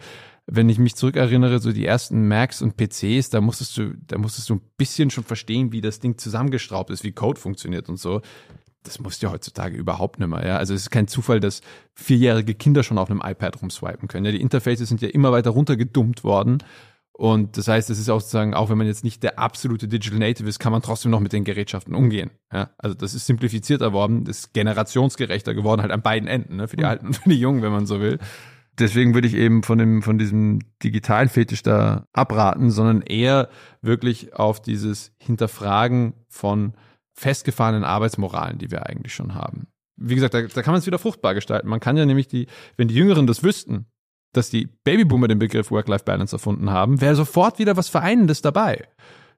wenn 0.46 0.68
ich 0.68 0.78
mich 0.78 0.94
zurückerinnere, 0.94 1.58
so 1.58 1.72
die 1.72 1.86
ersten 1.86 2.28
Macs 2.28 2.62
und 2.62 2.76
PCs, 2.76 3.30
da 3.30 3.40
musstest 3.40 3.76
du, 3.78 3.94
da 4.06 4.18
musstest 4.18 4.50
du 4.50 4.56
ein 4.56 4.60
bisschen 4.76 5.10
schon 5.10 5.24
verstehen, 5.24 5.72
wie 5.72 5.80
das 5.80 6.00
Ding 6.00 6.18
zusammengestraubt 6.18 6.90
ist, 6.90 7.04
wie 7.04 7.12
Code 7.12 7.40
funktioniert 7.40 7.88
und 7.88 7.98
so 7.98 8.20
das 8.84 9.00
musst 9.00 9.22
du 9.22 9.26
ja 9.26 9.32
heutzutage 9.32 9.76
überhaupt 9.76 10.18
nicht 10.20 10.28
mehr. 10.28 10.46
Ja? 10.46 10.56
Also 10.58 10.74
es 10.74 10.82
ist 10.82 10.90
kein 10.90 11.08
Zufall, 11.08 11.40
dass 11.40 11.62
vierjährige 11.94 12.54
Kinder 12.54 12.82
schon 12.82 12.98
auf 12.98 13.10
einem 13.10 13.22
iPad 13.24 13.60
rumswipen 13.60 14.08
können. 14.08 14.26
Ja? 14.26 14.32
Die 14.32 14.40
Interfaces 14.40 14.88
sind 14.88 15.02
ja 15.02 15.08
immer 15.08 15.32
weiter 15.32 15.50
runtergedummt 15.50 16.22
worden. 16.22 16.58
Und 17.16 17.56
das 17.56 17.68
heißt, 17.68 17.90
es 17.90 17.98
ist 17.98 18.08
auch 18.08 18.20
sozusagen, 18.20 18.54
auch 18.54 18.70
wenn 18.70 18.78
man 18.78 18.88
jetzt 18.88 19.04
nicht 19.04 19.22
der 19.22 19.38
absolute 19.38 19.88
Digital 19.88 20.18
Native 20.18 20.48
ist, 20.48 20.58
kann 20.58 20.72
man 20.72 20.82
trotzdem 20.82 21.12
noch 21.12 21.20
mit 21.20 21.32
den 21.32 21.44
Gerätschaften 21.44 21.94
umgehen. 21.94 22.30
Ja? 22.52 22.70
Also 22.76 22.94
das 22.94 23.14
ist 23.14 23.26
simplifizierter 23.26 23.92
worden, 23.92 24.24
das 24.24 24.40
ist 24.40 24.52
generationsgerechter 24.52 25.54
geworden, 25.54 25.80
halt 25.80 25.92
an 25.92 26.02
beiden 26.02 26.28
Enden, 26.28 26.56
ne? 26.56 26.68
für 26.68 26.76
die 26.76 26.82
mhm. 26.82 26.88
Alten 26.88 27.06
und 27.06 27.16
für 27.16 27.28
die 27.28 27.38
Jungen, 27.38 27.62
wenn 27.62 27.72
man 27.72 27.86
so 27.86 28.00
will. 28.00 28.18
Deswegen 28.78 29.14
würde 29.14 29.28
ich 29.28 29.34
eben 29.34 29.62
von 29.62 29.78
dem, 29.78 30.02
von 30.02 30.18
diesem 30.18 30.60
digitalen 30.82 31.28
Fetisch 31.28 31.62
da 31.62 32.06
abraten, 32.12 32.70
sondern 32.70 33.02
eher 33.02 33.48
wirklich 33.82 34.34
auf 34.34 34.60
dieses 34.60 35.12
Hinterfragen 35.18 36.14
von 36.28 36.74
festgefahrenen 37.12 37.84
Arbeitsmoralen, 37.84 38.58
die 38.58 38.70
wir 38.70 38.86
eigentlich 38.86 39.14
schon 39.14 39.34
haben. 39.34 39.68
Wie 39.96 40.16
gesagt, 40.16 40.34
da, 40.34 40.42
da 40.42 40.62
kann 40.62 40.72
man 40.72 40.80
es 40.80 40.86
wieder 40.86 40.98
fruchtbar 40.98 41.34
gestalten. 41.34 41.68
Man 41.68 41.78
kann 41.78 41.96
ja 41.96 42.04
nämlich 42.04 42.26
die, 42.26 42.48
wenn 42.76 42.88
die 42.88 42.96
Jüngeren 42.96 43.28
das 43.28 43.44
wüssten, 43.44 43.86
dass 44.32 44.50
die 44.50 44.66
Babyboomer 44.66 45.28
den 45.28 45.38
Begriff 45.38 45.70
Work-Life-Balance 45.70 46.34
erfunden 46.34 46.70
haben, 46.70 47.00
wäre 47.00 47.14
sofort 47.14 47.60
wieder 47.60 47.76
was 47.76 47.88
Vereinendes 47.88 48.42
dabei. 48.42 48.88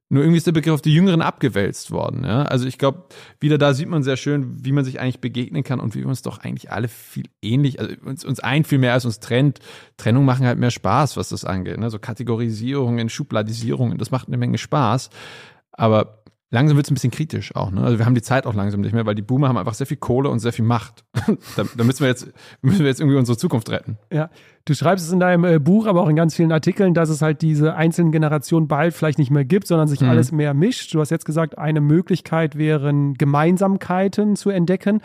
Nur 0.09 0.23
irgendwie 0.23 0.37
ist 0.37 0.47
der 0.47 0.53
Begriff 0.53 0.75
auf 0.75 0.83
die 0.83 0.95
Jüngeren 0.95 1.21
abgewälzt 1.21 1.90
worden. 1.90 2.25
Ja? 2.25 2.42
Also 2.42 2.66
ich 2.66 2.79
glaube, 2.79 3.07
wieder 3.40 3.59
da 3.59 3.75
sieht 3.75 3.88
man 3.88 4.05
sehr 4.05 4.16
schön, 4.16 4.64
wie 4.64 4.71
man 4.71 4.85
sich 4.85 5.01
eigentlich 5.01 5.21
begegnen 5.21 5.64
kann 5.64 5.81
und 5.81 5.97
wie 5.97 6.01
wir 6.01 6.07
uns 6.07 6.23
doch 6.23 6.38
eigentlich 6.38 6.71
alle 6.71 6.87
viel 6.87 7.25
ähnlich, 7.42 7.81
also 7.81 7.92
uns, 8.05 8.25
uns 8.25 8.38
ein 8.38 8.62
viel 8.62 8.79
mehr 8.79 8.92
als 8.92 9.05
uns 9.05 9.19
trennt. 9.19 9.59
Trennung 9.97 10.25
machen 10.25 10.47
halt 10.47 10.61
mehr 10.61 10.71
Spaß, 10.71 11.16
was 11.16 11.31
das 11.31 11.45
angeht. 11.45 11.79
Ne? 11.79 11.90
So 11.90 11.99
Kategorisierungen, 11.99 13.09
Schubladisierungen, 13.09 13.99
das 13.99 14.12
macht 14.12 14.29
eine 14.29 14.37
Menge 14.37 14.59
Spaß. 14.59 15.11
Aber 15.73 16.23
langsam 16.51 16.77
wird 16.77 16.87
es 16.87 16.91
ein 16.91 16.95
bisschen 16.95 17.11
kritisch 17.11 17.55
auch. 17.57 17.71
Ne? 17.71 17.83
Also 17.83 17.99
wir 17.99 18.07
haben 18.07 18.15
die 18.15 18.23
Zeit 18.23 18.47
auch 18.47 18.55
langsam 18.55 18.81
nicht 18.81 18.93
mehr, 18.93 19.05
weil 19.05 19.15
die 19.15 19.23
Boomer 19.23 19.49
haben 19.49 19.57
einfach 19.57 19.75
sehr 19.75 19.87
viel 19.87 19.97
Kohle 19.97 20.29
und 20.31 20.39
sehr 20.39 20.53
viel 20.53 20.65
Macht. 20.65 21.05
da, 21.57 21.65
da, 21.77 21.85
müssen 21.85 22.01
wir 22.01 22.09
jetzt 22.09 22.33
müssen 22.63 22.81
wir 22.81 22.87
jetzt 22.87 23.01
irgendwie 23.01 23.19
unsere 23.19 23.37
Zukunft 23.37 23.71
retten. 23.71 23.99
Ja, 24.13 24.31
du 24.65 24.75
schreibst 24.75 25.07
es 25.07 25.13
in 25.13 25.21
deinem 25.21 25.45
äh, 25.45 25.59
Buch, 25.59 25.87
aber 25.87 26.03
auch 26.03 26.09
in 26.09 26.17
ganz 26.17 26.35
vielen 26.35 26.53
Artikeln, 26.53 26.95
dass 26.95 27.09
es 27.09 27.21
halt 27.21 27.43
diese 27.43 27.75
einzelnen 27.75 28.13
Generationen 28.13 28.69
bald 28.69 28.95
vielleicht 28.95 29.19
nicht 29.19 29.31
mehr 29.31 29.45
gibt, 29.45 29.67
sondern 29.67 29.89
sich 29.89 30.01
mhm. 30.01 30.09
alles 30.09 30.33
mehr 30.33 30.55
mischt. 30.55 30.95
Du 30.95 31.01
hast 31.01 31.11
jetzt 31.11 31.27
gesagt, 31.27 31.59
eine 31.59 31.81
Möglichkeit 31.81 32.57
wären 32.57 33.15
Gemeinsamkeiten 33.15 34.37
zu 34.37 34.51
entdecken. 34.51 35.01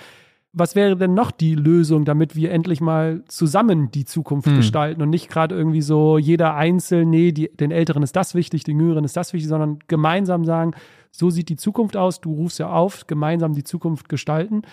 Was 0.53 0.75
wäre 0.75 0.97
denn 0.97 1.13
noch 1.13 1.31
die 1.31 1.55
Lösung, 1.55 2.03
damit 2.03 2.35
wir 2.35 2.51
endlich 2.51 2.81
mal 2.81 3.23
zusammen 3.29 3.89
die 3.89 4.03
Zukunft 4.03 4.49
hm. 4.49 4.57
gestalten 4.57 5.01
und 5.01 5.09
nicht 5.09 5.29
gerade 5.29 5.55
irgendwie 5.55 5.81
so 5.81 6.17
jeder 6.17 6.55
einzeln, 6.55 7.09
nee, 7.09 7.31
die, 7.31 7.49
den 7.55 7.71
Älteren 7.71 8.03
ist 8.03 8.17
das 8.17 8.35
wichtig, 8.35 8.65
den 8.65 8.77
Jüngeren 8.77 9.05
ist 9.05 9.15
das 9.15 9.31
wichtig, 9.31 9.47
sondern 9.47 9.79
gemeinsam 9.87 10.43
sagen, 10.43 10.73
so 11.11 11.29
sieht 11.29 11.49
die 11.49 11.57
Zukunft 11.57 11.97
aus, 11.97 12.21
du 12.21 12.33
rufst 12.33 12.59
ja 12.59 12.71
auf, 12.71 13.07
gemeinsam 13.07 13.53
die 13.53 13.63
Zukunft 13.63 14.09
gestalten. 14.09 14.63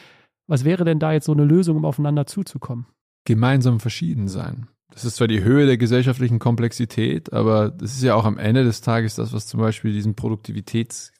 Was 0.46 0.64
wäre 0.64 0.84
denn 0.84 0.98
da 0.98 1.12
jetzt 1.12 1.26
so 1.26 1.32
eine 1.32 1.44
Lösung, 1.44 1.76
um 1.76 1.84
aufeinander 1.84 2.26
zuzukommen? 2.26 2.86
Gemeinsam 3.24 3.80
verschieden 3.80 4.28
sein. 4.28 4.68
Das 4.90 5.04
ist 5.04 5.16
zwar 5.16 5.28
die 5.28 5.42
Höhe 5.42 5.66
der 5.66 5.76
gesellschaftlichen 5.76 6.38
Komplexität, 6.38 7.32
aber 7.32 7.70
das 7.70 7.92
ist 7.92 8.02
ja 8.02 8.14
auch 8.14 8.24
am 8.24 8.38
Ende 8.38 8.64
des 8.64 8.80
Tages 8.80 9.16
das, 9.16 9.34
was 9.34 9.46
zum 9.46 9.60
Beispiel 9.60 9.92
diesen 9.92 10.14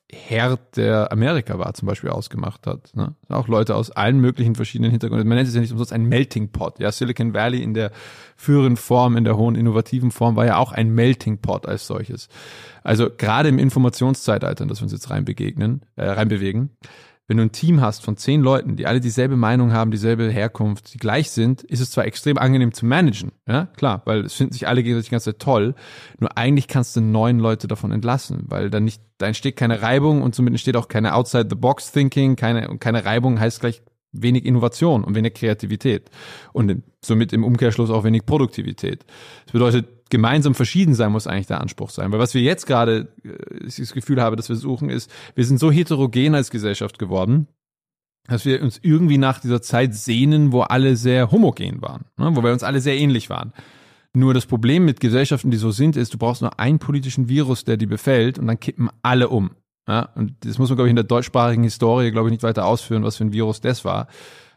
Produktivitätsherd 0.08 0.76
der 0.76 1.12
Amerika 1.12 1.58
war, 1.58 1.74
zum 1.74 1.86
Beispiel 1.86 2.10
ausgemacht 2.10 2.66
hat. 2.66 2.94
Ne? 2.94 3.14
Auch 3.28 3.48
Leute 3.48 3.74
aus 3.74 3.90
allen 3.90 4.20
möglichen 4.20 4.54
verschiedenen 4.54 4.90
Hintergründen. 4.90 5.28
Man 5.28 5.36
nennt 5.36 5.48
es 5.48 5.54
ja 5.54 5.60
nicht 5.60 5.72
umsonst 5.72 5.92
ein 5.92 6.04
Melting 6.04 6.50
Pot. 6.50 6.78
Ja, 6.78 6.90
Silicon 6.90 7.34
Valley 7.34 7.62
in 7.62 7.74
der 7.74 7.90
führenden 8.36 8.76
Form, 8.76 9.16
in 9.16 9.24
der 9.24 9.36
hohen 9.36 9.54
innovativen 9.54 10.10
Form 10.10 10.36
war 10.36 10.46
ja 10.46 10.56
auch 10.56 10.72
ein 10.72 10.94
Melting 10.94 11.38
Pot 11.38 11.66
als 11.66 11.86
solches. 11.86 12.28
Also 12.82 13.10
gerade 13.14 13.48
im 13.48 13.58
Informationszeitalter, 13.58 14.62
in 14.62 14.68
das 14.68 14.80
wir 14.80 14.84
uns 14.84 14.92
jetzt 14.92 15.10
rein 15.10 15.24
begegnen, 15.24 15.82
äh, 15.96 16.06
reinbewegen, 16.06 16.70
wenn 17.28 17.36
du 17.36 17.42
ein 17.42 17.52
Team 17.52 17.82
hast 17.82 18.02
von 18.02 18.16
zehn 18.16 18.40
Leuten, 18.40 18.76
die 18.76 18.86
alle 18.86 19.00
dieselbe 19.00 19.36
Meinung 19.36 19.72
haben, 19.72 19.90
dieselbe 19.90 20.30
Herkunft, 20.30 20.94
die 20.94 20.98
gleich 20.98 21.30
sind, 21.30 21.62
ist 21.62 21.80
es 21.80 21.90
zwar 21.90 22.06
extrem 22.06 22.38
angenehm 22.38 22.72
zu 22.72 22.86
managen, 22.86 23.32
ja, 23.46 23.66
klar, 23.76 24.00
weil 24.06 24.24
es 24.24 24.32
finden 24.32 24.54
sich 24.54 24.66
alle 24.66 24.82
gegenseitig 24.82 25.10
ganz 25.10 25.28
toll, 25.38 25.74
nur 26.18 26.36
eigentlich 26.38 26.68
kannst 26.68 26.96
du 26.96 27.02
neun 27.02 27.38
Leute 27.38 27.68
davon 27.68 27.92
entlassen, 27.92 28.44
weil 28.46 28.70
dann 28.70 28.84
nicht, 28.84 29.02
da 29.18 29.26
entsteht 29.26 29.56
keine 29.56 29.82
Reibung 29.82 30.22
und 30.22 30.34
somit 30.34 30.52
entsteht 30.54 30.76
auch 30.76 30.88
keine 30.88 31.14
Outside-the-Box-Thinking, 31.14 32.36
keine, 32.36 32.68
und 32.70 32.80
keine 32.80 33.04
Reibung 33.04 33.38
heißt 33.38 33.60
gleich 33.60 33.82
wenig 34.12 34.44
Innovation 34.44 35.04
und 35.04 35.14
wenig 35.14 35.34
Kreativität 35.34 36.10
und 36.52 36.82
somit 37.04 37.32
im 37.32 37.44
Umkehrschluss 37.44 37.90
auch 37.90 38.04
wenig 38.04 38.24
Produktivität. 38.26 39.04
Das 39.44 39.52
bedeutet, 39.52 39.86
gemeinsam 40.10 40.54
verschieden 40.54 40.94
sein 40.94 41.12
muss 41.12 41.26
eigentlich 41.26 41.46
der 41.46 41.60
Anspruch 41.60 41.90
sein. 41.90 42.10
Weil 42.12 42.18
was 42.18 42.34
wir 42.34 42.42
jetzt 42.42 42.66
gerade, 42.66 43.08
äh, 43.22 43.64
das 43.64 43.92
Gefühl 43.92 44.20
habe, 44.20 44.36
dass 44.36 44.48
wir 44.48 44.56
suchen, 44.56 44.90
ist, 44.90 45.10
wir 45.34 45.44
sind 45.44 45.58
so 45.58 45.70
heterogen 45.70 46.34
als 46.34 46.50
Gesellschaft 46.50 46.98
geworden, 46.98 47.48
dass 48.26 48.44
wir 48.44 48.62
uns 48.62 48.78
irgendwie 48.82 49.18
nach 49.18 49.40
dieser 49.40 49.62
Zeit 49.62 49.94
sehnen, 49.94 50.52
wo 50.52 50.60
alle 50.60 50.96
sehr 50.96 51.30
homogen 51.30 51.80
waren, 51.82 52.04
ne? 52.16 52.30
wo 52.34 52.42
wir 52.42 52.52
uns 52.52 52.62
alle 52.62 52.80
sehr 52.80 52.96
ähnlich 52.96 53.30
waren. 53.30 53.52
Nur 54.14 54.34
das 54.34 54.46
Problem 54.46 54.84
mit 54.84 55.00
Gesellschaften, 55.00 55.50
die 55.50 55.58
so 55.58 55.70
sind, 55.70 55.96
ist, 55.96 56.14
du 56.14 56.18
brauchst 56.18 56.42
nur 56.42 56.58
einen 56.58 56.78
politischen 56.78 57.28
Virus, 57.28 57.64
der 57.64 57.76
die 57.76 57.86
befällt 57.86 58.38
und 58.38 58.46
dann 58.46 58.58
kippen 58.58 58.90
alle 59.02 59.28
um. 59.28 59.50
Ja? 59.88 60.10
Und 60.14 60.34
das 60.40 60.58
muss 60.58 60.68
man, 60.68 60.76
glaube 60.76 60.88
ich, 60.88 60.90
in 60.90 60.96
der 60.96 61.04
deutschsprachigen 61.04 61.64
Historie, 61.64 62.12
glaube 62.12 62.28
ich, 62.28 62.32
nicht 62.32 62.42
weiter 62.42 62.66
ausführen, 62.66 63.02
was 63.02 63.16
für 63.16 63.24
ein 63.24 63.32
Virus 63.32 63.60
das 63.60 63.84
war. 63.84 64.06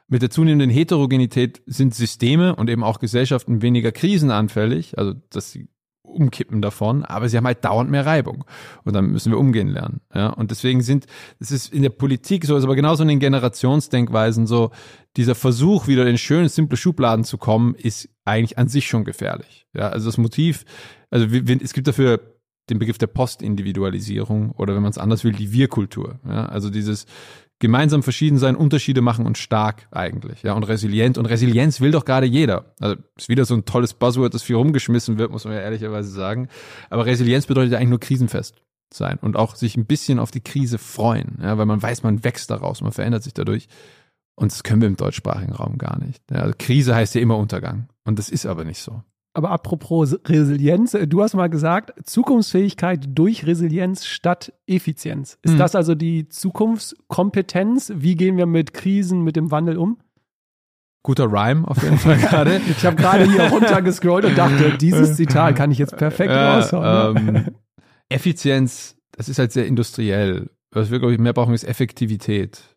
Mit 0.08 0.22
der 0.22 0.30
zunehmenden 0.30 0.70
Heterogenität 0.70 1.62
sind 1.66 1.96
Systeme 1.96 2.56
und 2.56 2.70
eben 2.70 2.84
auch 2.84 3.00
Gesellschaften 3.00 3.62
weniger 3.62 3.94
krisenanfällig, 3.94 4.98
also 4.98 5.14
dass 5.30 5.52
sie 5.52 5.70
umkippen 6.04 6.62
davon, 6.62 7.06
aber 7.06 7.30
sie 7.30 7.38
haben 7.38 7.46
halt 7.46 7.64
dauernd 7.64 7.90
mehr 7.90 8.06
Reibung. 8.06 8.44
Und 8.84 8.94
dann 8.94 9.06
müssen 9.06 9.32
wir 9.32 9.40
umgehen 9.40 9.70
lernen. 9.70 10.02
Ja? 10.14 10.28
Und 10.28 10.52
deswegen 10.52 10.82
sind, 10.82 11.06
es 11.40 11.52
ist 11.52 11.74
in 11.74 11.82
der 11.82 11.90
Politik 11.90 12.46
so, 12.46 12.58
ist 12.58 12.66
aber 12.66 12.76
genauso 12.76 13.04
in 13.04 13.10
den 13.10 13.20
Generationsdenkweisen 13.20 14.48
so, 14.48 14.72
dieser 15.16 15.36
Versuch, 15.36 15.88
wieder 15.88 16.06
in 16.08 16.18
schöne, 16.18 16.50
simple 16.50 16.78
Schubladen 16.78 17.24
zu 17.24 17.38
kommen, 17.38 17.76
ist 17.76 18.10
eigentlich 18.26 18.58
an 18.58 18.68
sich 18.68 18.88
schon 18.88 19.06
gefährlich. 19.06 19.66
Ja? 19.74 19.90
Also 19.90 20.08
das 20.08 20.18
Motiv, 20.18 20.66
also 21.10 21.26
es 21.26 21.74
gibt 21.74 21.88
dafür 21.88 22.31
den 22.72 22.80
Begriff 22.80 22.98
der 22.98 23.08
Postindividualisierung 23.08 24.52
oder 24.52 24.74
wenn 24.74 24.82
man 24.82 24.92
es 24.92 24.98
anders 24.98 25.24
will, 25.24 25.34
die 25.34 25.52
Wir-Kultur. 25.52 26.20
Ja? 26.26 26.46
Also 26.46 26.70
dieses, 26.70 27.06
gemeinsam 27.62 28.04
verschieden 28.04 28.40
sein, 28.40 28.58
Unterschiede 28.58 29.02
machen 29.02 29.26
und 29.26 29.38
stark 29.38 29.88
eigentlich, 29.92 30.44
ja, 30.44 30.54
und 30.54 30.64
resilient. 30.64 31.18
Und 31.18 31.28
Resilienz 31.28 31.80
will 31.80 31.92
doch 31.92 32.04
gerade 32.04 32.26
jeder. 32.26 32.74
Also 32.82 32.96
ist 33.16 33.30
wieder 33.30 33.46
so 33.46 33.54
ein 33.54 33.64
tolles 33.64 33.94
Buzzword, 33.94 34.34
das 34.34 34.44
viel 34.44 34.58
rumgeschmissen 34.58 35.18
wird, 35.18 35.32
muss 35.32 35.46
man 35.46 35.54
ja 35.54 35.62
ehrlicherweise 35.62 36.10
sagen. 36.10 36.50
Aber 36.90 37.06
Resilienz 37.06 37.46
bedeutet 37.46 37.72
ja 37.72 37.78
eigentlich 37.78 37.90
nur 37.92 38.00
krisenfest 38.00 38.62
sein 38.94 39.20
und 39.22 39.38
auch 39.38 39.56
sich 39.56 39.78
ein 39.78 39.86
bisschen 39.86 40.20
auf 40.20 40.32
die 40.32 40.42
Krise 40.42 40.78
freuen, 40.78 41.38
ja, 41.42 41.58
weil 41.58 41.66
man 41.66 41.82
weiß, 41.82 42.04
man 42.04 42.26
wächst 42.26 42.50
daraus, 42.50 42.82
man 42.82 42.92
verändert 42.92 43.24
sich 43.24 43.34
dadurch. 43.34 43.68
Und 44.36 44.52
das 44.52 44.64
können 44.64 44.82
wir 44.82 44.88
im 44.88 44.98
deutschsprachigen 44.98 45.54
Raum 45.54 45.78
gar 45.78 46.00
nicht. 46.00 46.24
Ja, 46.32 46.40
also 46.40 46.56
Krise 46.58 46.96
heißt 46.96 47.14
ja 47.16 47.22
immer 47.22 47.38
Untergang. 47.38 47.90
Und 48.04 48.18
das 48.18 48.30
ist 48.30 48.48
aber 48.48 48.66
nicht 48.66 48.82
so. 48.82 49.04
Aber 49.34 49.52
apropos 49.52 50.18
Resilienz, 50.26 50.94
äh, 50.94 51.08
du 51.08 51.24
hast 51.24 51.36
mal 51.36 51.50
gesagt, 51.50 51.94
Zukunftsfähigkeit 52.06 53.06
durch 53.08 53.46
Resilienz 53.46 54.06
statt 54.06 54.54
Effizienz. 54.68 55.38
Ist 55.42 55.54
mhm. 55.54 55.58
das 55.58 55.76
also 55.76 55.96
die 55.96 56.28
Zukunftskompetenz? 56.28 57.94
Wie 57.96 58.16
gehen 58.16 58.38
wir 58.38 58.46
mit 58.46 58.74
Krisen, 58.74 59.24
mit 59.24 59.38
dem 59.38 59.52
Wandel 59.52 59.78
um? 59.78 60.00
Guter 61.04 61.32
Rhyme 61.32 61.68
auf 61.68 61.82
jeden 61.82 61.98
Fall 61.98 62.18
gerade. 62.18 62.62
ich 62.70 62.86
habe 62.86 62.96
gerade 62.96 63.24
hier 63.24 63.44
runtergescrollt 63.52 64.26
und 64.26 64.38
dachte, 64.38 64.78
dieses 64.78 65.16
Zitat 65.16 65.56
kann 65.56 65.72
ich 65.72 65.78
jetzt 65.78 65.98
perfekt 65.98 66.32
äh, 66.32 66.38
raushauen. 66.38 67.18
Ähm, 67.18 67.46
Effizienz, 68.10 68.98
das 69.12 69.30
ist 69.30 69.40
halt 69.40 69.52
sehr 69.52 69.66
industriell. 69.66 70.50
Was 70.72 70.92
wir, 70.92 71.00
glaube 71.00 71.14
ich, 71.14 71.20
mehr 71.20 71.34
brauchen, 71.34 71.54
ist 71.54 71.64
Effektivität 71.64 72.71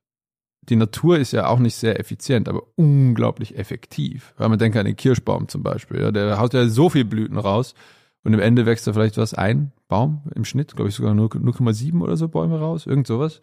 die 0.69 0.77
Natur 0.77 1.19
ist 1.19 1.33
ja 1.33 1.47
auch 1.47 1.59
nicht 1.59 1.77
sehr 1.77 1.99
effizient, 2.01 2.49
aber 2.49 2.63
unglaublich 2.77 3.57
effektiv. 3.57 4.35
Weil 4.37 4.49
man 4.49 4.59
denkt 4.59 4.77
an 4.77 4.87
den 4.87 4.97
Kirschbaum 4.97 5.49
zum 5.49 5.63
Beispiel. 5.63 6.01
Ja, 6.01 6.11
der 6.11 6.39
haut 6.39 6.55
ja 6.55 6.69
so 6.69 6.89
viel 6.91 7.05
Blüten 7.05 7.39
raus 7.39 7.75
und 8.23 8.33
im 8.33 8.41
Ende 8.41 8.67
wächst 8.67 8.87
da 8.87 8.93
vielleicht 8.93 9.19
was 9.19 9.35
ein 9.35 9.73
Baum 9.89 10.23
im 10.35 10.45
Schnitt, 10.45 10.75
glaube 10.75 10.89
ich 10.89 10.95
sogar 10.95 11.13
0,7 11.13 12.01
oder 12.01 12.17
so 12.17 12.29
Bäume 12.29 12.59
raus, 12.59 12.87
irgend 12.87 13.07
sowas. 13.07 13.41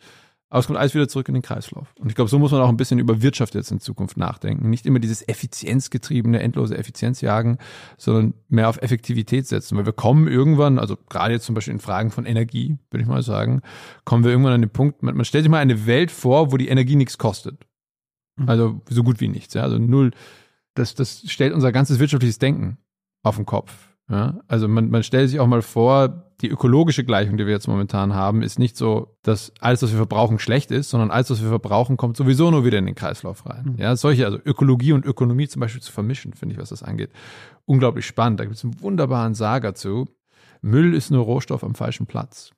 Aber 0.52 0.60
es 0.60 0.68
kommt 0.68 0.78
alles 0.78 0.94
wieder 0.94 1.08
zurück 1.08 1.30
in 1.30 1.34
den 1.34 1.44
Kreislauf. 1.44 1.94
Und 1.98 2.10
ich 2.10 2.16
glaube, 2.16 2.30
so 2.30 2.38
muss 2.38 2.52
man 2.52 2.60
auch 2.60 2.68
ein 2.68 2.76
bisschen 2.76 3.00
über 3.00 3.22
Wirtschaft 3.22 3.56
jetzt 3.56 3.72
in 3.72 3.80
Zukunft 3.80 4.18
nachdenken. 4.18 4.70
Nicht 4.70 4.86
immer 4.86 5.00
dieses 5.00 5.26
effizienzgetriebene, 5.26 6.42
endlose 6.42 6.78
Effizienz 6.78 7.22
jagen, 7.22 7.58
sondern 7.98 8.34
mehr 8.50 8.68
auf 8.68 8.82
Effektivität 8.82 9.48
setzen. 9.48 9.78
Weil 9.78 9.86
wir 9.86 9.94
kommen 9.94 10.28
irgendwann, 10.28 10.78
also 10.78 10.98
gerade 11.08 11.34
jetzt 11.34 11.46
zum 11.46 11.56
Beispiel 11.56 11.74
in 11.74 11.80
Fragen 11.80 12.12
von 12.12 12.26
Energie, 12.26 12.78
würde 12.90 13.02
ich 13.02 13.08
mal 13.08 13.24
sagen, 13.24 13.62
kommen 14.04 14.26
wir 14.26 14.32
irgendwann 14.32 14.52
an 14.52 14.62
den 14.62 14.70
Punkt, 14.70 15.02
man, 15.04 15.16
man 15.16 15.24
stellt 15.24 15.46
sich 15.46 15.50
mal 15.50 15.60
eine 15.60 15.86
Welt 15.86 16.12
vor, 16.12 16.52
wo 16.52 16.58
die 16.58 16.68
Energie 16.68 16.98
nichts 16.98 17.18
kostet. 17.18 17.66
Mhm. 18.36 18.50
Also 18.50 18.82
so 18.90 19.04
gut 19.04 19.22
wie 19.22 19.30
nichts. 19.30 19.54
Ja? 19.54 19.64
Also 19.64 19.78
null. 19.78 20.12
Das, 20.74 20.96
das 20.96 21.24
stellt 21.28 21.54
unser 21.54 21.72
ganzes 21.72 22.00
wirtschaftliches 22.00 22.40
Denken 22.40 22.78
auf 23.24 23.38
den 23.38 23.46
Kopf. 23.46 23.88
Ja? 24.10 24.42
Also 24.50 24.68
man, 24.68 24.90
man 24.90 25.04
stellt 25.04 25.30
sich 25.30 25.40
auch 25.40 25.48
mal 25.48 25.62
vor, 25.62 26.31
die 26.42 26.50
ökologische 26.50 27.04
Gleichung, 27.04 27.38
die 27.38 27.46
wir 27.46 27.54
jetzt 27.54 27.68
momentan 27.68 28.14
haben, 28.14 28.42
ist 28.42 28.60
nicht 28.60 28.76
so, 28.76 29.16
dass 29.24 29.54
alles, 29.60 29.82
was 29.82 29.92
wir 29.92 29.98
verbrauchen, 29.98 30.40
schlecht 30.40 30.72
ist, 30.72 30.90
sondern 30.90 31.12
alles, 31.12 31.30
was 31.30 31.42
wir 31.42 31.50
verbrauchen, 31.50 31.98
kommt 31.98 32.18
sowieso 32.18 32.52
nur 32.52 32.66
wieder 32.66 32.78
in 32.78 32.86
den 32.86 32.96
Kreislauf 32.96 33.46
rein. 33.46 33.74
Mhm. 33.74 33.76
Ja, 33.78 33.96
solche, 33.96 34.26
also 34.26 34.40
Ökologie 34.44 34.94
und 34.94 35.06
Ökonomie 35.06 35.48
zum 35.48 35.60
Beispiel 35.60 35.82
zu 35.82 35.92
vermischen, 35.92 36.34
finde 36.34 36.54
ich, 36.54 36.62
was 36.62 36.70
das 36.70 36.84
angeht, 36.84 37.12
unglaublich 37.66 38.06
spannend. 38.06 38.40
Da 38.40 38.46
gibt 38.46 38.58
es 38.58 38.64
einen 38.64 38.82
wunderbaren 38.82 39.34
Saga 39.34 39.74
zu. 39.76 40.08
Müll 40.62 40.94
ist 40.94 41.12
nur 41.12 41.24
Rohstoff 41.24 41.64
am 41.64 41.76
falschen 41.76 42.06
Platz. 42.06 42.52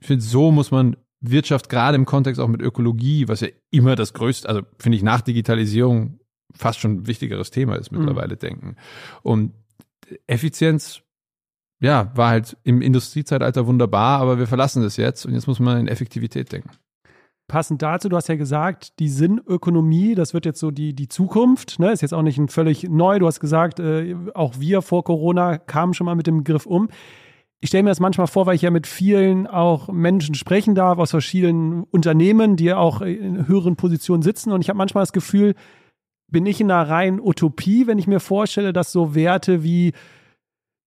Ich 0.00 0.06
finde, 0.06 0.24
so 0.24 0.50
muss 0.50 0.70
man 0.70 0.96
Wirtschaft 1.20 1.68
gerade 1.68 1.96
im 1.96 2.04
Kontext 2.04 2.40
auch 2.40 2.48
mit 2.48 2.60
Ökologie, 2.60 3.28
was 3.28 3.40
ja 3.40 3.48
immer 3.70 3.96
das 3.96 4.12
größte, 4.12 4.48
also 4.48 4.62
finde 4.78 4.96
ich 4.96 5.02
nach 5.02 5.22
Digitalisierung 5.22 6.20
fast 6.54 6.80
schon 6.80 6.92
ein 6.92 7.06
wichtigeres 7.06 7.50
Thema 7.50 7.76
ist 7.76 7.90
mittlerweile 7.90 8.34
mhm. 8.34 8.38
denken. 8.38 8.76
Und 9.22 9.52
Effizienz 10.26 11.02
ja, 11.84 12.10
war 12.14 12.30
halt 12.30 12.56
im 12.64 12.80
Industriezeitalter 12.80 13.66
wunderbar, 13.66 14.18
aber 14.20 14.38
wir 14.38 14.46
verlassen 14.46 14.82
das 14.82 14.96
jetzt 14.96 15.26
und 15.26 15.34
jetzt 15.34 15.46
muss 15.46 15.60
man 15.60 15.78
in 15.80 15.88
Effektivität 15.88 16.50
denken. 16.50 16.70
Passend 17.46 17.82
dazu, 17.82 18.08
du 18.08 18.16
hast 18.16 18.28
ja 18.28 18.36
gesagt, 18.36 18.98
die 19.00 19.10
Sinnökonomie, 19.10 20.14
das 20.14 20.32
wird 20.32 20.46
jetzt 20.46 20.60
so 20.60 20.70
die, 20.70 20.94
die 20.94 21.08
Zukunft, 21.08 21.78
ne? 21.78 21.92
ist 21.92 22.00
jetzt 22.00 22.14
auch 22.14 22.22
nicht 22.22 22.38
ein 22.38 22.48
völlig 22.48 22.84
neu. 22.84 23.18
Du 23.18 23.26
hast 23.26 23.38
gesagt, 23.38 23.80
äh, 23.80 24.16
auch 24.32 24.54
wir 24.58 24.80
vor 24.80 25.04
Corona 25.04 25.58
kamen 25.58 25.92
schon 25.92 26.06
mal 26.06 26.14
mit 26.14 26.26
dem 26.26 26.38
Begriff 26.38 26.64
um. 26.64 26.88
ich 27.60 27.68
stelle 27.68 27.82
mir 27.82 27.90
das 27.90 28.00
manchmal 28.00 28.28
vor, 28.28 28.46
weil 28.46 28.54
ich 28.54 28.62
ja 28.62 28.70
mit 28.70 28.86
vielen 28.86 29.46
auch 29.46 29.88
Menschen 29.88 30.34
sprechen 30.34 30.74
darf 30.74 30.98
aus 30.98 31.10
verschiedenen 31.10 31.82
Unternehmen, 31.82 32.56
die 32.56 32.72
auch 32.72 33.02
in 33.02 33.46
höheren 33.46 33.76
Positionen 33.76 34.22
sitzen. 34.22 34.50
Und 34.50 34.62
ich 34.62 34.70
habe 34.70 34.78
manchmal 34.78 35.02
das 35.02 35.12
Gefühl, 35.12 35.54
bin 36.32 36.46
ich 36.46 36.62
in 36.62 36.70
einer 36.70 36.88
reinen 36.88 37.20
Utopie, 37.20 37.86
wenn 37.86 37.98
ich 37.98 38.06
mir 38.06 38.20
vorstelle, 38.20 38.72
dass 38.72 38.90
so 38.90 39.14
Werte 39.14 39.62
wie 39.62 39.92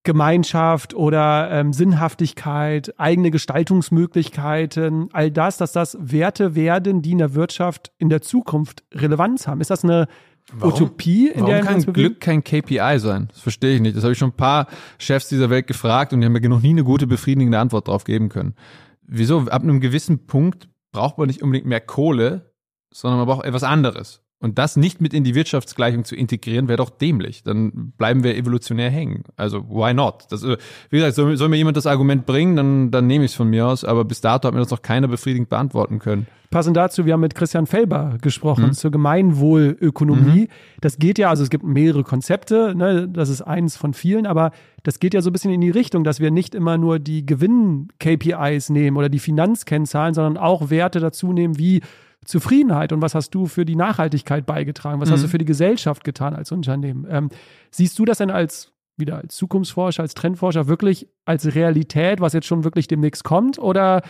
Gemeinschaft 0.04 0.94
oder 0.94 1.50
ähm, 1.50 1.72
Sinnhaftigkeit, 1.72 2.98
eigene 2.98 3.30
Gestaltungsmöglichkeiten, 3.30 5.08
all 5.12 5.30
das, 5.30 5.58
dass 5.58 5.72
das 5.72 5.98
Werte 6.00 6.54
werden, 6.54 7.02
die 7.02 7.12
in 7.12 7.18
der 7.18 7.34
Wirtschaft 7.34 7.92
in 7.98 8.08
der 8.08 8.22
Zukunft 8.22 8.84
Relevanz 8.94 9.46
haben. 9.46 9.60
Ist 9.60 9.70
das 9.70 9.84
eine 9.84 10.06
Warum? 10.52 10.72
Utopie, 10.72 11.28
in 11.28 11.40
Warum 11.42 11.50
der 11.50 11.60
kann 11.60 11.92
Glück 11.92 12.20
kein 12.20 12.42
KPI 12.42 12.98
sein? 12.98 13.28
Das 13.28 13.40
verstehe 13.40 13.74
ich 13.74 13.80
nicht. 13.82 13.96
Das 13.96 14.04
habe 14.04 14.12
ich 14.12 14.18
schon 14.18 14.30
ein 14.30 14.36
paar 14.36 14.66
Chefs 14.98 15.28
dieser 15.28 15.50
Welt 15.50 15.66
gefragt 15.66 16.12
und 16.12 16.20
die 16.20 16.26
haben 16.26 16.32
mir 16.32 16.48
noch 16.48 16.62
nie 16.62 16.70
eine 16.70 16.84
gute, 16.84 17.06
befriedigende 17.06 17.58
Antwort 17.58 17.88
darauf 17.88 18.04
geben 18.04 18.30
können. 18.30 18.54
Wieso? 19.02 19.40
Ab 19.40 19.62
einem 19.62 19.80
gewissen 19.80 20.26
Punkt 20.26 20.68
braucht 20.92 21.18
man 21.18 21.26
nicht 21.26 21.42
unbedingt 21.42 21.66
mehr 21.66 21.80
Kohle, 21.80 22.54
sondern 22.92 23.18
man 23.18 23.26
braucht 23.26 23.44
etwas 23.44 23.62
anderes. 23.62 24.22
Und 24.40 24.58
das 24.58 24.76
nicht 24.76 25.00
mit 25.00 25.14
in 25.14 25.24
die 25.24 25.34
Wirtschaftsgleichung 25.34 26.04
zu 26.04 26.14
integrieren, 26.14 26.68
wäre 26.68 26.76
doch 26.76 26.90
dämlich. 26.90 27.42
Dann 27.42 27.92
bleiben 27.98 28.22
wir 28.22 28.36
evolutionär 28.36 28.88
hängen. 28.88 29.24
Also 29.36 29.68
why 29.68 29.92
not? 29.92 30.26
Das, 30.30 30.44
äh, 30.44 30.56
wie 30.90 30.98
gesagt, 30.98 31.16
soll, 31.16 31.36
soll 31.36 31.48
mir 31.48 31.56
jemand 31.56 31.76
das 31.76 31.86
Argument 31.86 32.24
bringen, 32.24 32.54
dann, 32.54 32.90
dann 32.92 33.08
nehme 33.08 33.24
ich 33.24 33.32
es 33.32 33.36
von 33.36 33.50
mir 33.50 33.66
aus. 33.66 33.84
Aber 33.84 34.04
bis 34.04 34.20
dato 34.20 34.46
hat 34.46 34.54
mir 34.54 34.60
das 34.60 34.70
noch 34.70 34.82
keiner 34.82 35.08
befriedigend 35.08 35.48
beantworten 35.48 35.98
können. 35.98 36.28
Passend 36.50 36.76
dazu, 36.76 37.04
wir 37.04 37.12
haben 37.12 37.20
mit 37.20 37.34
Christian 37.34 37.66
Felber 37.66 38.16
gesprochen 38.22 38.66
mhm. 38.66 38.72
zur 38.72 38.90
Gemeinwohlökonomie. 38.92 40.42
Mhm. 40.42 40.48
Das 40.80 40.98
geht 40.98 41.18
ja, 41.18 41.28
also 41.28 41.42
es 41.42 41.50
gibt 41.50 41.64
mehrere 41.64 42.04
Konzepte, 42.04 42.74
ne, 42.74 43.06
das 43.06 43.28
ist 43.28 43.42
eins 43.42 43.76
von 43.76 43.92
vielen, 43.92 44.24
aber 44.24 44.52
das 44.82 44.98
geht 44.98 45.12
ja 45.12 45.20
so 45.20 45.28
ein 45.28 45.34
bisschen 45.34 45.52
in 45.52 45.60
die 45.60 45.68
Richtung, 45.68 46.04
dass 46.04 46.20
wir 46.20 46.30
nicht 46.30 46.54
immer 46.54 46.78
nur 46.78 47.00
die 47.00 47.26
Gewinn-KPIs 47.26 48.70
nehmen 48.70 48.96
oder 48.96 49.10
die 49.10 49.18
Finanzkennzahlen, 49.18 50.14
sondern 50.14 50.42
auch 50.42 50.70
Werte 50.70 51.00
dazu 51.00 51.34
nehmen 51.34 51.58
wie 51.58 51.82
Zufriedenheit 52.24 52.92
und 52.92 53.00
was 53.00 53.14
hast 53.14 53.30
du 53.30 53.46
für 53.46 53.64
die 53.64 53.76
Nachhaltigkeit 53.76 54.44
beigetragen? 54.44 55.00
Was 55.00 55.08
mhm. 55.08 55.14
hast 55.14 55.22
du 55.22 55.26
mhm. 55.28 55.30
für 55.30 55.38
die 55.38 55.44
Gesellschaft 55.44 56.04
getan 56.04 56.34
als 56.34 56.52
Unternehmen? 56.52 57.06
Ähm, 57.08 57.30
siehst 57.70 57.98
du 57.98 58.04
das 58.04 58.18
denn 58.18 58.30
als 58.30 58.72
wieder 58.98 59.16
als 59.18 59.36
Zukunftsforscher, 59.36 60.02
als 60.02 60.14
Trendforscher 60.14 60.66
wirklich 60.66 61.08
als 61.24 61.54
Realität, 61.54 62.20
was 62.20 62.32
jetzt 62.32 62.46
schon 62.46 62.64
wirklich 62.64 62.88
demnächst 62.88 63.24
kommt? 63.24 63.58
Oder 63.58 64.02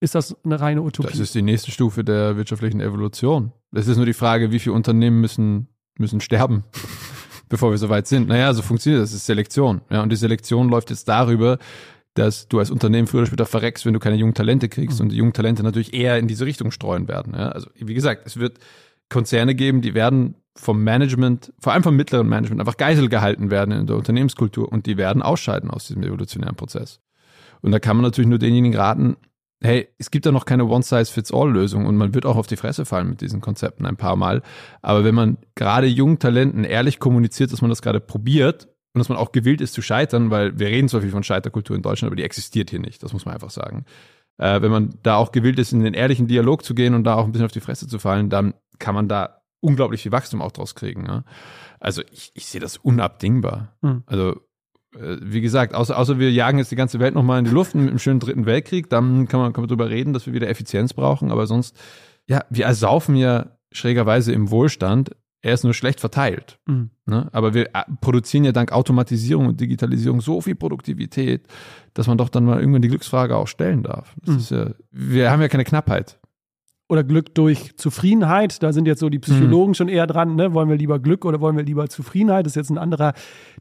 ist 0.00 0.14
das 0.14 0.36
eine 0.44 0.60
reine 0.60 0.82
Utopie? 0.82 1.08
Das 1.08 1.18
ist 1.18 1.34
die 1.34 1.42
nächste 1.42 1.70
Stufe 1.70 2.04
der 2.04 2.36
wirtschaftlichen 2.36 2.80
Evolution. 2.80 3.52
Es 3.72 3.88
ist 3.88 3.96
nur 3.96 4.06
die 4.06 4.12
Frage, 4.12 4.52
wie 4.52 4.58
viele 4.58 4.74
Unternehmen 4.74 5.20
müssen, 5.20 5.68
müssen 5.98 6.20
sterben, 6.20 6.64
bevor 7.48 7.70
wir 7.70 7.78
soweit 7.78 8.06
sind. 8.06 8.28
Naja, 8.28 8.54
so 8.54 8.62
funktioniert 8.62 9.02
das. 9.02 9.10
Das 9.10 9.20
ist 9.20 9.26
Selektion. 9.26 9.80
Ja, 9.90 10.02
und 10.02 10.10
die 10.10 10.16
Selektion 10.16 10.68
läuft 10.68 10.90
jetzt 10.90 11.08
darüber, 11.08 11.58
dass 12.16 12.48
du 12.48 12.58
als 12.58 12.70
Unternehmen 12.70 13.06
früher 13.06 13.20
oder 13.20 13.26
später 13.26 13.46
verreckst, 13.46 13.86
wenn 13.86 13.92
du 13.92 14.00
keine 14.00 14.16
jungen 14.16 14.34
Talente 14.34 14.68
kriegst 14.68 14.98
mhm. 14.98 15.06
und 15.06 15.12
die 15.12 15.16
jungen 15.16 15.32
Talente 15.32 15.62
natürlich 15.62 15.94
eher 15.94 16.18
in 16.18 16.28
diese 16.28 16.46
Richtung 16.46 16.70
streuen 16.70 17.08
werden. 17.08 17.34
Ja? 17.34 17.50
Also 17.50 17.70
wie 17.74 17.94
gesagt, 17.94 18.26
es 18.26 18.38
wird 18.38 18.58
Konzerne 19.08 19.54
geben, 19.54 19.82
die 19.82 19.94
werden 19.94 20.36
vom 20.56 20.82
Management, 20.82 21.52
vor 21.60 21.74
allem 21.74 21.82
vom 21.82 21.94
mittleren 21.94 22.28
Management, 22.28 22.60
einfach 22.60 22.78
Geisel 22.78 23.08
gehalten 23.08 23.50
werden 23.50 23.72
in 23.72 23.86
der 23.86 23.96
Unternehmenskultur 23.96 24.72
und 24.72 24.86
die 24.86 24.96
werden 24.96 25.22
ausscheiden 25.22 25.70
aus 25.70 25.86
diesem 25.86 26.02
evolutionären 26.02 26.56
Prozess. 26.56 27.00
Und 27.60 27.72
da 27.72 27.78
kann 27.78 27.96
man 27.96 28.04
natürlich 28.04 28.28
nur 28.28 28.38
denjenigen 28.38 28.74
raten, 28.74 29.16
hey, 29.62 29.88
es 29.98 30.10
gibt 30.10 30.26
da 30.26 30.32
noch 30.32 30.44
keine 30.44 30.64
One-Size-Fits-All-Lösung 30.64 31.86
und 31.86 31.96
man 31.96 32.14
wird 32.14 32.26
auch 32.26 32.36
auf 32.36 32.46
die 32.46 32.56
Fresse 32.56 32.84
fallen 32.84 33.08
mit 33.08 33.20
diesen 33.20 33.40
Konzepten 33.40 33.86
ein 33.86 33.96
paar 33.96 34.16
Mal. 34.16 34.42
Aber 34.82 35.04
wenn 35.04 35.14
man 35.14 35.38
gerade 35.54 35.86
jungen 35.86 36.18
Talenten 36.18 36.64
ehrlich 36.64 36.98
kommuniziert, 36.98 37.52
dass 37.52 37.60
man 37.60 37.70
das 37.70 37.82
gerade 37.82 38.00
probiert 38.00 38.68
und 38.96 39.00
dass 39.00 39.10
man 39.10 39.18
auch 39.18 39.30
gewillt 39.30 39.60
ist 39.60 39.74
zu 39.74 39.82
scheitern, 39.82 40.30
weil 40.30 40.58
wir 40.58 40.68
reden 40.68 40.88
zwar 40.88 41.02
viel 41.02 41.10
von 41.10 41.22
Scheiterkultur 41.22 41.76
in 41.76 41.82
Deutschland, 41.82 42.08
aber 42.08 42.16
die 42.16 42.22
existiert 42.22 42.70
hier 42.70 42.80
nicht, 42.80 43.02
das 43.02 43.12
muss 43.12 43.26
man 43.26 43.34
einfach 43.34 43.50
sagen. 43.50 43.84
Äh, 44.38 44.62
wenn 44.62 44.70
man 44.70 44.94
da 45.02 45.16
auch 45.16 45.32
gewillt 45.32 45.58
ist, 45.58 45.72
in 45.72 45.84
den 45.84 45.92
ehrlichen 45.92 46.28
Dialog 46.28 46.64
zu 46.64 46.74
gehen 46.74 46.94
und 46.94 47.04
da 47.04 47.16
auch 47.16 47.26
ein 47.26 47.32
bisschen 47.32 47.44
auf 47.44 47.52
die 47.52 47.60
Fresse 47.60 47.86
zu 47.86 47.98
fallen, 47.98 48.30
dann 48.30 48.54
kann 48.78 48.94
man 48.94 49.06
da 49.06 49.42
unglaublich 49.60 50.02
viel 50.02 50.12
Wachstum 50.12 50.40
auch 50.40 50.50
draus 50.50 50.74
kriegen. 50.74 51.02
Ne? 51.02 51.24
Also 51.78 52.00
ich, 52.10 52.32
ich 52.32 52.46
sehe 52.46 52.60
das 52.60 52.78
unabdingbar. 52.78 53.76
Mhm. 53.82 54.02
Also 54.06 54.40
äh, 54.94 55.18
wie 55.20 55.42
gesagt, 55.42 55.74
außer, 55.74 55.98
außer 55.98 56.18
wir 56.18 56.32
jagen 56.32 56.56
jetzt 56.56 56.70
die 56.70 56.76
ganze 56.76 56.98
Welt 56.98 57.14
nochmal 57.14 57.38
in 57.38 57.44
die 57.44 57.50
Luft 57.50 57.74
mit 57.74 57.86
einem 57.86 57.98
schönen 57.98 58.20
dritten 58.20 58.46
Weltkrieg, 58.46 58.88
dann 58.88 59.28
kann 59.28 59.40
man, 59.40 59.52
kann 59.52 59.60
man 59.60 59.68
drüber 59.68 59.90
reden, 59.90 60.14
dass 60.14 60.24
wir 60.24 60.32
wieder 60.32 60.48
Effizienz 60.48 60.94
brauchen, 60.94 61.30
aber 61.30 61.46
sonst, 61.46 61.76
ja, 62.26 62.44
wir 62.48 62.64
ersaufen 62.64 63.14
ja 63.14 63.58
schrägerweise 63.72 64.32
im 64.32 64.50
Wohlstand, 64.50 65.10
er 65.46 65.54
ist 65.54 65.62
nur 65.62 65.74
schlecht 65.74 66.00
verteilt. 66.00 66.58
Mhm. 66.66 66.90
Ne? 67.06 67.28
Aber 67.30 67.54
wir 67.54 67.68
äh, 67.68 67.84
produzieren 68.00 68.44
ja 68.44 68.50
dank 68.50 68.72
Automatisierung 68.72 69.46
und 69.46 69.60
Digitalisierung 69.60 70.20
so 70.20 70.40
viel 70.40 70.56
Produktivität, 70.56 71.46
dass 71.94 72.08
man 72.08 72.18
doch 72.18 72.28
dann 72.28 72.44
mal 72.44 72.58
irgendwann 72.58 72.82
die 72.82 72.88
Glücksfrage 72.88 73.36
auch 73.36 73.46
stellen 73.46 73.84
darf. 73.84 74.16
Mhm. 74.26 74.44
Ja, 74.50 74.70
wir 74.90 75.30
haben 75.30 75.40
ja 75.40 75.48
keine 75.48 75.64
Knappheit. 75.64 76.18
Oder 76.88 77.02
Glück 77.02 77.34
durch 77.34 77.76
Zufriedenheit. 77.76 78.62
Da 78.62 78.72
sind 78.72 78.86
jetzt 78.86 79.00
so 79.00 79.08
die 79.08 79.18
Psychologen 79.18 79.70
mhm. 79.70 79.74
schon 79.74 79.88
eher 79.88 80.06
dran. 80.06 80.36
Ne? 80.36 80.54
Wollen 80.54 80.68
wir 80.68 80.76
lieber 80.76 81.00
Glück 81.00 81.24
oder 81.24 81.40
wollen 81.40 81.56
wir 81.56 81.64
lieber 81.64 81.88
Zufriedenheit? 81.88 82.46
Das 82.46 82.52
ist 82.52 82.56
jetzt 82.56 82.70
ein 82.70 82.78
anderer 82.78 83.12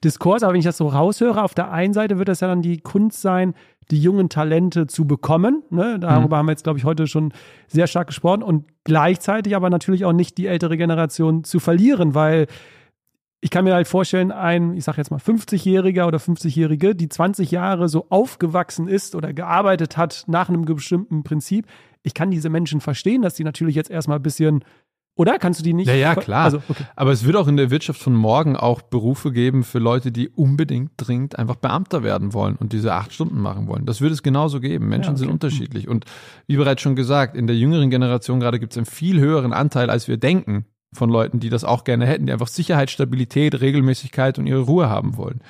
Diskurs. 0.04 0.44
Aber 0.44 0.54
wenn 0.54 0.60
ich 0.60 0.66
das 0.66 0.78
so 0.78 0.88
raushöre, 0.88 1.42
auf 1.42 1.56
der 1.56 1.72
einen 1.72 1.94
Seite 1.94 2.20
wird 2.20 2.28
das 2.28 2.42
ja 2.42 2.48
dann 2.48 2.62
die 2.62 2.78
Kunst 2.78 3.22
sein, 3.22 3.56
die 3.92 4.00
jungen 4.00 4.30
Talente 4.30 4.86
zu 4.86 5.06
bekommen. 5.06 5.64
Ne? 5.72 5.98
Darüber 6.00 6.36
mhm. 6.36 6.40
haben 6.40 6.46
wir 6.48 6.52
jetzt, 6.52 6.64
glaube 6.64 6.78
ich, 6.78 6.86
heute 6.86 7.08
schon 7.08 7.34
sehr 7.68 7.88
stark 7.88 8.08
gesprochen. 8.08 8.44
Und 8.44 8.66
gleichzeitig 8.84 9.56
aber 9.56 9.70
natürlich 9.72 10.06
auch 10.06 10.14
nicht 10.14 10.38
die 10.38 10.46
ältere 10.46 10.78
Generation 10.78 11.44
zu 11.44 11.60
verlieren, 11.60 12.14
weil 12.14 12.46
ich 13.46 13.52
kann 13.52 13.64
mir 13.64 13.76
halt 13.76 13.88
vorstellen, 13.88 14.32
ein, 14.32 14.74
ich 14.74 14.86
sage 14.86 14.98
jetzt 14.98 15.12
mal 15.12 15.20
50-Jähriger 15.20 16.08
oder 16.08 16.18
50-Jährige, 16.18 16.96
die 16.96 17.10
20 17.10 17.52
Jahre 17.52 17.90
so 17.90 18.08
aufgewachsen 18.10 18.88
ist 18.88 19.14
oder 19.14 19.34
gearbeitet 19.34 19.98
hat 19.98 20.24
nach 20.26 20.50
einem 20.50 20.66
bestimmten 20.66 21.24
Prinzip. 21.24 21.68
Ich 22.02 22.16
kann 22.16 22.32
diese 22.32 22.50
Menschen 22.50 22.82
verstehen, 22.82 23.22
dass 23.22 23.36
die 23.36 23.44
natürlich 23.44 23.76
jetzt 23.76 23.92
erstmal 23.92 24.18
ein 24.18 24.24
bisschen 24.24 24.66
oder 25.16 25.38
kannst 25.38 25.60
du 25.60 25.64
die 25.64 25.74
nicht? 25.74 25.88
Ja, 25.88 25.94
ja, 25.94 26.16
klar. 26.16 26.46
Also, 26.46 26.64
okay. 26.68 26.86
Aber 26.96 27.12
es 27.12 27.24
wird 27.24 27.36
auch 27.36 27.48
in 27.48 27.56
der 27.56 27.70
Wirtschaft 27.70 28.02
von 28.02 28.16
morgen 28.16 28.56
auch 28.56 28.82
Berufe 28.82 29.32
geben 29.32 29.64
für 29.64 29.78
Leute, 29.78 30.12
die 30.12 30.28
unbedingt 30.28 30.94
dringend 30.98 31.38
einfach 31.38 31.56
Beamter 31.56 32.02
werden 32.02 32.34
wollen 32.34 32.56
und 32.56 32.74
diese 32.74 32.94
acht 32.94 33.14
Stunden 33.14 33.40
machen 33.40 33.68
wollen. 33.68 33.86
Das 33.86 34.02
wird 34.02 34.12
es 34.12 34.24
genauso 34.24 34.60
geben. 34.60 34.90
Menschen 34.90 35.10
ja, 35.10 35.12
okay. 35.12 35.20
sind 35.20 35.30
unterschiedlich. 35.30 35.88
Und 35.88 36.06
wie 36.48 36.58
bereits 36.58 36.82
schon 36.82 36.96
gesagt, 36.96 37.38
in 37.38 37.46
der 37.46 37.56
jüngeren 37.56 37.92
Generation 37.92 38.40
gerade 38.40 38.60
gibt 38.60 38.74
es 38.74 38.78
einen 38.78 38.88
viel 38.88 39.20
höheren 39.20 39.54
Anteil, 39.54 39.92
als 39.92 40.08
wir 40.08 40.18
denken, 40.18 40.66
von 40.96 41.10
Leuten, 41.10 41.40
die 41.40 41.50
das 41.50 41.64
auch 41.64 41.84
gerne 41.84 42.06
hätten, 42.06 42.26
die 42.26 42.34
einfach 42.34 42.48
Sicherheit, 42.48 42.90
Stabilität, 42.90 43.62
Regelmäßigkeit 43.62 44.40
und 44.40 44.48
ihre 44.48 44.62
Ruhe 44.62 44.90
haben 44.90 45.18
wollen. 45.18 45.42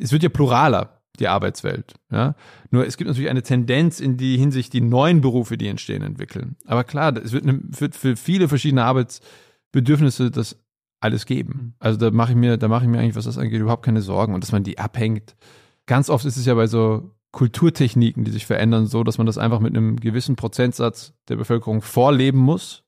Es 0.00 0.12
wird 0.12 0.22
ja 0.22 0.28
pluraler 0.28 0.98
die 1.18 1.28
Arbeitswelt. 1.28 1.94
Ja? 2.10 2.34
Nur 2.70 2.86
es 2.86 2.96
gibt 2.96 3.08
natürlich 3.08 3.30
eine 3.30 3.42
Tendenz 3.42 4.00
in 4.00 4.16
die 4.16 4.36
Hinsicht, 4.36 4.72
die 4.72 4.80
neuen 4.80 5.20
Berufe, 5.20 5.56
die 5.56 5.68
entstehen, 5.68 6.02
entwickeln. 6.02 6.56
Aber 6.66 6.84
klar, 6.84 7.16
es 7.16 7.32
wird, 7.32 7.44
eine, 7.44 7.60
wird 7.62 7.96
für 7.96 8.16
viele 8.16 8.48
verschiedene 8.48 8.84
Arbeitsbedürfnisse 8.84 10.30
das 10.30 10.56
alles 11.00 11.26
geben. 11.26 11.52
Mhm. 11.52 11.74
Also 11.78 11.98
da 11.98 12.10
mache 12.10 12.32
ich 12.32 12.38
mir, 12.38 12.56
da 12.56 12.68
mache 12.68 12.84
ich 12.84 12.90
mir 12.90 12.98
eigentlich, 12.98 13.16
was 13.16 13.24
das 13.24 13.38
angeht, 13.38 13.60
überhaupt 13.60 13.84
keine 13.84 14.02
Sorgen 14.02 14.34
und 14.34 14.42
dass 14.42 14.52
man 14.52 14.64
die 14.64 14.78
abhängt. 14.78 15.36
Ganz 15.86 16.10
oft 16.10 16.24
ist 16.24 16.36
es 16.36 16.46
ja 16.46 16.54
bei 16.54 16.66
so 16.66 17.14
Kulturtechniken, 17.32 18.24
die 18.24 18.30
sich 18.30 18.46
verändern, 18.46 18.86
so, 18.86 19.04
dass 19.04 19.18
man 19.18 19.26
das 19.26 19.38
einfach 19.38 19.60
mit 19.60 19.76
einem 19.76 19.96
gewissen 19.96 20.36
Prozentsatz 20.36 21.14
der 21.28 21.36
Bevölkerung 21.36 21.82
vorleben 21.82 22.38
muss 22.38 22.84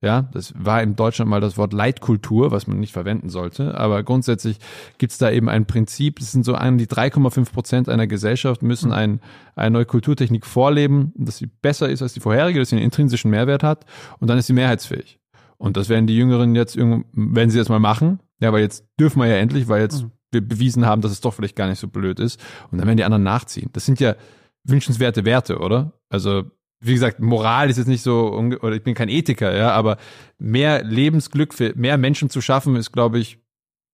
ja, 0.00 0.22
das 0.32 0.54
war 0.56 0.80
in 0.80 0.94
Deutschland 0.94 1.28
mal 1.28 1.40
das 1.40 1.58
Wort 1.58 1.72
Leitkultur, 1.72 2.52
was 2.52 2.68
man 2.68 2.78
nicht 2.78 2.92
verwenden 2.92 3.30
sollte. 3.30 3.76
Aber 3.76 4.04
grundsätzlich 4.04 4.58
gibt 4.98 5.10
es 5.10 5.18
da 5.18 5.30
eben 5.30 5.48
ein 5.48 5.66
Prinzip, 5.66 6.20
es 6.20 6.30
sind 6.30 6.44
so 6.44 6.54
an 6.54 6.78
die 6.78 6.86
3,5 6.86 7.52
Prozent 7.52 7.88
einer 7.88 8.06
Gesellschaft 8.06 8.62
müssen 8.62 8.92
ein, 8.92 9.20
eine 9.56 9.72
neue 9.72 9.86
Kulturtechnik 9.86 10.46
vorleben, 10.46 11.12
dass 11.16 11.38
sie 11.38 11.46
besser 11.46 11.88
ist 11.88 12.02
als 12.02 12.12
die 12.12 12.20
vorherige, 12.20 12.60
dass 12.60 12.68
sie 12.68 12.76
einen 12.76 12.84
intrinsischen 12.84 13.30
Mehrwert 13.30 13.64
hat 13.64 13.86
und 14.20 14.28
dann 14.28 14.38
ist 14.38 14.46
sie 14.46 14.52
mehrheitsfähig. 14.52 15.18
Und 15.56 15.76
das 15.76 15.88
werden 15.88 16.06
die 16.06 16.16
Jüngeren 16.16 16.54
jetzt, 16.54 16.76
wenn 16.76 17.50
sie 17.50 17.58
das 17.58 17.68
mal 17.68 17.80
machen, 17.80 18.20
ja, 18.40 18.52
weil 18.52 18.62
jetzt 18.62 18.86
dürfen 19.00 19.20
wir 19.20 19.26
ja 19.26 19.36
endlich, 19.36 19.66
weil 19.66 19.82
jetzt 19.82 20.04
mhm. 20.04 20.12
wir 20.30 20.46
bewiesen 20.46 20.86
haben, 20.86 21.02
dass 21.02 21.10
es 21.10 21.20
doch 21.20 21.34
vielleicht 21.34 21.56
gar 21.56 21.68
nicht 21.68 21.80
so 21.80 21.88
blöd 21.88 22.20
ist. 22.20 22.40
Und 22.70 22.78
dann 22.78 22.86
werden 22.86 22.98
die 22.98 23.04
anderen 23.04 23.24
nachziehen. 23.24 23.70
Das 23.72 23.84
sind 23.84 23.98
ja 23.98 24.14
wünschenswerte 24.62 25.24
Werte, 25.24 25.58
oder? 25.58 25.94
Also 26.08 26.44
wie 26.80 26.94
gesagt, 26.94 27.20
Moral 27.20 27.70
ist 27.70 27.76
jetzt 27.76 27.88
nicht 27.88 28.02
so, 28.02 28.32
oder 28.32 28.76
ich 28.76 28.84
bin 28.84 28.94
kein 28.94 29.08
Ethiker, 29.08 29.56
ja, 29.56 29.72
aber 29.72 29.96
mehr 30.38 30.84
Lebensglück 30.84 31.52
für 31.52 31.74
mehr 31.74 31.98
Menschen 31.98 32.30
zu 32.30 32.40
schaffen, 32.40 32.76
ist, 32.76 32.92
glaube 32.92 33.18
ich, 33.18 33.38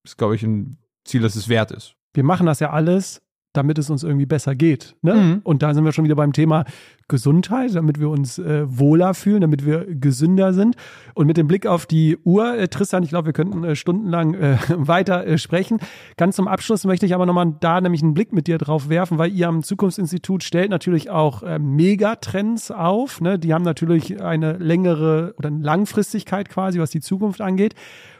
ist, 0.05 0.18
glaube 0.18 0.35
ich, 0.35 0.43
ein 0.43 0.78
Ziel, 1.05 1.22
das 1.22 1.37
es 1.37 1.49
wert 1.49 1.70
ist. 1.70 1.95
Wir 2.12 2.24
machen 2.24 2.47
das 2.47 2.61
ja 2.61 2.70
alles, 2.70 3.22
damit 3.55 3.78
es 3.78 3.88
uns 3.88 4.02
irgendwie 4.02 4.26
besser 4.26 4.55
geht. 4.55 4.96
Ne? 5.00 5.14
Mhm. 5.14 5.40
Und 5.44 5.62
da 5.62 5.72
sind 5.72 5.84
wir 5.84 5.92
schon 5.92 6.05
wieder 6.05 6.16
beim 6.16 6.32
Thema 6.32 6.64
Gesundheit, 7.07 7.74
damit 7.74 8.00
wir 8.00 8.11
uns 8.11 8.38
äh, 8.38 8.64
wohler 8.66 9.14
fühlen, 9.14 9.40
damit 9.40 9.64
wir 9.64 9.86
gesünder 9.86 10.52
sind. 10.52 10.76
Und 11.14 11.26
mit 11.26 11.36
dem 11.36 11.46
Blick 11.46 11.66
auf 11.66 11.86
die 11.86 12.18
Uhr, 12.24 12.57
äh, 12.57 12.68
Tristan, 12.68 13.02
ich 13.05 13.11
glaube, 13.11 13.26
wir 13.26 13.32
könnten 13.32 13.62
äh, 13.62 13.76
stundenlang 13.76 14.34
äh, 14.34 14.57
weiter 14.76 15.26
äh, 15.26 15.38
sprechen. 15.38 15.78
Ganz 16.16 16.36
zum 16.36 16.48
Abschluss 16.48 16.84
möchte 16.84 17.07
ich 17.07 17.14
aber 17.14 17.26
nochmal 17.26 17.55
da 17.61 17.80
nämlich 17.80 18.02
einen 18.02 18.14
Blick 18.14 18.32
mit 18.32 18.48
dir 18.48 18.59
drauf 18.59 18.88
werfen, 18.88 19.18
weil 19.18 19.32
ihr 19.32 19.48
am 19.48 19.62
Zukunftsinstitut 19.62 20.42
stellt 20.42 20.70
natürlich 20.70 21.11
auch 21.11 21.42
äh, 21.42 21.59
Megatrends 21.59 22.72
auf. 22.72 23.20
Ne? 23.20 23.38
Die 23.38 23.55
haben 23.55 23.64
natürlich 23.64 24.20
eine 24.20 24.55
längere 24.55 25.34
oder 25.38 25.48
eine 25.48 25.62
Langfristigkeit 25.62 26.48
quasi, 26.48 26.80
was 26.80 26.90
die 26.90 27.00
Zukunft 27.00 27.40
angeht. 27.40 27.74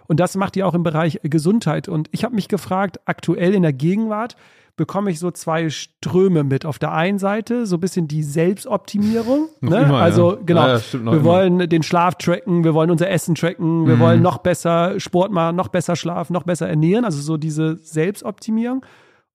Und 0.07 0.20
das 0.20 0.37
macht 0.37 0.57
ihr 0.57 0.66
auch 0.66 0.74
im 0.74 0.82
Bereich 0.82 1.20
Gesundheit. 1.22 1.89
Und 1.89 2.09
ich 2.12 2.24
habe 2.24 2.35
mich 2.35 2.49
gefragt, 2.49 3.01
aktuell 3.07 3.55
in 3.55 3.62
der 3.62 3.72
Gegenwart, 3.72 4.37
bekomme 4.77 5.11
ich 5.11 5.18
so 5.20 5.31
zwei 5.31 5.68
Ströme 5.70 6.43
mit. 6.45 6.66
Auf 6.66 6.79
der 6.79 6.93
einen 6.93 7.18
Seite 7.18 7.64
so 7.66 7.77
ein 7.77 7.81
bisschen 7.81 8.09
die 8.09 8.22
Selbstoptimierung. 8.22 9.49
ne? 9.61 9.83
immer, 9.83 9.99
also 9.99 10.33
ja. 10.37 10.41
genau, 10.45 10.66
Ja, 10.68 10.81
wir 10.93 11.01
immer. 11.01 11.25
wollen 11.25 11.68
den 11.68 11.83
Schlaf 11.83 12.16
tracken, 12.16 12.64
wir 12.64 12.75
wollen 12.75 12.91
unser 12.91 13.09
Essen 13.11 13.35
tracken, 13.35 13.87
wir 13.87 13.97
Mhm. 13.97 14.01
wollen 14.01 14.22
noch 14.22 14.39
besser 14.39 14.99
Sport 14.99 15.31
machen, 15.33 15.57
noch 15.57 15.68
besser 15.68 15.97
schlafen, 15.97 16.33
noch 16.33 16.43
besser 16.45 16.68
ernähren. 16.68 17.05
Also 17.05 17.20
so 17.20 17.37
diese 17.37 17.77
Selbstoptimierung. 17.77 18.85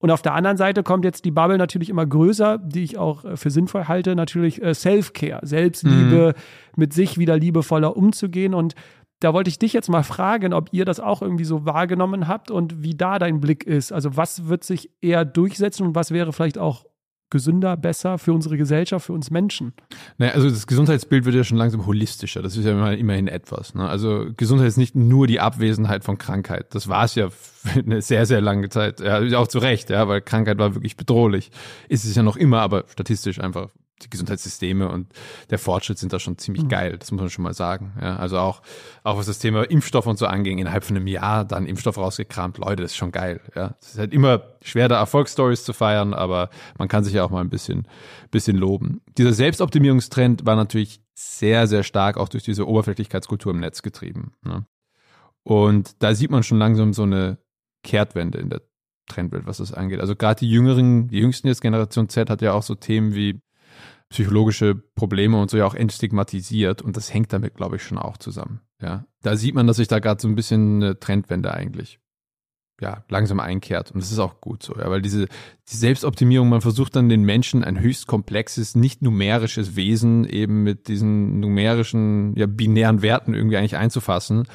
Und 0.02 0.12
auf 0.12 0.22
der 0.22 0.34
anderen 0.34 0.56
Seite 0.56 0.82
kommt 0.82 1.04
jetzt 1.04 1.26
die 1.26 1.32
Bubble 1.32 1.58
natürlich 1.58 1.90
immer 1.90 2.06
größer, 2.06 2.58
die 2.58 2.84
ich 2.86 2.98
auch 2.98 3.26
äh, 3.26 3.36
für 3.36 3.50
sinnvoll 3.50 3.86
halte, 3.90 4.16
natürlich 4.16 4.62
äh, 4.62 4.74
Self-Care, 4.74 5.46
Selbstliebe, 5.46 6.36
mit 6.78 6.94
sich 6.94 7.18
wieder 7.18 7.38
liebevoller 7.38 7.98
umzugehen. 7.98 8.54
Und 8.54 8.76
da 9.20 9.34
wollte 9.34 9.50
ich 9.50 9.60
dich 9.60 9.74
jetzt 9.74 9.90
mal 9.90 10.04
fragen, 10.04 10.54
ob 10.54 10.70
ihr 10.72 10.86
das 10.86 11.00
auch 11.00 11.22
irgendwie 11.22 11.46
so 11.46 11.66
wahrgenommen 11.66 12.28
habt 12.28 12.52
und 12.52 12.84
wie 12.84 12.96
da 12.96 13.20
dein 13.20 13.40
Blick 13.42 13.66
ist. 13.66 13.92
Also 13.92 14.16
was 14.16 14.48
wird 14.48 14.64
sich 14.64 14.90
eher 15.02 15.26
durchsetzen 15.26 15.86
und 15.88 15.96
was 15.96 16.12
wäre 16.12 16.32
vielleicht 16.34 16.58
auch 16.58 16.86
gesünder, 17.32 17.78
besser 17.78 18.18
für 18.18 18.34
unsere 18.34 18.58
Gesellschaft, 18.58 19.06
für 19.06 19.14
uns 19.14 19.30
Menschen? 19.30 19.74
Naja, 20.18 20.32
also 20.34 20.50
das 20.50 20.66
Gesundheitsbild 20.66 21.26
wird 21.26 21.36
ja 21.36 21.44
schon 21.44 21.58
langsam 21.58 21.86
holistischer. 21.86 22.42
Das 22.42 22.58
ist 22.58 22.66
ja 22.66 22.72
immer- 22.72 22.98
immerhin 22.98 23.28
etwas. 23.28 23.76
Ne? 23.76 23.88
Also 23.88 24.26
Gesundheit 24.36 24.68
ist 24.68 24.78
nicht 24.78 24.96
nur 24.96 25.28
die 25.28 25.40
Abwesenheit 25.40 26.04
von 26.04 26.18
Krankheit. 26.18 26.74
Das 26.74 26.88
war 26.88 27.04
es 27.04 27.14
ja 27.14 27.30
für 27.30 27.82
eine 27.82 28.02
sehr, 28.02 28.26
sehr 28.26 28.42
lange 28.42 28.70
Zeit. 28.70 29.00
Ja, 29.00 29.20
auch 29.38 29.48
zu 29.48 29.60
Recht, 29.60 29.92
ja, 29.92 30.08
weil 30.08 30.22
Krankheit 30.22 30.58
war 30.58 30.74
wirklich 30.74 30.98
bedrohlich. 30.98 31.52
Ist 31.88 32.04
es 32.06 32.16
ja 32.16 32.24
noch 32.24 32.36
immer, 32.36 32.62
aber 32.62 32.86
statistisch 32.88 33.40
einfach 33.40 33.70
die 34.02 34.10
Gesundheitssysteme 34.10 34.90
und 34.90 35.12
der 35.50 35.60
Fortschritt 35.60 35.98
sind 35.98 36.14
da 36.14 36.20
schon 36.20 36.38
ziemlich 36.38 36.68
geil. 36.68 36.98
Das 36.98 37.12
muss 37.12 37.22
man 37.22 37.30
schon 37.30 37.44
mal 37.44 37.54
sagen. 37.54 37.94
Ja, 38.02 38.18
also 38.18 38.38
auch, 38.38 38.62
auch 39.04 39.18
was 39.18 39.26
das 39.26 39.40
Thema 39.40 39.64
Impfstoff 39.64 40.08
und 40.08 40.18
so 40.18 40.26
anging, 40.26 40.58
innerhalb 40.58 40.84
von 40.84 40.96
einem 40.96 41.08
Jahr 41.08 41.46
dann 41.46 41.66
Impfstoff 41.66 41.98
rausgekramt. 41.98 42.58
Leute, 42.58 42.84
das 42.84 42.92
ist 42.92 42.98
schon 42.98 43.12
geil. 43.12 43.42
Ja, 43.56 43.76
es 43.82 43.94
ist 43.94 44.00
halt 44.00 44.14
immer 44.14 44.44
schwer, 44.62 44.88
da 44.88 44.98
Erfolgsstories 44.98 45.64
zu 45.64 45.74
feiern, 45.74 46.14
aber 46.14 46.50
man 46.78 46.88
kann 46.88 47.04
sich 47.04 47.14
ja 47.14 47.24
auch 47.24 47.30
mal 47.30 47.42
ein 47.42 47.50
bisschen, 47.50 47.88
bisschen 48.32 48.58
loben. 48.58 49.02
Dieser 49.18 49.34
Selbstoptimierungstrend 49.34 50.46
war 50.46 50.56
natürlich 50.56 51.02
sehr, 51.14 51.68
sehr 51.68 51.84
stark 51.84 52.18
auch 52.18 52.30
durch 52.30 52.44
diese 52.44 52.68
Oberflächlichkeitskultur 52.68 53.54
im 53.54 53.60
Netz 53.60 53.82
getrieben. 53.82 54.32
Ne? 54.44 54.66
Und 55.44 56.02
da 56.02 56.16
sieht 56.16 56.32
man 56.32 56.44
schon 56.44 56.60
langsam 56.60 56.94
so 56.94 57.04
eine 57.04 57.38
Kehrtwende 57.84 58.38
in 58.38 58.50
der 58.50 58.62
Trendwelt, 59.08 59.46
was 59.46 59.58
das 59.58 59.74
angeht. 59.74 60.00
Also 60.00 60.16
gerade 60.16 60.40
die 60.40 60.50
jüngeren, 60.50 61.08
die 61.08 61.20
jüngsten 61.20 61.48
jetzt 61.48 61.62
Generation 61.62 62.08
Z 62.08 62.30
hat 62.30 62.42
ja 62.42 62.54
auch 62.54 62.64
so 62.64 62.76
Themen 62.76 63.16
wie 63.16 63.42
psychologische 64.10 64.76
Probleme 64.76 65.40
und 65.40 65.50
so 65.50 65.58
ja 65.58 65.66
auch 65.66 65.76
entstigmatisiert 65.76 66.82
und 66.82 66.98
das 66.98 67.14
hängt 67.14 67.32
damit, 67.32 67.56
glaube 67.56 67.76
ich, 67.76 67.84
schon 67.84 67.98
auch 67.98 68.18
zusammen. 68.18 68.62
Ja, 68.82 69.06
da 69.22 69.36
sieht 69.36 69.56
man, 69.56 69.68
dass 69.68 69.78
sich 69.78 69.88
da 69.88 70.00
gerade 70.00 70.22
so 70.22 70.28
ein 70.28 70.36
bisschen 70.36 70.82
eine 70.82 71.00
Trendwende 71.00 71.54
eigentlich 71.54 72.00
ja 72.82 73.04
langsam 73.10 73.40
einkehrt 73.40 73.92
und 73.92 74.02
das 74.02 74.12
ist 74.12 74.20
auch 74.20 74.42
gut 74.42 74.64
so, 74.64 74.76
ja, 74.76 74.90
weil 74.90 75.02
diese 75.02 75.28
die 75.70 75.76
Selbstoptimierung, 75.76 76.50
man 76.50 76.62
versucht 76.62 76.96
dann 76.96 77.10
den 77.10 77.24
Menschen 77.24 77.64
ein 77.64 77.80
höchst 77.80 78.08
komplexes, 78.08 78.76
nicht 78.76 79.02
numerisches 79.02 79.76
Wesen 79.76 80.26
eben 80.26 80.64
mit 80.64 80.88
diesen 80.88 81.40
numerischen, 81.40 82.36
ja 82.36 82.48
binären 82.48 83.02
Werten 83.02 83.34
irgendwie 83.34 83.58
eigentlich 83.58 83.78
einzufassen. 83.78 84.48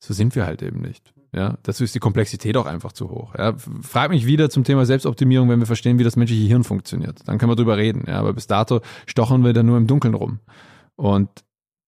So 0.00 0.12
sind 0.12 0.34
wir 0.34 0.44
halt 0.44 0.62
eben 0.62 0.80
nicht. 0.80 1.13
Ja, 1.34 1.58
dazu 1.64 1.82
ist 1.82 1.94
die 1.94 2.00
Komplexität 2.00 2.56
auch 2.56 2.66
einfach 2.66 2.92
zu 2.92 3.10
hoch. 3.10 3.34
Ja, 3.36 3.54
frag 3.82 4.10
mich 4.10 4.24
wieder 4.24 4.50
zum 4.50 4.62
Thema 4.62 4.86
Selbstoptimierung, 4.86 5.48
wenn 5.48 5.58
wir 5.58 5.66
verstehen, 5.66 5.98
wie 5.98 6.04
das 6.04 6.14
menschliche 6.14 6.46
Hirn 6.46 6.62
funktioniert. 6.62 7.26
Dann 7.26 7.38
können 7.38 7.50
wir 7.50 7.56
drüber 7.56 7.76
reden. 7.76 8.04
Ja, 8.06 8.20
aber 8.20 8.32
bis 8.32 8.46
dato 8.46 8.80
stochern 9.06 9.44
wir 9.44 9.52
da 9.52 9.64
nur 9.64 9.76
im 9.76 9.88
Dunkeln 9.88 10.14
rum. 10.14 10.38
Und 10.94 11.28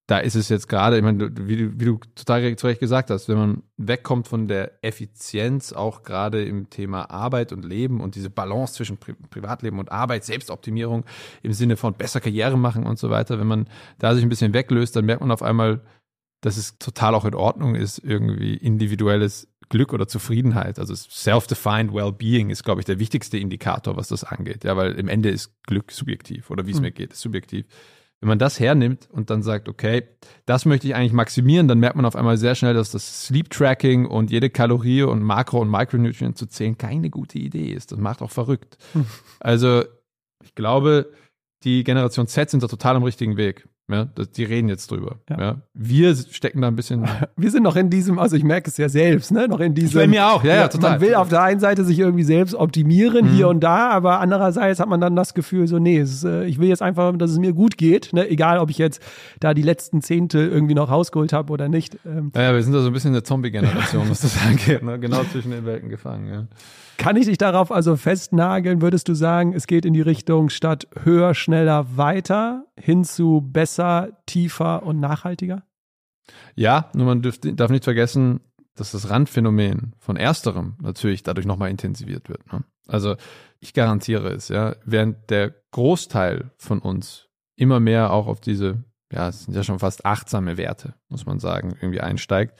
da 0.09 0.18
ist 0.18 0.36
es 0.36 0.49
jetzt 0.49 0.68
gerade, 0.68 0.97
ich 0.97 1.03
meine, 1.03 1.30
wie 1.49 1.57
du, 1.57 1.80
wie 1.80 1.84
du 1.84 1.99
total 2.14 2.57
zu 2.57 2.66
Recht 2.66 2.80
gesagt 2.80 3.11
hast, 3.11 3.28
wenn 3.28 3.38
man 3.38 3.62
wegkommt 3.76 4.28
von 4.28 4.49
der 4.49 4.84
Effizienz, 4.84 5.72
auch 5.72 6.03
gerade 6.03 6.44
im 6.44 6.70
Thema 6.70 7.11
Arbeit 7.11 7.53
und 7.53 7.64
Leben 7.64 8.01
und 8.01 8.14
diese 8.14 8.30
Balance 8.30 8.74
zwischen 8.74 8.99
Pri 8.99 9.14
Privatleben 9.30 9.78
und 9.78 9.90
Arbeit, 9.90 10.24
Selbstoptimierung 10.24 11.05
im 11.42 11.53
Sinne 11.53 11.76
von 11.76 11.94
besser 11.94 12.20
Karriere 12.20 12.57
machen 12.57 12.84
und 12.84 12.99
so 12.99 13.11
weiter, 13.11 13.38
wenn 13.40 13.49
man 13.49 13.68
da 13.99 14.14
sich 14.14 14.22
ein 14.22 14.28
bisschen 14.28 14.55
weglöst, 14.55 14.94
dann 14.94 15.07
merkt 15.07 15.22
man 15.22 15.32
auf 15.32 15.42
einmal, 15.42 15.82
dass 16.41 16.57
es 16.57 16.78
total 16.78 17.14
auch 17.14 17.24
in 17.24 17.34
Ordnung 17.34 17.74
ist, 17.74 17.99
irgendwie 17.99 18.55
individuelles 18.55 19.49
Glück 19.68 19.93
oder 19.93 20.07
Zufriedenheit. 20.07 20.78
Also 20.78 20.95
self-defined 20.95 21.93
Well-Being 21.93 22.51
ist, 22.51 22.62
glaube 22.62 22.80
ich, 22.80 22.84
der 22.84 22.99
wichtigste 22.99 23.39
Indikator, 23.39 23.97
was 23.97 24.09
das 24.09 24.22
angeht. 24.22 24.64
Ja, 24.64 24.76
weil 24.76 24.93
im 24.93 25.09
Ende 25.09 25.30
ist 25.30 25.53
Glück 25.64 25.91
subjektiv 25.91 26.51
oder 26.51 26.66
wie 26.66 26.70
es 26.70 26.76
Mhm. 26.76 26.82
mir 26.82 26.93
geht, 26.93 27.12
ist 27.12 27.20
subjektiv. 27.20 27.66
Wenn 28.20 28.28
man 28.28 28.39
das 28.39 28.59
hernimmt 28.61 29.09
und 29.11 29.28
dann 29.28 29.43
sagt, 29.43 29.68
okay, 29.68 30.05
das 30.47 30.64
möchte 30.64 30.87
ich 30.87 30.95
eigentlich 30.95 31.12
maximieren, 31.12 31.68
dann 31.68 31.80
merkt 31.80 31.97
man 31.97 32.07
auf 32.07 32.16
einmal 32.16 32.39
sehr 32.39 32.55
schnell, 32.55 32.72
dass 32.72 32.91
das 32.91 33.26
Sleep 33.26 33.51
Tracking 33.51 34.07
und 34.07 34.30
jede 34.30 34.49
Kalorie 34.49 35.03
und 35.03 35.22
Makro- 35.22 35.61
und 35.61 35.70
Micronutrient 35.70 36.39
zu 36.39 36.47
zählen 36.47 36.78
keine 36.78 37.11
gute 37.11 37.39
Idee 37.39 37.72
ist. 37.72 37.93
Das 37.93 37.99
macht 37.99 38.22
auch 38.22 38.30
verrückt. 38.30 38.78
Hm. 38.93 39.05
Also, 39.41 39.84
ich 40.43 40.55
glaube, 40.55 41.12
die 41.64 41.84
Generation 41.84 42.26
Z 42.26 42.49
sind 42.51 42.62
da 42.62 42.68
total 42.68 42.97
am 42.97 43.03
richtigen 43.03 43.37
Weg. 43.37 43.68
Ja, 43.89 44.05
das, 44.05 44.32
die 44.32 44.43
reden 44.43 44.68
jetzt 44.68 44.91
drüber. 44.91 45.20
Ja. 45.30 45.41
Ja. 45.41 45.57
Wir 45.72 46.16
stecken 46.16 46.61
da 46.61 46.66
ein 46.66 46.74
bisschen. 46.74 47.05
Wir 47.37 47.53
sind 47.53 47.62
noch 47.62 47.76
in 47.76 47.89
diesem, 47.89 48.18
also 48.18 48.34
ich 48.34 48.43
merke 48.43 48.68
es 48.68 48.76
ja 48.78 48.89
selbst, 48.89 49.30
ne, 49.30 49.47
noch 49.47 49.61
in 49.61 49.74
diesem. 49.74 50.01
Bei 50.01 50.07
mir 50.09 50.26
auch, 50.26 50.43
ja, 50.43 50.57
ja, 50.57 50.68
total. 50.68 50.93
Man 50.93 51.01
will 51.03 51.14
auf 51.14 51.28
der 51.28 51.43
einen 51.43 51.61
Seite 51.61 51.84
sich 51.84 52.01
irgendwie 52.01 52.24
selbst 52.24 52.55
optimieren, 52.57 53.26
Mhm. 53.26 53.30
hier 53.30 53.49
und 53.49 53.61
da, 53.61 53.91
aber 53.91 54.18
andererseits 54.18 54.80
hat 54.80 54.89
man 54.89 55.01
dann 55.01 55.14
das 55.14 55.34
Gefühl, 55.34 55.68
so, 55.68 55.78
nee, 55.78 55.99
ist, 56.01 56.24
äh, 56.24 56.47
ich 56.47 56.59
will 56.59 56.68
jetzt 56.68 56.82
einfach, 56.82 57.16
dass 57.16 57.30
es 57.30 57.39
mir 57.39 57.53
gut 57.53 57.78
geht, 57.78 58.12
ne, 58.12 58.28
egal 58.28 58.59
ob 58.59 58.70
ich 58.70 58.78
jetzt 58.78 59.01
da 59.39 59.55
die 59.55 59.62
letzten 59.62 60.03
Zehntel 60.03 60.49
irgendwie 60.49 60.74
noch 60.74 60.91
rausgeholt 60.91 61.32
habe 61.32 61.53
oder 61.53 61.68
nicht. 61.68 61.97
Ähm, 62.05 62.32
Ja, 62.34 62.53
wir 62.55 62.62
sind 62.64 62.72
da 62.72 62.80
so 62.80 62.89
ein 62.89 62.93
bisschen 62.93 63.12
eine 63.12 63.22
Zombie-Generation, 63.22 64.07
was 64.11 64.20
das 64.22 64.37
angeht. 64.45 64.82
Ne? 64.82 64.99
Genau 64.99 65.22
zwischen 65.30 65.53
den 65.53 65.64
Welten 65.64 65.91
gefangen. 65.91 66.26
Ja. 66.28 66.47
Kann 66.99 67.16
ich 67.16 67.26
dich 67.26 67.38
darauf 67.38 67.70
also 67.70 67.97
festnageln? 67.97 68.80
Würdest 68.80 69.09
du 69.09 69.14
sagen, 69.14 69.53
es 69.53 69.66
geht 69.66 69.84
in 69.84 69.92
die 69.92 70.01
Richtung 70.01 70.49
statt 70.49 70.88
höher, 71.03 71.34
schneller, 71.34 71.97
weiter 71.97 72.64
hin 72.78 73.05
zu 73.05 73.40
besser, 73.42 74.18
tiefer 74.26 74.82
und 74.82 75.01
nachhaltiger? 75.01 75.62
Ja, 76.55 76.90
nur 76.94 77.07
man 77.07 77.22
dürft, 77.22 77.42
darf 77.59 77.70
nicht 77.70 77.84
vergessen, 77.84 78.40
dass 78.74 78.92
das 78.92 79.11
Randphänomen 79.11 79.94
von 79.99 80.16
ersterem 80.16 80.74
natürlich 80.80 81.22
dadurch 81.22 81.47
nochmal 81.47 81.70
intensiviert 81.70 82.28
wird. 82.28 82.53
Ne? 82.53 82.64
Also 82.86 83.16
ich 83.61 83.72
garantiere 83.72 84.28
es, 84.32 84.49
ja, 84.49 84.76
während 84.84 85.30
der 85.30 85.55
Großteil 85.72 86.51
von 86.59 86.78
uns 86.78 87.28
immer 87.57 87.80
mehr 87.80 88.12
auch 88.12 88.26
auf 88.26 88.40
diese, 88.40 88.84
ja, 89.11 89.28
es 89.28 89.44
sind 89.44 89.55
ja 89.55 89.62
schon 89.62 89.78
fast 89.78 90.05
achtsame 90.05 90.57
Werte, 90.57 90.94
muss 91.09 91.26
man 91.26 91.38
sagen, 91.38 91.76
irgendwie 91.80 92.01
einsteigt, 92.01 92.59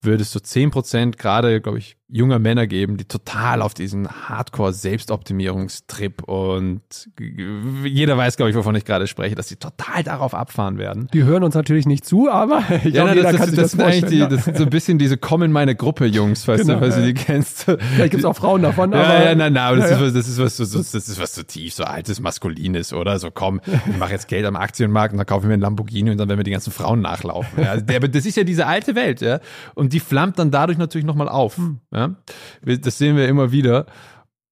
würde 0.00 0.22
es 0.22 0.32
so 0.32 0.38
10% 0.38 1.16
gerade, 1.16 1.60
glaube 1.60 1.78
ich, 1.78 1.97
junger 2.10 2.38
Männer 2.38 2.66
geben, 2.66 2.96
die 2.96 3.04
total 3.04 3.60
auf 3.62 3.74
diesen 3.74 4.08
Hardcore-Selbstoptimierungstrip 5.08 6.22
und 6.22 6.80
jeder 7.84 8.16
weiß, 8.16 8.36
glaube 8.36 8.50
ich, 8.50 8.56
wovon 8.56 8.74
ich 8.74 8.84
gerade 8.84 9.06
spreche, 9.06 9.34
dass 9.34 9.48
sie 9.48 9.56
total 9.56 10.02
darauf 10.02 10.34
abfahren 10.34 10.78
werden. 10.78 11.08
Die 11.12 11.24
hören 11.24 11.42
uns 11.44 11.54
natürlich 11.54 11.86
nicht 11.86 12.04
zu, 12.04 12.30
aber 12.30 12.62
ich 12.84 12.94
Ja, 12.94 13.04
glaube, 13.04 13.10
jeder 13.16 13.32
das, 13.32 13.36
kann 13.40 13.46
das, 13.48 13.56
das 13.56 13.70
das 13.72 13.80
vorstellen. 13.82 14.10
die, 14.30 14.36
das 14.36 14.44
sind 14.44 14.56
so 14.56 14.64
ein 14.64 14.70
bisschen 14.70 14.98
diese 14.98 15.16
Komm 15.18 15.42
in 15.42 15.52
meine 15.52 15.74
Gruppe 15.74 16.06
Jungs, 16.06 16.44
falls, 16.44 16.62
Genau, 16.62 16.74
du, 16.74 16.80
falls 16.80 16.94
du 16.94 17.00
ja. 17.02 17.06
die 17.08 17.14
kennst. 17.14 17.64
Vielleicht 17.64 18.10
gibt 18.10 18.20
es 18.20 18.24
auch 18.24 18.36
Frauen 18.36 18.62
davon, 18.62 18.92
aber. 18.94 19.02
Ja, 19.02 19.24
ja, 19.24 19.34
nein, 19.34 19.52
nein, 19.52 19.62
aber 19.64 19.76
das, 19.76 19.90
Ja, 19.90 19.96
Ist 19.96 20.02
was, 20.02 20.12
das 20.14 20.28
ist 20.28 20.38
was 20.38 20.56
so, 20.56 20.64
so, 20.64 20.78
das 20.78 20.94
ist 20.94 21.20
was 21.20 21.34
so 21.34 21.42
tief, 21.42 21.74
so 21.74 21.84
altes, 21.84 22.20
maskulines, 22.20 22.92
oder? 22.92 23.18
So, 23.18 23.30
komm, 23.30 23.60
ich 23.66 23.96
mache 23.98 24.12
jetzt 24.12 24.28
Geld 24.28 24.46
am 24.46 24.56
Aktienmarkt 24.56 25.12
und 25.12 25.18
dann 25.18 25.26
kaufe 25.26 25.44
ich 25.44 25.48
mir 25.48 25.54
einen 25.54 25.62
Lamborghini 25.62 26.10
und 26.10 26.18
dann 26.18 26.28
werden 26.28 26.38
mir 26.38 26.44
die 26.44 26.50
ganzen 26.50 26.72
Frauen 26.72 27.00
nachlaufen. 27.00 27.62
Ja, 27.62 27.76
der, 27.76 28.00
das 28.00 28.26
ist 28.26 28.36
ja 28.36 28.44
diese 28.44 28.66
alte 28.66 28.94
Welt, 28.94 29.20
ja. 29.20 29.40
Und 29.74 29.92
die 29.92 30.00
flammt 30.00 30.38
dann 30.38 30.50
dadurch 30.50 30.78
natürlich 30.78 31.06
nochmal 31.06 31.28
auf. 31.28 31.56
Hm. 31.58 31.80
Ja? 31.98 32.76
Das 32.76 32.98
sehen 32.98 33.16
wir 33.16 33.28
immer 33.28 33.52
wieder. 33.52 33.86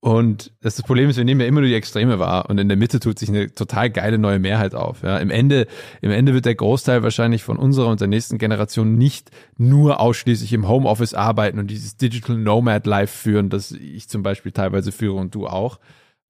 Und 0.00 0.52
das, 0.60 0.80
Problem 0.82 1.08
ist, 1.10 1.16
wir 1.16 1.24
nehmen 1.24 1.40
ja 1.40 1.46
immer 1.46 1.60
nur 1.60 1.68
die 1.68 1.74
Extreme 1.74 2.18
wahr 2.18 2.48
und 2.48 2.58
in 2.58 2.68
der 2.68 2.76
Mitte 2.76 3.00
tut 3.00 3.18
sich 3.18 3.28
eine 3.28 3.52
total 3.52 3.90
geile 3.90 4.18
neue 4.18 4.38
Mehrheit 4.38 4.74
auf. 4.74 5.02
Ja, 5.02 5.18
im 5.18 5.30
Ende, 5.30 5.66
im 6.00 6.12
Ende 6.12 6.32
wird 6.32 6.44
der 6.44 6.54
Großteil 6.54 7.02
wahrscheinlich 7.02 7.42
von 7.42 7.56
unserer 7.56 7.88
und 7.88 8.00
der 8.00 8.06
nächsten 8.06 8.38
Generation 8.38 8.96
nicht 8.96 9.30
nur 9.56 9.98
ausschließlich 9.98 10.52
im 10.52 10.68
Homeoffice 10.68 11.14
arbeiten 11.14 11.58
und 11.58 11.70
dieses 11.70 11.96
Digital 11.96 12.36
Nomad 12.36 12.86
Life 12.86 13.18
führen, 13.18 13.48
das 13.48 13.72
ich 13.72 14.08
zum 14.08 14.22
Beispiel 14.22 14.52
teilweise 14.52 14.92
führe 14.92 15.16
und 15.16 15.34
du 15.34 15.48
auch. 15.48 15.80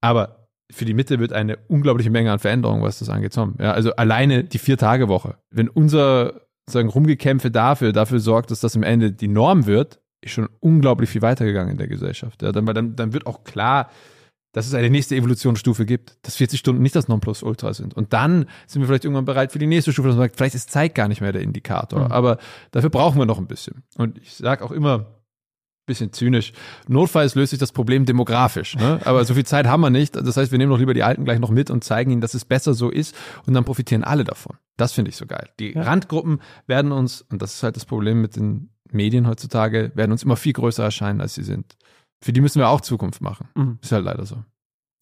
Aber 0.01 0.49
für 0.71 0.85
die 0.85 0.95
Mitte 0.95 1.19
wird 1.19 1.33
eine 1.33 1.59
unglaubliche 1.69 2.11
Menge 2.11 2.33
an 2.33 2.39
Veränderungen, 2.39 2.83
was 2.83 3.01
das 3.01 3.11
angeht, 3.11 3.35
kommen. 3.35 3.57
Ja, 3.61 3.73
also 3.73 3.95
alleine 3.97 4.45
die 4.45 4.59
Vier-Tage-Woche. 4.59 5.37
Wenn 5.51 5.69
unser 5.69 6.41
sagen, 6.69 6.89
Rumgekämpfe 6.89 7.51
dafür, 7.51 7.93
dafür 7.93 8.21
sorgt, 8.21 8.51
dass 8.51 8.61
das 8.61 8.75
im 8.75 8.83
Ende 8.83 9.13
die 9.13 9.29
Norm 9.29 9.67
wird, 9.67 10.01
schon 10.25 10.49
unglaublich 10.61 11.11
viel 11.11 11.23
weitergegangen 11.23 11.73
in 11.73 11.79
der 11.79 11.89
Gesellschaft. 11.89 12.43
Ja, 12.43 12.53
dann, 12.53 12.67
dann, 12.67 12.97
dann 12.97 13.13
wird 13.13 13.27
auch 13.27 13.45
klar, 13.45 13.91
dass 14.53 14.67
es 14.67 14.75
eine 14.75 14.89
nächste 14.89 15.15
Evolutionsstufe 15.15 15.85
gibt, 15.85 16.17
dass 16.23 16.37
40 16.37 16.59
Stunden 16.59 16.83
nicht 16.83 16.97
das 16.97 17.09
Nonplusultra 17.09 17.75
sind. 17.75 17.95
Und 17.95 18.15
dann 18.15 18.47
sind 18.67 18.81
wir 18.81 18.87
vielleicht 18.87 19.05
irgendwann 19.05 19.27
bereit 19.27 19.53
für 19.53 19.59
die 19.59 19.67
nächste 19.67 19.93
Stufe, 19.93 20.09
dass 20.09 20.17
man 20.17 20.25
sagt, 20.25 20.37
vielleicht 20.37 20.55
ist 20.55 20.71
Zeit 20.71 20.95
gar 20.95 21.09
nicht 21.09 21.21
mehr 21.21 21.33
der 21.33 21.43
Indikator. 21.43 22.07
Mhm. 22.07 22.13
Aber 22.13 22.39
dafür 22.71 22.89
brauchen 22.89 23.19
wir 23.19 23.27
noch 23.27 23.39
ein 23.39 23.47
bisschen. 23.47 23.83
Und 23.99 24.17
ich 24.19 24.35
sage 24.35 24.65
auch 24.65 24.73
immer, 24.73 25.17
bisschen 25.87 26.13
zynisch, 26.13 26.53
notfalls 26.89 27.35
löst 27.35 27.51
sich 27.51 27.59
das 27.59 27.71
Problem 27.71 28.07
demografisch. 28.07 28.77
Ne? 28.77 29.01
Aber 29.05 29.25
so 29.25 29.35
viel 29.35 29.47
Zeit 29.47 29.67
haben 29.67 29.83
wir 29.83 29.91
nicht. 29.91 30.17
Das 30.17 30.37
heißt, 30.37 30.51
wir 30.51 30.59
nehmen 30.59 30.71
doch 30.71 30.79
lieber 30.79 30.95
die 30.95 31.03
Alten 31.05 31.25
gleich 31.25 31.39
noch 31.39 31.51
mit 31.51 31.71
und 31.71 31.85
zeigen 31.85 32.11
ihnen, 32.11 32.21
dass 32.21 32.35
es 32.35 32.45
besser 32.45 32.75
so 32.75 32.91
ist. 32.91 33.15
Und 33.47 33.55
dann 33.55 33.65
profitieren 33.65 34.05
alle 34.05 34.25
davon. 34.25 34.57
Das 34.77 34.93
finde 34.93 35.11
ich 35.11 35.17
so 35.17 35.27
geil. 35.27 35.49
Die 35.61 35.75
Ja. 35.75 35.83
Randgruppen 35.83 36.41
werden 36.67 36.93
uns, 36.93 37.23
und 37.23 37.41
das 37.41 37.55
ist 37.55 37.63
halt 37.63 37.77
das 37.77 37.85
Problem 37.85 38.21
mit 38.21 38.37
den 38.37 38.71
Medien 38.93 39.27
heutzutage, 39.27 39.93
werden 39.95 40.13
uns 40.13 40.23
immer 40.23 40.37
viel 40.37 40.53
größer 40.53 40.85
erscheinen, 40.85 41.21
als 41.21 41.35
sie 41.35 41.43
sind. 41.43 41.77
für 42.23 42.33
die 42.33 42.41
müssen 42.41 42.59
wir 42.59 42.69
auch 42.69 42.81
Zukunft 42.81 43.21
machen. 43.21 43.49
Mhm. 43.55 43.79
Ist 43.83 43.93
halt 43.93 44.05
leider 44.05 44.25
so. 44.25 44.43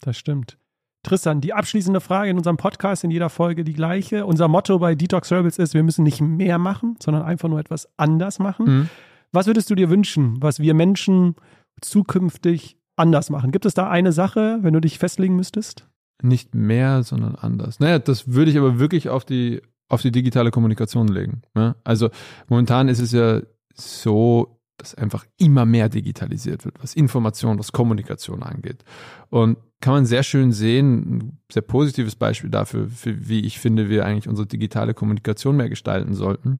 Das 0.01 0.17
stimmt. 0.17 0.59
Tristan, 1.05 1.41
die 1.41 1.53
abschließende 1.53 2.01
Frage 2.01 2.31
in 2.31 2.37
unserem 2.37 2.57
Podcast, 2.57 3.05
in 3.05 3.11
jeder 3.11 3.29
Folge 3.29 3.63
die 3.63 3.75
gleiche. 3.75 4.27
Unser 4.27 4.49
Motto 4.49 4.79
bei 4.79 4.95
Detox 4.95 5.31
Rebels 5.31 5.59
ist, 5.59 5.75
wir 5.75 5.83
müssen 5.83 6.03
nicht 6.03 6.21
mehr 6.21 6.59
machen, 6.59 6.97
sondern 7.01 7.23
einfach 7.23 7.49
nur 7.49 7.61
etwas 7.61 7.89
anders 7.97 8.39
machen. 8.39 8.67
Mhm. 8.67 8.89
Was 9.31 9.47
würdest 9.47 9.71
du 9.71 9.75
dir 9.75 9.91
wünschen, 9.91 10.43
was 10.43 10.61
wir 10.61 10.75
Menschen 10.75 11.35
zukünftig 11.81 12.79
anders 12.97 13.31
machen? 13.31 13.53
Gibt 13.53 13.67
es 13.67 13.75
da 13.75 13.89
eine 13.89 14.13
Sache, 14.13 14.59
wenn 14.63 14.73
du 14.75 14.81
dich 14.81 14.99
festlegen 14.99 15.37
müsstest? 15.37 15.87
Nicht 16.23 16.55
mehr, 16.55 17.03
sondern 17.03 17.35
anders. 17.35 17.81
Naja, 17.81 17.99
das 17.99 18.29
würde 18.29 18.51
ich 18.51 18.59
aber 18.59 18.79
wirklich 18.79 19.09
auf 19.09 19.25
die, 19.25 19.61
auf 19.89 20.01
die 20.03 20.13
digitale 20.13 20.51
Kommunikation 20.51 21.09
legen. 21.09 21.43
Ne? 21.55 21.77
Also 21.85 22.11
momentan 22.49 22.89
ist 22.89 23.01
es 23.01 23.13
ja 23.13 23.43
so, 23.75 24.61
dass 24.77 24.95
einfach 24.95 25.25
immer 25.39 25.67
mehr 25.67 25.89
digitalisiert 25.89 26.65
wird, 26.65 26.83
was 26.83 26.95
Information, 26.95 27.59
was 27.59 27.73
Kommunikation 27.73 28.43
angeht. 28.43 28.85
Und 29.31 29.59
kann 29.81 29.95
man 29.95 30.07
sehr 30.07 30.23
schön 30.23 30.53
sehen, 30.53 30.99
ein 30.99 31.39
sehr 31.53 31.63
positives 31.63 32.17
Beispiel 32.17 32.51
dafür, 32.51 32.89
für, 32.89 33.29
wie 33.29 33.41
ich 33.41 33.59
finde, 33.59 33.89
wir 33.89 34.05
eigentlich 34.05 34.29
unsere 34.29 34.47
digitale 34.47 34.95
Kommunikation 34.95 35.57
mehr 35.57 35.69
gestalten 35.69 36.15
sollten, 36.15 36.59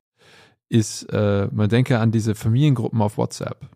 ist, 0.69 1.05
äh, 1.13 1.49
man 1.53 1.69
denke 1.69 1.99
an 1.99 2.13
diese 2.13 2.35
Familiengruppen 2.35 3.01
auf 3.01 3.19
WhatsApp. 3.19 3.69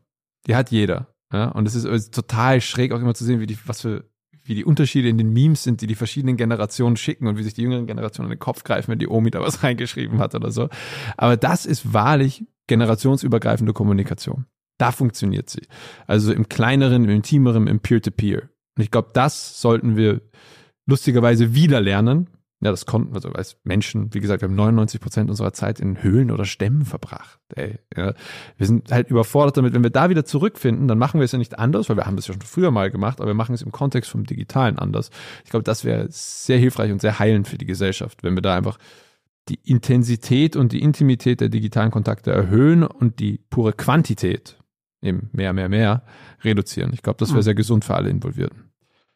Die 0.47 0.55
hat 0.55 0.71
jeder. 0.71 1.09
Ja? 1.33 1.49
Und 1.49 1.67
es 1.67 1.75
ist, 1.75 2.15
total 2.15 2.61
schräg 2.61 2.93
auch 2.93 3.01
immer 3.01 3.15
zu 3.15 3.25
sehen, 3.25 3.41
wie 3.41 3.47
die, 3.47 3.59
was 3.67 3.83
für 3.83 4.05
wie 4.45 4.55
die 4.55 4.65
Unterschiede 4.65 5.11
in 5.11 5.19
den 5.19 5.35
Memes 5.35 5.63
sind, 5.63 5.83
die 5.83 5.87
die 5.87 5.95
verschiedenen 5.95 6.39
Generationen 6.39 6.97
schicken 6.97 7.27
und 7.27 7.37
wie 7.37 7.43
sich 7.43 7.53
die 7.53 7.63
jüngeren 7.63 7.87
Generationen 7.87 8.31
in 8.31 8.37
den 8.37 8.41
Kopf 8.41 8.65
greifen, 8.65 8.91
wenn 8.91 8.99
die 8.99 9.09
Omi 9.09 9.31
da 9.31 9.41
was 9.41 9.63
reingeschrieben 9.63 10.19
hat 10.19 10.35
oder 10.35 10.51
so. 10.51 10.71
Aber 11.19 11.37
das 11.37 11.67
ist 11.67 11.93
wahrlich 11.93 12.47
generationsübergreifende 12.69 13.73
Kommunikation. 13.73 14.47
Da 14.79 14.93
funktioniert 14.93 15.51
sie. 15.51 15.67
Also 16.07 16.33
im 16.33 16.49
kleineren, 16.49 17.05
im 17.05 17.11
intimeren, 17.11 17.67
im 17.67 17.81
Peer-to-Peer. 17.81 18.43
Und 18.43 18.83
ich 18.83 18.93
glaube, 18.93 19.11
das 19.13 19.61
sollten 19.61 19.97
wir 19.97 20.21
lustigerweise 20.87 21.55
wieder 21.55 21.81
lernen. 21.81 22.31
Ja, 22.61 22.71
das 22.73 22.87
konnten 22.87 23.11
wir, 23.11 23.17
also 23.17 23.31
als 23.31 23.57
Menschen, 23.63 24.13
wie 24.15 24.21
gesagt, 24.21 24.43
wir 24.43 24.49
haben 24.49 24.57
99 24.57 25.01
Prozent 25.01 25.31
unserer 25.31 25.53
Zeit 25.53 25.79
in 25.79 26.03
Höhlen 26.03 26.33
oder 26.33 26.45
Stämmen 26.45 26.85
verbracht. 26.85 27.39
Ey, 27.55 27.79
ja. 27.97 28.15
Wir 28.57 28.67
sind 28.67 28.91
halt 28.91 29.11
überfordert 29.11 29.57
damit. 29.57 29.75
Wenn 29.75 29.85
wir 29.85 29.91
da 29.91 30.11
wieder 30.11 30.25
zurückfinden, 30.25 30.89
dann 30.89 30.99
machen 30.99 31.21
wir 31.21 31.25
es 31.25 31.33
ja 31.33 31.39
nicht 31.39 31.59
anders, 31.59 31.89
weil 31.89 31.97
wir 31.97 32.07
haben 32.07 32.17
das 32.17 32.27
ja 32.27 32.35
schon 32.35 32.43
früher 32.43 32.73
mal 32.73 32.91
gemacht, 32.91 33.21
aber 33.21 33.31
wir 33.31 33.35
machen 33.35 33.55
es 33.55 33.63
im 33.63 33.71
Kontext 33.71 34.11
vom 34.11 34.25
Digitalen 34.25 34.77
anders. 34.77 35.11
Ich 35.45 35.51
glaube, 35.51 35.63
das 35.63 35.85
wäre 35.85 36.07
sehr 36.11 36.59
hilfreich 36.59 36.91
und 36.91 37.01
sehr 37.01 37.21
heilend 37.21 37.47
für 37.47 37.59
die 37.59 37.67
Gesellschaft, 37.67 38.25
wenn 38.25 38.35
wir 38.35 38.43
da 38.43 38.57
einfach 38.57 38.79
die 39.49 39.61
Intensität 39.65 40.57
und 40.57 40.73
die 40.73 40.83
Intimität 40.83 41.41
der 41.41 41.49
digitalen 41.49 41.91
Kontakte 41.91 42.31
erhöhen 42.31 42.85
und 42.85 43.21
die 43.21 43.41
pure 43.51 43.73
Quantität, 43.73 44.59
eben 45.03 45.31
mehr, 45.33 45.53
mehr, 45.53 45.69
mehr, 45.69 46.03
reduzieren. 46.43 46.93
Ich 46.93 47.03
glaube, 47.03 47.19
das 47.19 47.33
wäre 47.33 47.43
sehr 47.43 47.55
gesund 47.55 47.85
für 47.85 47.95
alle 47.95 48.11
Involvierten. 48.11 48.69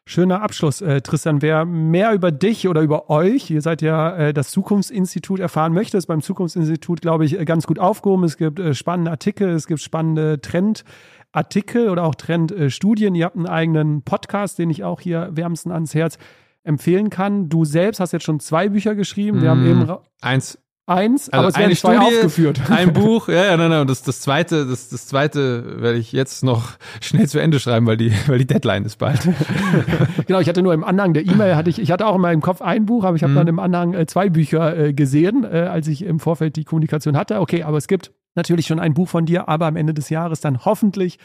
Schöner 0.05 0.41
Abschluss, 0.41 0.81
äh, 0.81 0.99
Tristan. 0.99 1.41
Wer 1.41 1.63
mehr 1.63 2.13
über 2.13 2.31
dich 2.31 2.67
oder 2.67 2.81
über 2.81 3.09
euch, 3.09 3.49
ihr 3.49 3.61
seid 3.61 3.81
ja 3.81 4.13
äh, 4.17 4.33
das 4.33 4.51
Zukunftsinstitut, 4.51 5.39
erfahren 5.39 5.71
möchte, 5.71 5.97
ist 5.97 6.07
beim 6.07 6.21
Zukunftsinstitut, 6.21 6.99
glaube 6.99 7.23
ich, 7.23 7.39
äh, 7.39 7.45
ganz 7.45 7.65
gut 7.65 7.79
aufgehoben. 7.79 8.25
Es 8.25 8.35
gibt 8.35 8.59
äh, 8.59 8.73
spannende 8.73 9.11
Artikel, 9.11 9.49
es 9.51 9.65
gibt 9.65 9.79
spannende 9.79 10.41
Trendartikel 10.41 11.89
oder 11.89 12.03
auch 12.03 12.15
Trendstudien. 12.15 13.15
Ihr 13.15 13.23
habt 13.23 13.37
einen 13.37 13.47
eigenen 13.47 14.01
Podcast, 14.01 14.59
den 14.59 14.69
ich 14.69 14.83
auch 14.83 14.99
hier 14.99 15.29
wärmsten 15.31 15.71
ans 15.71 15.95
Herz 15.95 16.17
empfehlen 16.63 17.09
kann. 17.09 17.49
Du 17.49 17.65
selbst 17.65 17.99
hast 17.99 18.11
jetzt 18.13 18.23
schon 18.23 18.39
zwei 18.39 18.69
Bücher 18.69 18.95
geschrieben. 18.95 19.41
Wir 19.41 19.49
haben 19.49 19.63
Mm. 19.63 19.67
eben 19.67 19.91
Eins, 20.21 20.57
eins, 20.85 21.29
Also 21.29 21.39
aber 21.39 21.47
es 21.49 21.55
werden 21.55 21.65
eine 21.65 21.75
zwei 21.75 21.95
Studie, 21.95 22.15
aufgeführt. 22.17 22.61
ein 22.69 22.93
Buch, 22.93 23.27
ja, 23.29 23.45
ja, 23.45 23.57
nein, 23.57 23.69
nein, 23.69 23.81
und 23.81 23.89
das, 23.89 24.01
das 24.03 24.19
zweite, 24.21 24.65
das, 24.65 24.89
das 24.89 25.07
zweite 25.07 25.81
werde 25.81 25.97
ich 25.97 26.11
jetzt 26.11 26.43
noch 26.43 26.71
schnell 27.01 27.27
zu 27.27 27.39
Ende 27.39 27.59
schreiben, 27.59 27.85
weil 27.85 27.97
die, 27.97 28.11
weil 28.27 28.37
die 28.39 28.47
Deadline 28.47 28.85
ist 28.85 28.97
bald. 28.97 29.27
Genau, 30.27 30.39
ich 30.39 30.47
hatte 30.47 30.61
nur 30.61 30.73
im 30.73 30.83
Anhang 30.83 31.13
der 31.13 31.25
E-Mail, 31.25 31.55
hatte 31.55 31.69
ich, 31.69 31.79
ich 31.79 31.91
hatte 31.91 32.05
auch 32.07 32.15
in 32.15 32.21
meinem 32.21 32.41
Kopf 32.41 32.61
ein 32.61 32.85
Buch, 32.85 33.03
aber 33.03 33.15
ich 33.15 33.23
habe 33.23 33.31
Mhm. 33.33 33.37
dann 33.37 33.47
im 33.47 33.59
Anhang 33.59 33.93
äh, 33.93 34.05
zwei 34.05 34.29
Bücher 34.29 34.77
äh, 34.77 34.93
gesehen, 34.93 35.43
äh, 35.43 35.67
als 35.69 35.87
ich 35.87 36.03
im 36.03 36.19
Vorfeld 36.19 36.55
die 36.55 36.63
Kommunikation 36.63 37.17
hatte. 37.17 37.39
Okay, 37.41 37.63
aber 37.63 37.77
es 37.77 37.87
gibt 37.87 38.11
natürlich 38.35 38.67
schon 38.67 38.79
ein 38.79 38.93
Buch 38.93 39.09
von 39.09 39.25
dir, 39.25 39.47
aber 39.49 39.65
am 39.67 39.75
Ende 39.75 39.93
des 39.93 40.09
Jahres 40.09 40.39
dann 40.41 40.65
hoffentlich 40.65 41.19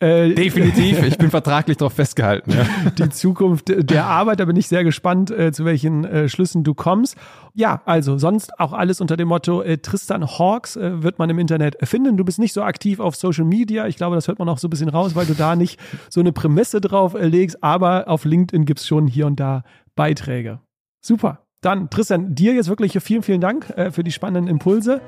äh, 0.00 0.34
Definitiv, 0.34 1.02
ich 1.06 1.16
bin 1.16 1.30
vertraglich 1.30 1.76
darauf 1.76 1.92
festgehalten. 1.92 2.50
Ja. 2.50 2.90
die 2.90 3.08
Zukunft 3.10 3.68
der 3.68 4.06
Arbeit. 4.06 4.40
Da 4.40 4.44
bin 4.44 4.56
ich 4.56 4.68
sehr 4.68 4.84
gespannt, 4.84 5.30
äh, 5.30 5.52
zu 5.52 5.64
welchen 5.64 6.04
äh, 6.04 6.28
Schlüssen 6.28 6.64
du 6.64 6.74
kommst. 6.74 7.16
Ja, 7.54 7.80
also 7.84 8.18
sonst 8.18 8.58
auch 8.58 8.72
alles 8.72 9.00
unter 9.00 9.16
dem 9.16 9.28
Motto 9.28 9.62
äh, 9.62 9.78
Tristan 9.78 10.26
Hawks 10.26 10.76
äh, 10.76 11.02
wird 11.02 11.18
man 11.18 11.30
im 11.30 11.38
Internet 11.38 11.76
finden. 11.86 12.16
Du 12.16 12.24
bist 12.24 12.38
nicht 12.38 12.52
so 12.52 12.62
aktiv 12.62 12.98
auf 12.98 13.14
Social 13.14 13.44
Media. 13.44 13.86
Ich 13.86 13.96
glaube, 13.96 14.16
das 14.16 14.26
hört 14.26 14.38
man 14.38 14.48
auch 14.48 14.58
so 14.58 14.66
ein 14.66 14.70
bisschen 14.70 14.88
raus, 14.88 15.14
weil 15.14 15.26
du 15.26 15.34
da 15.34 15.54
nicht 15.54 15.78
so 16.10 16.20
eine 16.20 16.32
Prämisse 16.32 16.80
drauf 16.80 17.14
äh, 17.14 17.26
legst. 17.26 17.62
Aber 17.62 18.08
auf 18.08 18.24
LinkedIn 18.24 18.64
gibt's 18.64 18.86
schon 18.86 19.06
hier 19.06 19.26
und 19.26 19.38
da 19.38 19.62
Beiträge. 19.94 20.60
Super. 21.00 21.46
Dann, 21.60 21.88
Tristan, 21.88 22.34
dir 22.34 22.52
jetzt 22.52 22.68
wirklich 22.68 22.92
vielen, 23.02 23.22
vielen 23.22 23.40
Dank 23.40 23.72
für 23.90 24.04
die 24.04 24.12
spannenden 24.12 24.48
Impulse. 24.48 25.00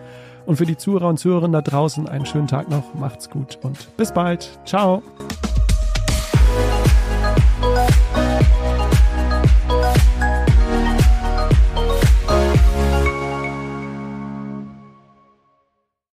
Und 0.46 0.56
für 0.56 0.66
die 0.66 0.76
Zuhörer 0.76 1.08
und 1.08 1.18
Zuhörerinnen 1.18 1.52
da 1.52 1.62
draußen 1.62 2.08
einen 2.08 2.24
schönen 2.24 2.46
Tag 2.46 2.70
noch. 2.70 2.94
Macht's 2.94 3.28
gut 3.28 3.58
und 3.62 3.96
bis 3.96 4.12
bald. 4.12 4.58
Ciao. 4.64 5.02